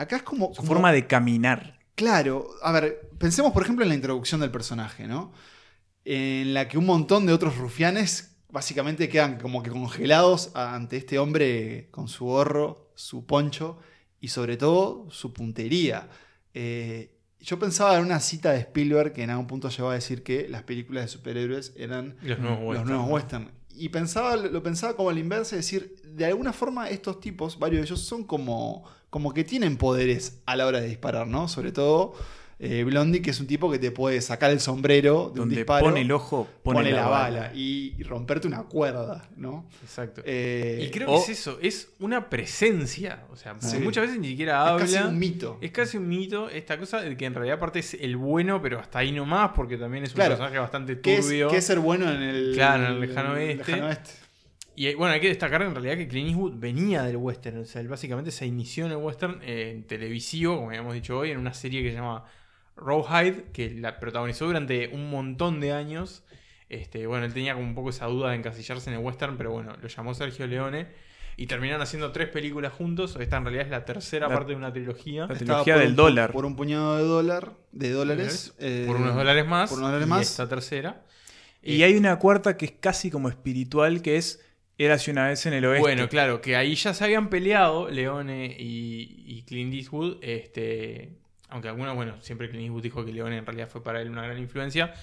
[0.01, 0.47] acá es como.
[0.49, 1.79] Su como- forma de caminar.
[1.95, 5.33] Claro, a ver, pensemos por ejemplo en la introducción del personaje, ¿no?
[6.05, 11.19] En la que un montón de otros rufianes básicamente quedan como que congelados ante este
[11.19, 13.77] hombre con su gorro, su poncho
[14.21, 16.09] y sobre todo su puntería.
[16.53, 20.23] Eh, yo pensaba en una cita de Spielberg que en algún punto llegó a decir
[20.23, 22.89] que las películas de superhéroes eran Los nuevos los western.
[22.89, 23.51] nuevos western.
[23.79, 27.79] Y pensaba, lo pensaba como al inverso, es decir, de alguna forma estos tipos, varios
[27.81, 31.47] de ellos, son como, como que tienen poderes a la hora de disparar, ¿no?
[31.47, 32.13] Sobre todo
[32.61, 35.55] eh, Blondie, que es un tipo que te puede sacar el sombrero de un Donde
[35.55, 37.39] disparo, pone el ojo, pone, pone, la, la, bala.
[37.39, 39.65] bala, y, y romperte una cuerda, ¿no?
[39.81, 40.21] Exacto.
[40.25, 43.23] Eh, y creo o- que es eso, es una presencia.
[43.31, 43.77] O sea, Sí.
[43.79, 44.85] muchas veces ni siquiera es habla.
[44.85, 45.57] casi un mito.
[45.61, 48.77] Es casi un mito esta cosa de que en realidad aparte es el bueno, pero
[48.79, 50.31] hasta ahí nomás, porque también es un Claro.
[50.31, 51.47] personaje bastante ¿Qué es, turbio.
[51.49, 53.55] qué es ser bueno en el, Claro, en el lejano oeste.
[53.55, 54.09] lejano oeste?
[54.75, 57.59] Y eh, bueno, hay que destacar en realidad que Clint Eastwood venía del western.
[57.59, 61.17] O sea, él básicamente se inició en el western eh, en televisivo, como habíamos dicho
[61.17, 62.25] hoy, en una serie que se llama
[62.79, 66.23] Rawhide, que la protagonizó durante un montón de años.
[66.69, 69.51] Este, bueno, él tenía como un poco esa duda de encasillarse en el western, pero
[69.51, 70.87] bueno, lo llamó Sergio Leone.
[71.37, 73.15] Y terminaron haciendo tres películas juntos.
[73.17, 75.25] Esta en realidad es la tercera La- parte de una trilogía.
[75.25, 76.31] la trilogía del un- dólar.
[76.33, 78.53] Por un puñado de dólar, de dólares.
[78.59, 79.69] eh, por unos dólares más.
[79.69, 80.21] Por unos dólares y más.
[80.29, 81.05] esta tercera.
[81.63, 84.45] Y Eh, hay una cuarta que es casi como espiritual, que es
[84.77, 85.81] Érase una vez en el oeste.
[85.81, 90.17] Bueno, claro, que ahí ya se habían peleado Leone y, y Clint Eastwood.
[90.21, 91.18] Este,
[91.49, 94.23] aunque algunos, bueno, siempre Clint Eastwood dijo que Leone en realidad fue para él una
[94.23, 94.93] gran influencia.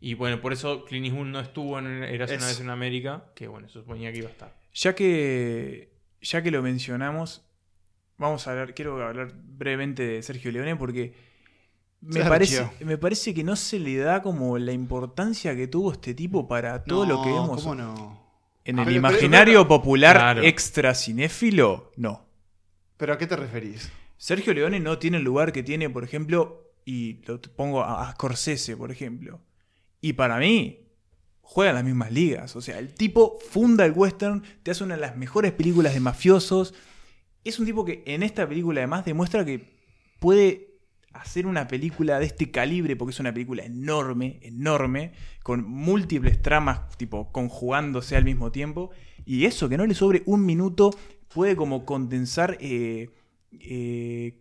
[0.00, 3.48] Y bueno, por eso Clint Eastwood no estuvo en Eras una vez en América, que
[3.48, 4.54] bueno, se suponía que iba a estar.
[4.74, 7.46] Ya que, ya que lo mencionamos,
[8.18, 11.14] vamos a hablar, quiero hablar brevemente de Sergio Leone porque
[12.00, 12.28] me Sergio.
[12.28, 16.46] parece, me parece que no se le da como la importancia que tuvo este tipo
[16.46, 17.62] para todo lo que vemos.
[17.62, 18.22] ¿Cómo no?
[18.66, 20.42] En Ah, el pero- imaginario pero- popular Claro.
[20.42, 22.26] extra cinéfilo, no.
[22.96, 23.90] ¿Pero a qué te referís?
[24.24, 28.74] Sergio Leone no tiene el lugar que tiene, por ejemplo, y lo pongo a, Scorsese,
[28.74, 29.42] por ejemplo.
[30.00, 30.88] Y para mí,
[31.42, 32.56] juega en las mismas ligas.
[32.56, 36.00] O sea, el tipo funda el western, te hace una de las mejores películas de
[36.00, 36.72] mafiosos.
[37.44, 39.74] Es un tipo que en esta película además demuestra que
[40.20, 40.78] puede
[41.12, 45.12] hacer una película de este calibre, porque es una película enorme, enorme,
[45.42, 48.90] con múltiples tramas, tipo, conjugándose al mismo tiempo.
[49.26, 50.96] Y eso, que no le sobre un minuto,
[51.28, 53.10] puede como condensar eh,
[53.60, 54.34] eh,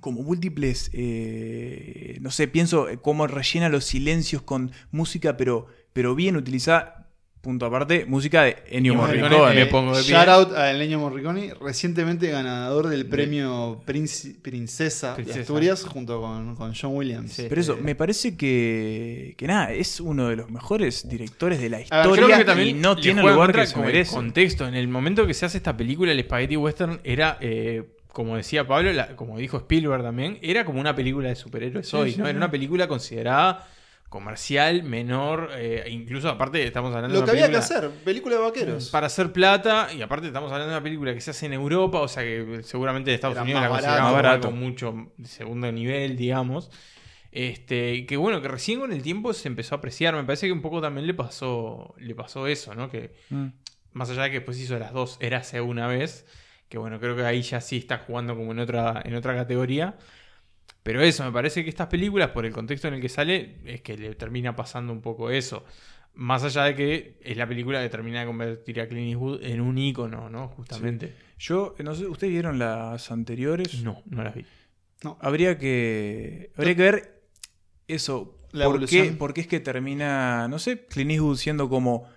[0.00, 6.14] como múltiples, eh, no sé, pienso eh, cómo rellena los silencios con música, pero, pero
[6.14, 6.96] bien utilizada.
[7.40, 9.54] punto aparte, música de Ennio Morricone, Morricone.
[9.54, 10.12] me pongo de pie.
[10.12, 15.36] Shout out a Leño Morricone, recientemente ganador del premio Princi- Princesa, Princesa.
[15.38, 17.32] de Asturias junto con, con John Williams.
[17.32, 17.46] Sí.
[17.48, 21.70] Pero eso, Eh, me parece que, que nada, es uno de los mejores directores de
[21.70, 24.14] la historia Creo que también y no tiene lugar que se merece.
[24.14, 24.68] contexto.
[24.68, 28.66] En el momento que se hace esta película, el Spaghetti Western era, eh, como decía
[28.66, 32.26] Pablo, la- como dijo Spielberg también, era como una película de superhéroes hoy, sí, ¿no?
[32.28, 33.66] Era una película considerada
[34.08, 38.34] comercial, menor, eh, incluso aparte estamos hablando Lo de que una había que hacer, película
[38.36, 38.88] de vaqueros.
[38.90, 42.00] para hacer plata y aparte estamos hablando de una película que se hace en Europa,
[42.00, 43.86] o sea que seguramente en Estados Era Unidos la barato.
[43.86, 44.48] consideraban barato.
[44.48, 46.70] algo mucho de segundo nivel, digamos.
[47.30, 50.14] Este, que bueno, que recién con el tiempo se empezó a apreciar.
[50.16, 52.90] Me parece que un poco también le pasó, le pasó eso, ¿no?
[52.90, 53.46] Que Mm.
[53.92, 56.26] más allá de que después hizo las dos eras una vez,
[56.70, 59.98] que bueno, creo que ahí ya sí está jugando como en otra, en otra categoría.
[60.84, 63.82] Pero eso, me parece que estas películas, por el contexto en el que sale, es
[63.82, 65.64] que le termina pasando un poco eso.
[66.14, 69.60] Más allá de que es la película que termina de convertir a Clint Eastwood en
[69.60, 70.46] un ícono, ¿no?
[70.48, 71.12] Justamente.
[71.40, 73.82] Yo, no sé, ¿ustedes vieron las anteriores?
[73.82, 74.46] No, no las vi.
[75.18, 77.22] Habría que, habría que ver
[77.88, 78.38] eso.
[78.52, 79.08] La ¿Por evolución.
[79.08, 82.08] qué, por qué es que termina, no sé, Clint Eastwood siendo como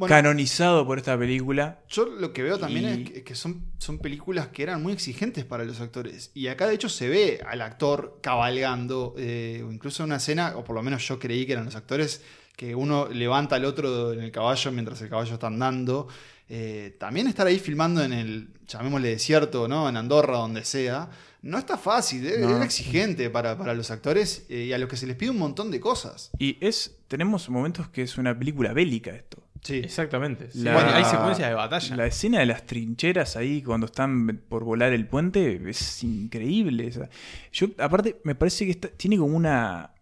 [0.00, 1.80] Bueno, canonizado por esta película?
[1.90, 4.94] Yo lo que veo también Y- es que, que son, son películas que eran muy
[4.94, 6.30] exigentes para los actores.
[6.32, 10.56] Y acá de hecho se ve al actor cabalgando, eh, o incluso en una escena,
[10.56, 12.22] o por lo menos yo creí que eran los actores,
[12.56, 16.08] que uno levanta al otro en el caballo mientras el caballo está andando.
[16.48, 19.86] Eh, también estar ahí filmando en el, llamémosle desierto, ¿no?
[19.86, 21.10] En Andorra, donde sea.
[21.42, 22.56] No está fácil, No.
[22.56, 25.38] era exigente para, para los actores eh, y a los que se les pide un
[25.38, 26.30] montón de cosas.
[26.38, 29.42] Y es, tenemos momentos que es una película bélica esto.
[29.62, 29.76] Sí.
[29.76, 30.50] Exactamente.
[30.50, 30.60] sí.
[30.62, 31.96] La- Bueno, hay secuencias de batalla.
[31.96, 36.88] La escena de las trincheras ahí cuando están por volar el puente es increíble.
[36.88, 37.10] o sea,
[37.52, 39.92] yo, aparte, me parece que esta- tiene como una,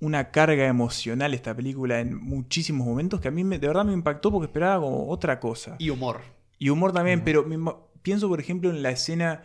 [0.00, 3.92] una carga emocional esta película en muchísimos momentos que a mí me- de verdad me
[3.92, 5.76] impactó porque esperaba como otra cosa.
[5.78, 6.20] Y humor.
[6.58, 9.42] Y humor también, pero me pienso, por ejemplo, en la escena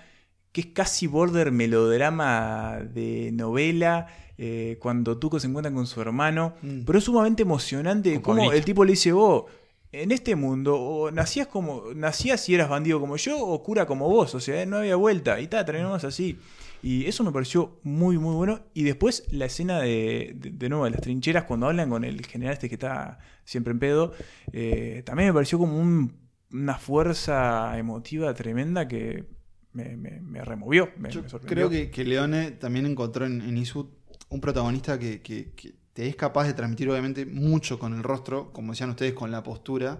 [0.52, 6.56] que es casi border melodrama de novela, eh, cuando Tuco se encuentra con su hermano,
[6.62, 6.82] Mm.
[6.86, 8.54] pero es sumamente emocionante como Pablito.
[8.58, 9.46] el tipo le dice, vos,
[9.92, 14.10] en este mundo, o nacías como, nacías y eras bandido como yo, o cura como
[14.10, 16.38] vos, o sea, no había vuelta, y tal, terminamos así.
[16.84, 18.62] Y eso me pareció muy, muy bueno.
[18.74, 22.26] Y después la escena de, de, de nuevo, de las trincheras, cuando hablan con el
[22.26, 24.14] general este que está siempre en pedo,
[24.52, 26.14] eh, también me pareció como un-
[26.52, 29.26] una fuerza emotiva tremenda que
[29.74, 30.90] me, me- me removió.
[30.98, 31.68] Me, Yo sorprendió.
[31.68, 33.88] creo que, que Leone también encontró en, en Eastwood
[34.30, 38.52] un protagonista que, que- que te es capaz de transmitir obviamente mucho con el rostro,
[38.54, 40.00] como decían ustedes, con la postura.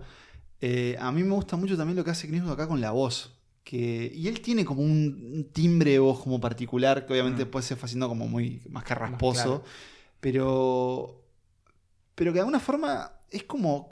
[0.62, 3.38] Eh, a mí me gusta mucho también lo que hace Eastwood acá con la voz.
[3.64, 7.46] Que, y él tiene como un, timbre de voz como particular, que obviamente Mm.
[7.46, 9.44] después se fue haciendo como muy más que rasposo.
[9.44, 9.64] claro.
[10.20, 11.22] Pero.
[12.16, 13.90] Pero que de alguna forma es como.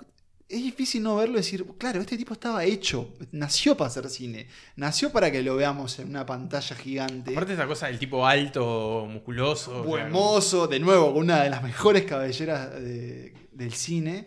[0.50, 4.48] Es difícil no verlo y decir, claro, este tipo estaba hecho, nació para hacer cine,
[4.78, 7.32] nació para que lo veamos en una pantalla gigante.
[7.34, 9.84] Aparte esta cosa del tipo alto, musculoso.
[9.84, 14.26] Buen mozo, de nuevo, una de las mejores cabelleras de- del cine.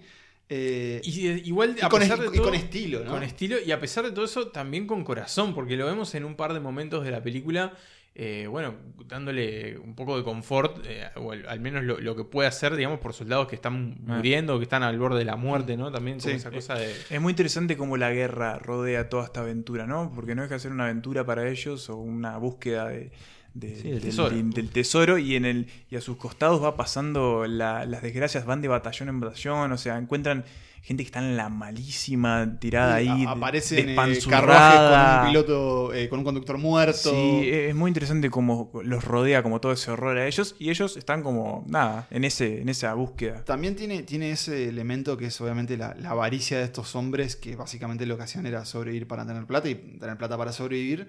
[0.54, 3.10] eh, Y igual Y a con pesar est- de y todo- con estilo, ¿no?
[3.12, 6.24] Con estilo y a pesar de todo eso también con corazón, porque lo vemos en
[6.26, 7.72] un par de momentos de la película,
[8.14, 8.74] eh, bueno,
[9.06, 12.76] dándole un poco de confort, eh, o al, al menos lo, lo que puede hacer,
[12.76, 14.16] digamos, por soldados que están Ah.
[14.16, 15.90] muriendo, que están al borde de la muerte, ¿no?
[15.90, 16.30] También Sí.
[16.32, 16.92] esa cosa de...
[17.10, 20.12] Es muy interesante cómo la guerra rodea toda esta aventura, ¿no?
[20.14, 23.10] Porque no deja de ser una aventura para ellos o una búsqueda de,
[23.54, 24.36] de- Sí, del del, tesoro.
[24.36, 28.60] del tesoro y en el y a sus costados va pasando la- las desgracias, van
[28.62, 30.44] de batallón en batallón, o sea, encuentran
[30.82, 35.16] gente que está en la malísima, tirada ahí, aparece en el carruaje despanzurrada.
[35.16, 37.10] con un piloto, eh, con un conductor muerto.
[37.10, 40.96] Sí, es muy interesante cómo los rodea como todo ese horror a ellos y ellos
[40.96, 43.44] están como, nada, en, ese, en esa búsqueda.
[43.44, 47.54] También tiene, tiene ese elemento que es obviamente la, la avaricia de estos hombres que
[47.54, 51.06] básicamente lo que hacían era sobrevivir para tener plata y tener plata para sobrevivir.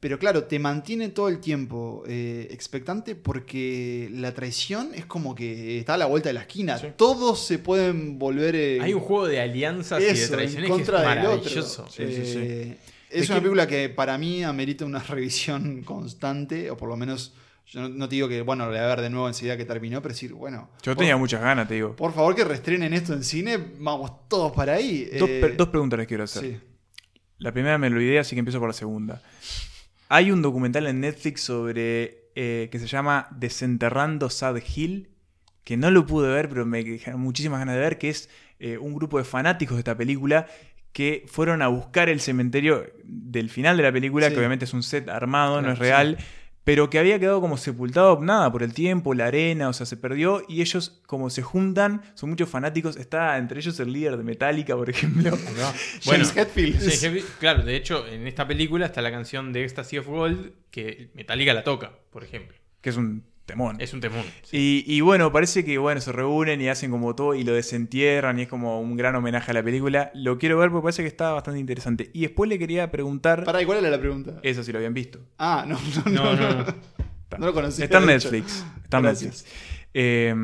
[0.00, 5.78] Pero claro, te mantiene todo el tiempo eh, expectante porque la traición es como que
[5.78, 6.78] está a la vuelta de la esquina.
[6.78, 6.86] Sí.
[6.96, 8.56] Todos se pueden volver...
[8.56, 11.04] eh, Hay un juego de alianzas y de en traiciones que es del otro.
[11.04, 11.86] maravilloso.
[11.90, 12.38] Sí, sí.
[12.38, 12.78] Eh,
[13.10, 17.34] Es una que- película que para mí amerita una revisión constante, o por lo menos,
[17.66, 20.00] yo no, te digo que, bueno, lo voy a ver de nuevo enseguida que terminó,
[20.00, 21.94] pero decir, bueno, Yo por, tenía muchas ganas, te digo.
[21.94, 25.10] por favor que restrenen esto en cine, vamos todos para ahí.
[25.18, 26.42] Dos, Eh, pre- dos preguntas les quiero hacer.
[26.42, 26.56] sí.
[27.38, 29.20] La primera me lo olvidé, así que empiezo por la segunda.
[30.12, 35.08] Hay un documental en Netflix sobre eh, que se llama Desenterrando Sad Hill,
[35.62, 38.28] que no lo pude ver, pero me dejaron muchísimas ganas de ver, que es
[38.58, 40.48] eh, un grupo de fanáticos de esta película
[40.92, 44.32] que fueron a buscar el cementerio del final de la película, Sí.
[44.32, 46.18] que obviamente es un set armado, no es real,
[46.64, 49.96] pero que había quedado como sepultado, nada, por el tiempo, la arena, o sea, se
[49.96, 54.24] perdió y ellos como se juntan, son muchos fanáticos, está entre ellos el líder de
[54.24, 55.30] Metallica, por ejemplo.
[56.04, 56.82] Bueno, James Hetfield.
[56.82, 61.10] Hetfield, claro, de hecho, en esta película está la canción de Ecstasy of Gold que
[61.14, 62.56] Metallica la toca, por ejemplo.
[62.80, 63.76] Que es un temón.
[63.80, 64.24] Es un temón.
[64.42, 64.84] sí.
[64.86, 68.38] Y, y bueno, parece que bueno, se reúnen y hacen como todo y lo desentierran
[68.38, 70.10] y es como un gran homenaje a la película.
[70.14, 72.10] Lo quiero ver porque parece que está bastante interesante.
[72.12, 73.44] Y después le quería preguntar...
[73.44, 74.40] Para, ¿y cuál era la pregunta?
[74.42, 75.20] Eso si lo habían visto.
[75.38, 76.64] Ah, no, no, No, no.
[76.64, 76.74] no,
[77.38, 77.84] No, lo conocía.
[77.84, 78.06] Está en.
[78.06, 78.64] Netflix.
[78.84, 79.04] Está en.
[79.04, 79.46] Netflix.
[79.92, 80.34] Eh,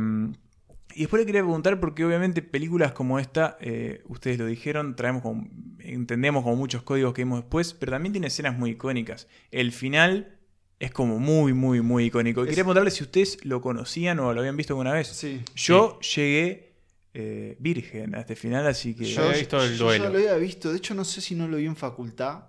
[0.97, 5.21] y después le quería preguntar, porque obviamente películas como esta, eh, ustedes lo dijeron, traemos
[5.21, 5.47] como,
[5.79, 9.29] entendemos como muchos códigos que vimos después, pero también tiene escenas muy icónicas.
[9.51, 10.36] El final
[10.79, 12.41] es como muy, muy, muy icónico.
[12.41, 15.09] Y Es- quería preguntarle si ustedes lo conocían o lo habían visto alguna vez.
[15.09, 15.43] Sí.
[15.55, 16.75] Yo llegué
[17.15, 19.05] eh, virgen a este final, así que...
[19.07, 20.05] Yo había visto el yo duelo.
[20.05, 20.71] ya lo había visto.
[20.71, 22.45] De hecho, no sé si no lo vi en facultad.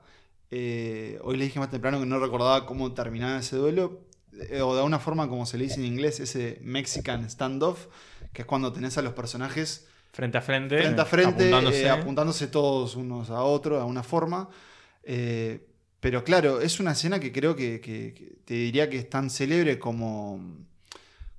[0.52, 4.02] Eh, hoy le dije más temprano que no recordaba cómo terminaba ese duelo.
[4.50, 7.88] Eh, o de alguna forma, como se le dice en inglés, ese Mexican standoff,
[8.34, 10.78] que es cuando tenés a los personajes Frente a frente.
[10.78, 11.84] frente a frente, apuntándose.
[11.84, 14.50] eh, apuntándose todos unos a otros, a una forma.
[15.04, 15.66] Eh,
[16.10, 19.30] pero claro, es una escena que creo que, que- que te diría que es tan
[19.30, 20.40] célebre como,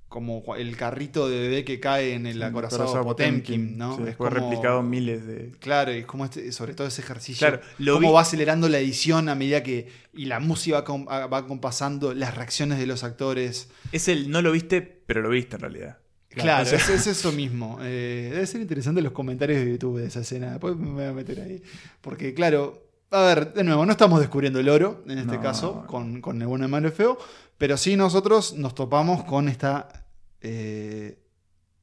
[0.07, 3.95] como el carrito de bebé que cae en el acorazado Potemkin, ¿no?
[3.97, 5.51] Sí, Es fue como- replicado miles de...
[5.59, 7.47] Claro, y como este, sobre todo ese ejercicio.
[7.47, 9.87] Claro, lo cómo vi- va acelerando la edición a medida que.
[10.13, 13.69] Y la música va, com- va compasando, las reacciones de los actores.
[13.91, 15.97] Es el no lo viste, pero lo viste en realidad.
[16.29, 17.77] Claro, o sea- es, es eso mismo.
[17.81, 20.51] Eh, debe ser interesante los comentarios de YouTube de esa escena.
[20.51, 21.61] Después me voy a meter ahí.
[22.01, 25.41] Porque, claro, a ver, de nuevo, no estamos descubriendo el oro en este No.
[25.41, 27.17] caso, con, con el bueno, el malo y el feo.
[27.57, 30.05] Pero sí nosotros nos topamos con esta
[30.41, 31.19] eh,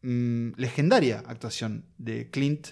[0.02, 2.68] mm, legendaria actuación de Clint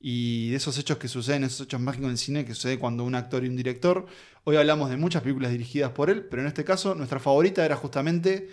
[0.00, 3.04] y de esos hechos que suceden, esos hechos mágicos en el cine que sucede cuando
[3.04, 4.06] un actor y un director.
[4.44, 7.76] Hoy hablamos de muchas películas dirigidas por él, pero en este caso nuestra favorita era
[7.76, 8.48] justamente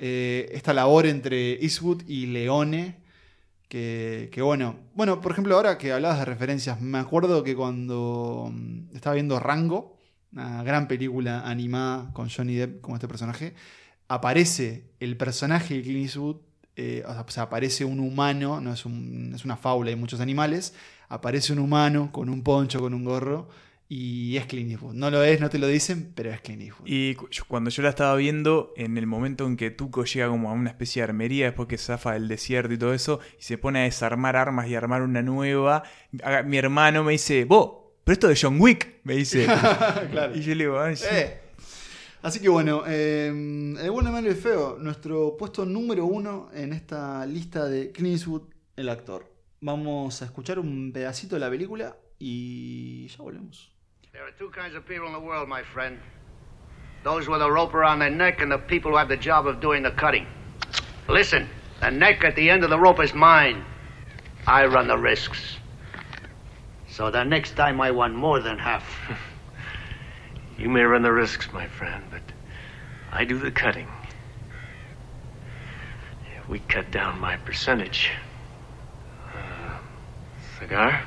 [0.00, 3.03] eh, esta labor entre Eastwood y Leone.
[3.78, 8.94] Que, bueno, bueno, por ejemplo, ahora que hablabas de referencias, me acuerdo que cuando mm,
[8.94, 9.96] estaba viendo Rango,
[10.32, 13.54] una gran película animada con Johnny Depp como este personaje,
[14.08, 16.36] aparece el personaje de Clint Eastwood,
[16.76, 20.20] eh, o sea, sea, aparece un humano, no es, un- es una fábula, hay muchos
[20.20, 20.74] animales,
[21.08, 23.48] aparece un humano con un poncho, con un gorro,
[23.96, 24.94] y es Clint Eastwood.
[24.94, 26.86] No lo es, no te lo dicen, pero es Clint Eastwood.
[26.88, 30.50] Y cu- cuando yo la estaba viendo, en el momento en que Tuco llega como
[30.50, 33.56] a una especie de armería, después que zafa del desierto y todo eso, y se
[33.56, 35.84] pone a desarmar armas y armar una nueva,
[36.44, 37.70] mi hermano me dice, vos,
[38.02, 39.46] pero esto de John Wick, me dice.
[40.10, 40.34] Claro.
[40.36, 41.06] Y yo le digo, "Ay, sí".
[41.10, 41.38] Eh.
[42.22, 47.24] Así que bueno, eh, el bueno, malo y feo, nuestro puesto número uno en esta
[47.26, 48.42] lista de Clint Eastwood,
[48.76, 49.30] el actor.
[49.60, 53.73] Vamos a escuchar un pedacito de la película y ya volvemos.
[54.14, 55.98] There are two kinds of people in the world, my friend.
[57.02, 59.60] Those with a rope around their neck and the people who have the job of
[59.60, 60.28] doing the cutting.
[61.08, 61.48] Listen,
[61.80, 63.64] the neck at the end of the rope is mine.
[64.46, 65.56] I run the risks.
[66.88, 68.84] So the next time I want more than half.
[70.56, 72.22] You may run the risks, my friend, but
[73.10, 73.88] I do the cutting.
[76.36, 78.12] If we cut down my percentage.
[79.34, 79.78] Uh,
[80.60, 81.02] cigar?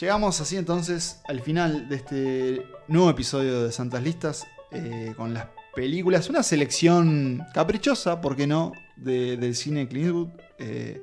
[0.00, 5.46] Llegamos así entonces al final de este nuevo episodio de Santas Listas eh, con las
[5.74, 10.28] películas, una selección caprichosa, ¿por qué no?, de- del cine Clint Eastwood.
[10.58, 11.02] Eh,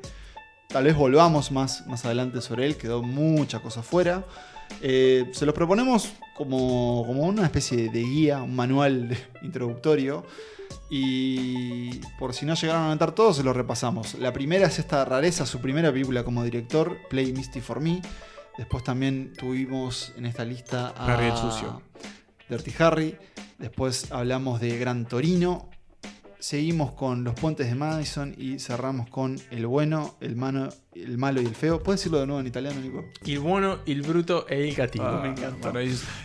[0.69, 4.25] tal vez volvamos más, más adelante sobre él, quedó mucha cosa fuera.
[4.81, 10.25] Eh, se los proponemos como, como una especie de guía, un manual introductorio.
[10.89, 14.15] Y por si no llegaron a notar todos, se los repasamos.
[14.15, 18.01] La primera es esta rareza, su primera película como director, Play Misty for Me.
[18.57, 21.81] Después también tuvimos en esta lista a Harry el Sucio.
[22.49, 23.17] Dirty Harry.
[23.59, 25.69] Después hablamos de Gran Torino.
[26.39, 31.41] Seguimos con Los Puentes de Madison y cerramos con El Bueno, el, mano, el Malo
[31.41, 31.81] y el Feo.
[31.81, 33.05] ¿Puedes decirlo de nuevo en italiano, Nico?
[33.25, 35.05] Il buono, il bruto e il cattivo.
[35.07, 35.73] Ah, Me encanta.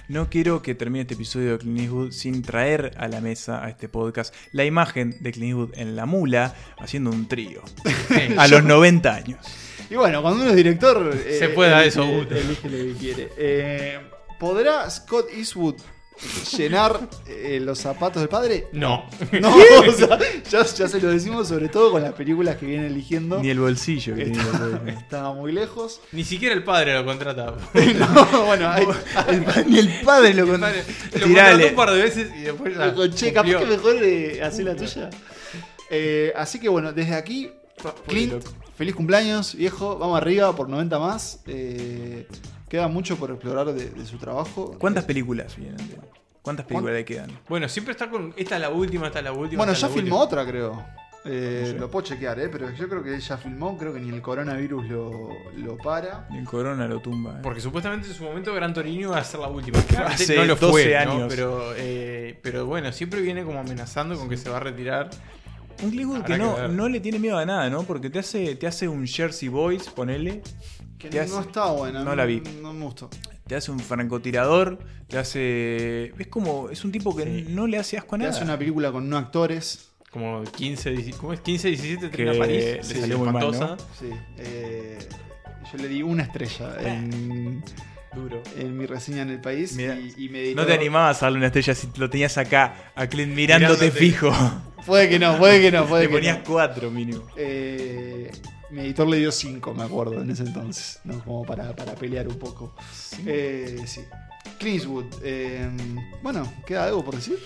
[0.08, 3.70] No quiero que termine este episodio de Clint Eastwood sin traer a la mesa, a
[3.70, 7.62] este podcast, la imagen de Clint Eastwood en la mula haciendo un trío.
[8.36, 9.38] a los 90 años.
[9.88, 11.10] Y bueno, cuando uno es director.
[11.26, 12.36] eh, Se puede dar elige- esos gustos.
[12.38, 13.28] Elige lo que quiere.
[13.38, 13.98] Eh,
[14.38, 15.76] ¿Podrá Scott Eastwood
[16.56, 18.68] llenar eh, los zapatos del padre?
[18.72, 19.04] No.
[19.40, 19.54] No,
[19.88, 20.18] o sea,
[20.50, 23.40] ya, ya se lo decimos, sobre todo con las películas que viene eligiendo.
[23.40, 24.92] Ni el bolsillo que Está, tiene.
[24.98, 26.00] está muy lejos.
[26.12, 27.54] Ni siquiera el padre lo contrata.
[28.02, 28.86] No, bueno, hay,
[29.66, 30.60] Ni el padre lo El con...
[30.60, 32.94] padre lo contrató un par de veces y después ya.
[33.14, 35.10] Che, capaz que mejor eh, hacer la tuya.
[35.90, 37.50] Eh, así que bueno, desde aquí,
[38.06, 38.42] Clint,
[38.76, 39.98] feliz cumpleaños, viejo.
[39.98, 41.40] Vamos arriba por 90 más.
[41.46, 42.26] Eh,
[42.72, 44.74] Queda mucho por explorar de, de su trabajo.
[44.78, 45.76] ¿Cuántas películas vienen?
[46.40, 47.30] ¿Cuántas películas le quedan?
[47.46, 48.32] Bueno, siempre está con.
[48.34, 49.58] Esta es la última, esta es la última.
[49.58, 50.16] Bueno, ya filmó última.
[50.16, 50.82] otra, creo.
[51.26, 51.78] Eh, No sé.
[51.78, 52.48] Lo puedo chequear, ¿eh?
[52.48, 56.26] pero yo creo que ella filmó, creo que ni el coronavirus lo, lo para.
[56.32, 57.32] El Corona lo tumba.
[57.34, 57.40] ¿eh?
[57.42, 59.78] Porque supuestamente en su momento Gran Torino iba a ser la última.
[59.82, 61.12] Claramente Hace no lo 12 fue, ¿no?
[61.12, 61.26] años.
[61.28, 65.10] Pero, eh, pero bueno, siempre viene como amenazando con que se va a retirar.
[65.82, 66.70] Un Clintwood Habrá que que no, ver.
[66.70, 67.82] no le tiene miedo a nada, ¿no?
[67.82, 70.40] Porque te hace, te hace un Jersey Boys, ponele.
[71.02, 72.04] Que Te no hace- está buena.
[72.04, 72.40] no la vi.
[72.62, 73.10] No me gustó.
[73.46, 76.12] Te hace un francotirador, te hace.
[76.18, 76.70] Es como.
[76.70, 77.46] Es un tipo que Sí.
[77.50, 78.34] no le hace asco a Te nada.
[78.36, 79.88] hace una película con no actores.
[80.10, 81.40] Como 15, 17, ¿cómo es?
[81.40, 82.64] 15, 17, Que 30 París.
[82.64, 83.76] le Sí, salió muy mal, espantosa.
[83.98, 84.10] Sí.
[84.38, 84.98] eh,
[85.72, 87.64] yo le di una estrella en,
[88.14, 88.42] Duro.
[88.58, 89.72] en mi reseña en el país.
[89.72, 92.92] Mira, y, y me No te animabas a darle una estrella si lo tenías acá,
[92.94, 93.98] a Clint mirándote, Mirándote.
[93.98, 94.30] fijo.
[94.86, 96.44] Puede que no, puede que no, puede Te que ponías no.
[96.44, 97.22] cuatro mínimo.
[97.36, 98.30] Eh,
[98.72, 101.00] mi editor le dio 5, me acuerdo, en ese entonces.
[101.04, 101.22] ¿no?
[101.24, 102.74] Como para, para pelear un poco.
[103.26, 104.00] Eh, sí.
[104.58, 105.68] Clint Eastwood, eh,
[106.22, 107.38] bueno, ¿queda algo por decir?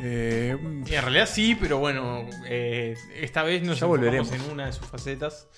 [0.00, 0.56] Eh,
[0.86, 4.30] Y en realidad sí, pero bueno, eh, esta vez nos volveremos.
[4.32, 5.48] en una de sus facetas.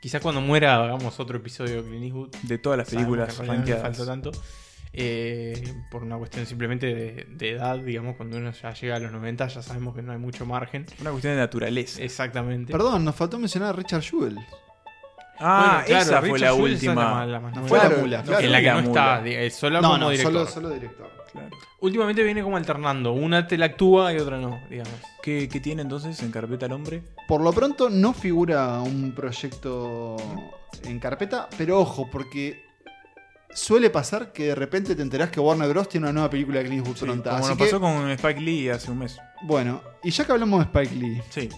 [0.00, 2.30] Quizás cuando muera hagamos otro episodio de Clint Eastwood.
[2.42, 3.96] de todas las Sabemos películas que en realidad no le rankeadas.
[3.98, 4.30] falta tanto.
[4.92, 9.12] Eh, por una cuestión simplemente de, de edad, digamos, cuando uno ya llega a los
[9.12, 10.84] 90 ya sabemos que no hay mucho margen.
[11.00, 12.02] Una cuestión de naturaleza.
[12.02, 12.72] Exactamente.
[12.72, 14.38] Perdón, nos faltó mencionar a Richard Jewell.
[15.42, 16.94] Ah, Bueno, claro, esa fue la última.
[16.94, 17.68] más- la más No nueva.
[17.80, 18.44] fue la mula, claro.
[18.44, 19.16] en la que no mula.
[19.18, 20.32] está, eh, solo No, como no, director.
[20.32, 21.10] solo, solo director.
[21.32, 21.48] Claro.
[21.80, 23.12] Últimamente viene como alternando.
[23.12, 24.92] Una te la actúa y otra no, digamos.
[25.22, 27.02] ¿Qué, qué tiene entonces en carpeta el hombre?
[27.28, 30.16] Por lo pronto no figura un proyecto
[30.84, 32.64] en carpeta, pero ojo, porque
[33.54, 35.88] suele pasar que de repente te enterás que Warner Bros.
[35.88, 37.30] tiene una nueva película de Clint Eastwood Sí, pronta.
[37.30, 39.18] como Así nos que, pasó con Spike Lee hace un mes.
[39.42, 41.48] bueno, y ya que hablamos de Spike Lee, Sí.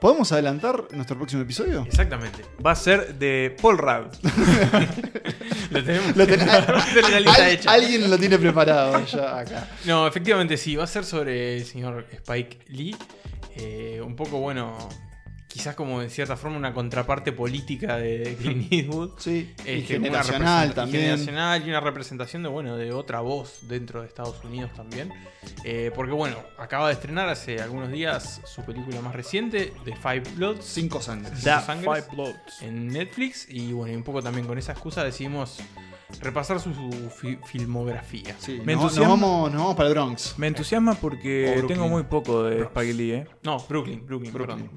[0.00, 1.84] ¿podemos adelantar nuestro próximo episodio?
[1.86, 2.44] Exactamente.
[2.64, 4.14] Va a ser de Paul Rudd.
[5.70, 6.16] Lo tenemos.
[6.16, 7.70] Lo ten- la lista Al- hecha.
[7.72, 9.68] Alguien lo tiene preparado ya acá.
[9.84, 12.96] No, efectivamente sí, va a ser sobre el señor Spike Lee.
[13.56, 14.76] Eh, un poco, bueno,
[15.52, 19.10] quizás como en cierta forma una contraparte política de Clint Eastwood.
[19.18, 21.02] Sí, y Este, una generacional y también.
[21.02, 25.12] generacional y una representación de, bueno, de otra voz dentro de Estados Unidos también.
[25.64, 30.22] Eh, porque, bueno, acaba de estrenar hace algunos días su película más reciente, The Five
[30.36, 30.64] Bloods.
[30.64, 31.40] Cinco sangres.
[31.40, 32.62] Sangres, Five Bloods.
[32.62, 33.46] en Netflix.
[33.48, 35.58] Y bueno, y un poco también con esa excusa decidimos
[36.20, 38.34] repasar su, su fi- filmografía.
[38.38, 40.34] Sí, Me vamos, vamos para el Bronx.
[40.38, 43.26] Me entusiasma porque tengo muy poco de Spike Lee, ¿eh?
[43.42, 44.70] No, Brooklyn, Brooklyn, Brooklyn.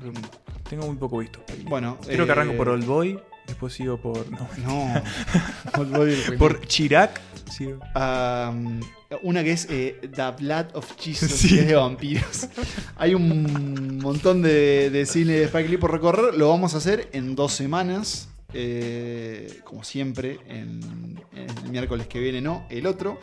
[0.70, 1.40] Tengo muy poco visto.
[1.66, 4.30] Bueno, Creo que eh, arranco por Old Boy, después sigo por.
[4.32, 4.48] No.
[4.66, 4.94] No.
[5.80, 7.20] Old Boy por Chirac.
[7.52, 7.80] sigo.
[7.96, 8.80] Um,
[9.22, 11.50] una que es eh, The Blood of Jesus, Sí.
[11.50, 12.48] que es de vampiros.
[12.96, 16.34] Hay un montón de, de cine de Spike Lee por recorrer.
[16.36, 18.30] Lo vamos a hacer en dos semanas.
[18.54, 23.20] Eh, como siempre, en, en el miércoles que viene, no, el otro.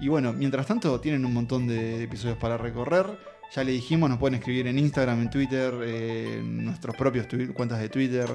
[0.00, 3.33] Y bueno, mientras tanto, tienen un montón de episodios para recorrer.
[3.54, 7.78] Ya le dijimos, nos pueden escribir en Instagram, en Twitter, eh, en nuestros propios cuentas
[7.78, 8.26] de Twitter,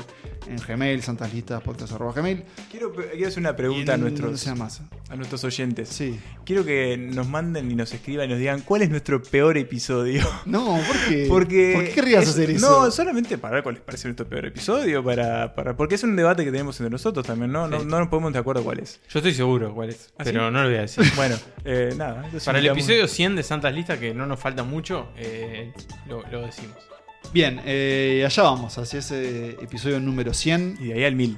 [0.48, 2.42] en Gmail, santaslistas, podcast arroba gmail.
[2.72, 4.82] Quiero, quiero hacer una pregunta a nuestros, sea más.
[5.10, 5.90] a nuestros oyentes.
[5.90, 6.18] Sí.
[6.46, 10.24] Quiero que nos manden y nos escriban y nos digan cuál es nuestro peor episodio.
[10.46, 11.26] No, ¿por qué?
[11.30, 12.84] Porque ¿Por qué querrías es- hacer eso?
[12.86, 16.16] No, solamente para ver cuál les parece nuestro peor episodio, para, para porque es un
[16.16, 17.68] debate que tenemos entre nosotros también, ¿no?
[17.68, 17.86] No, Sí.
[17.86, 19.02] no nos ponemos de acuerdo cuál es.
[19.10, 20.54] Yo estoy seguro cuál es, ¿Ah, pero sí?
[20.54, 21.04] no lo voy a decir.
[21.18, 21.36] Bueno,
[21.66, 22.26] eh, nada.
[22.46, 25.72] Para el episodio 100 de Santas Listas, que no nos falta mucho, eh,
[26.08, 26.78] lo, lo decimos.
[27.34, 31.38] Bien, eh, allá vamos, hacia ese episodio número 100 Y de ahí al mil.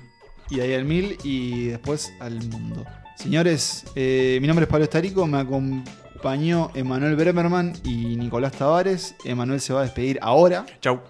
[0.49, 2.85] y de ahí al 1000 y después al mundo.
[3.15, 9.15] Señores, eh, mi nombre es Pablo Estarico, me acompañó Emanuel Bremerman y Nicolás Tavares.
[9.25, 10.65] Emanuel se va a despedir ahora.
[10.81, 11.01] Chau.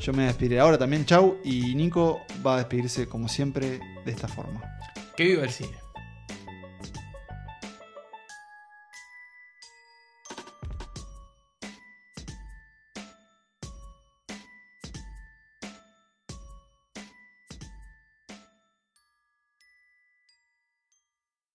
[0.00, 1.36] Yo me voy a despedir ahora también, chau.
[1.44, 4.60] Y Nico va a despedirse como siempre de esta forma.
[5.16, 5.83] Que viva el cine.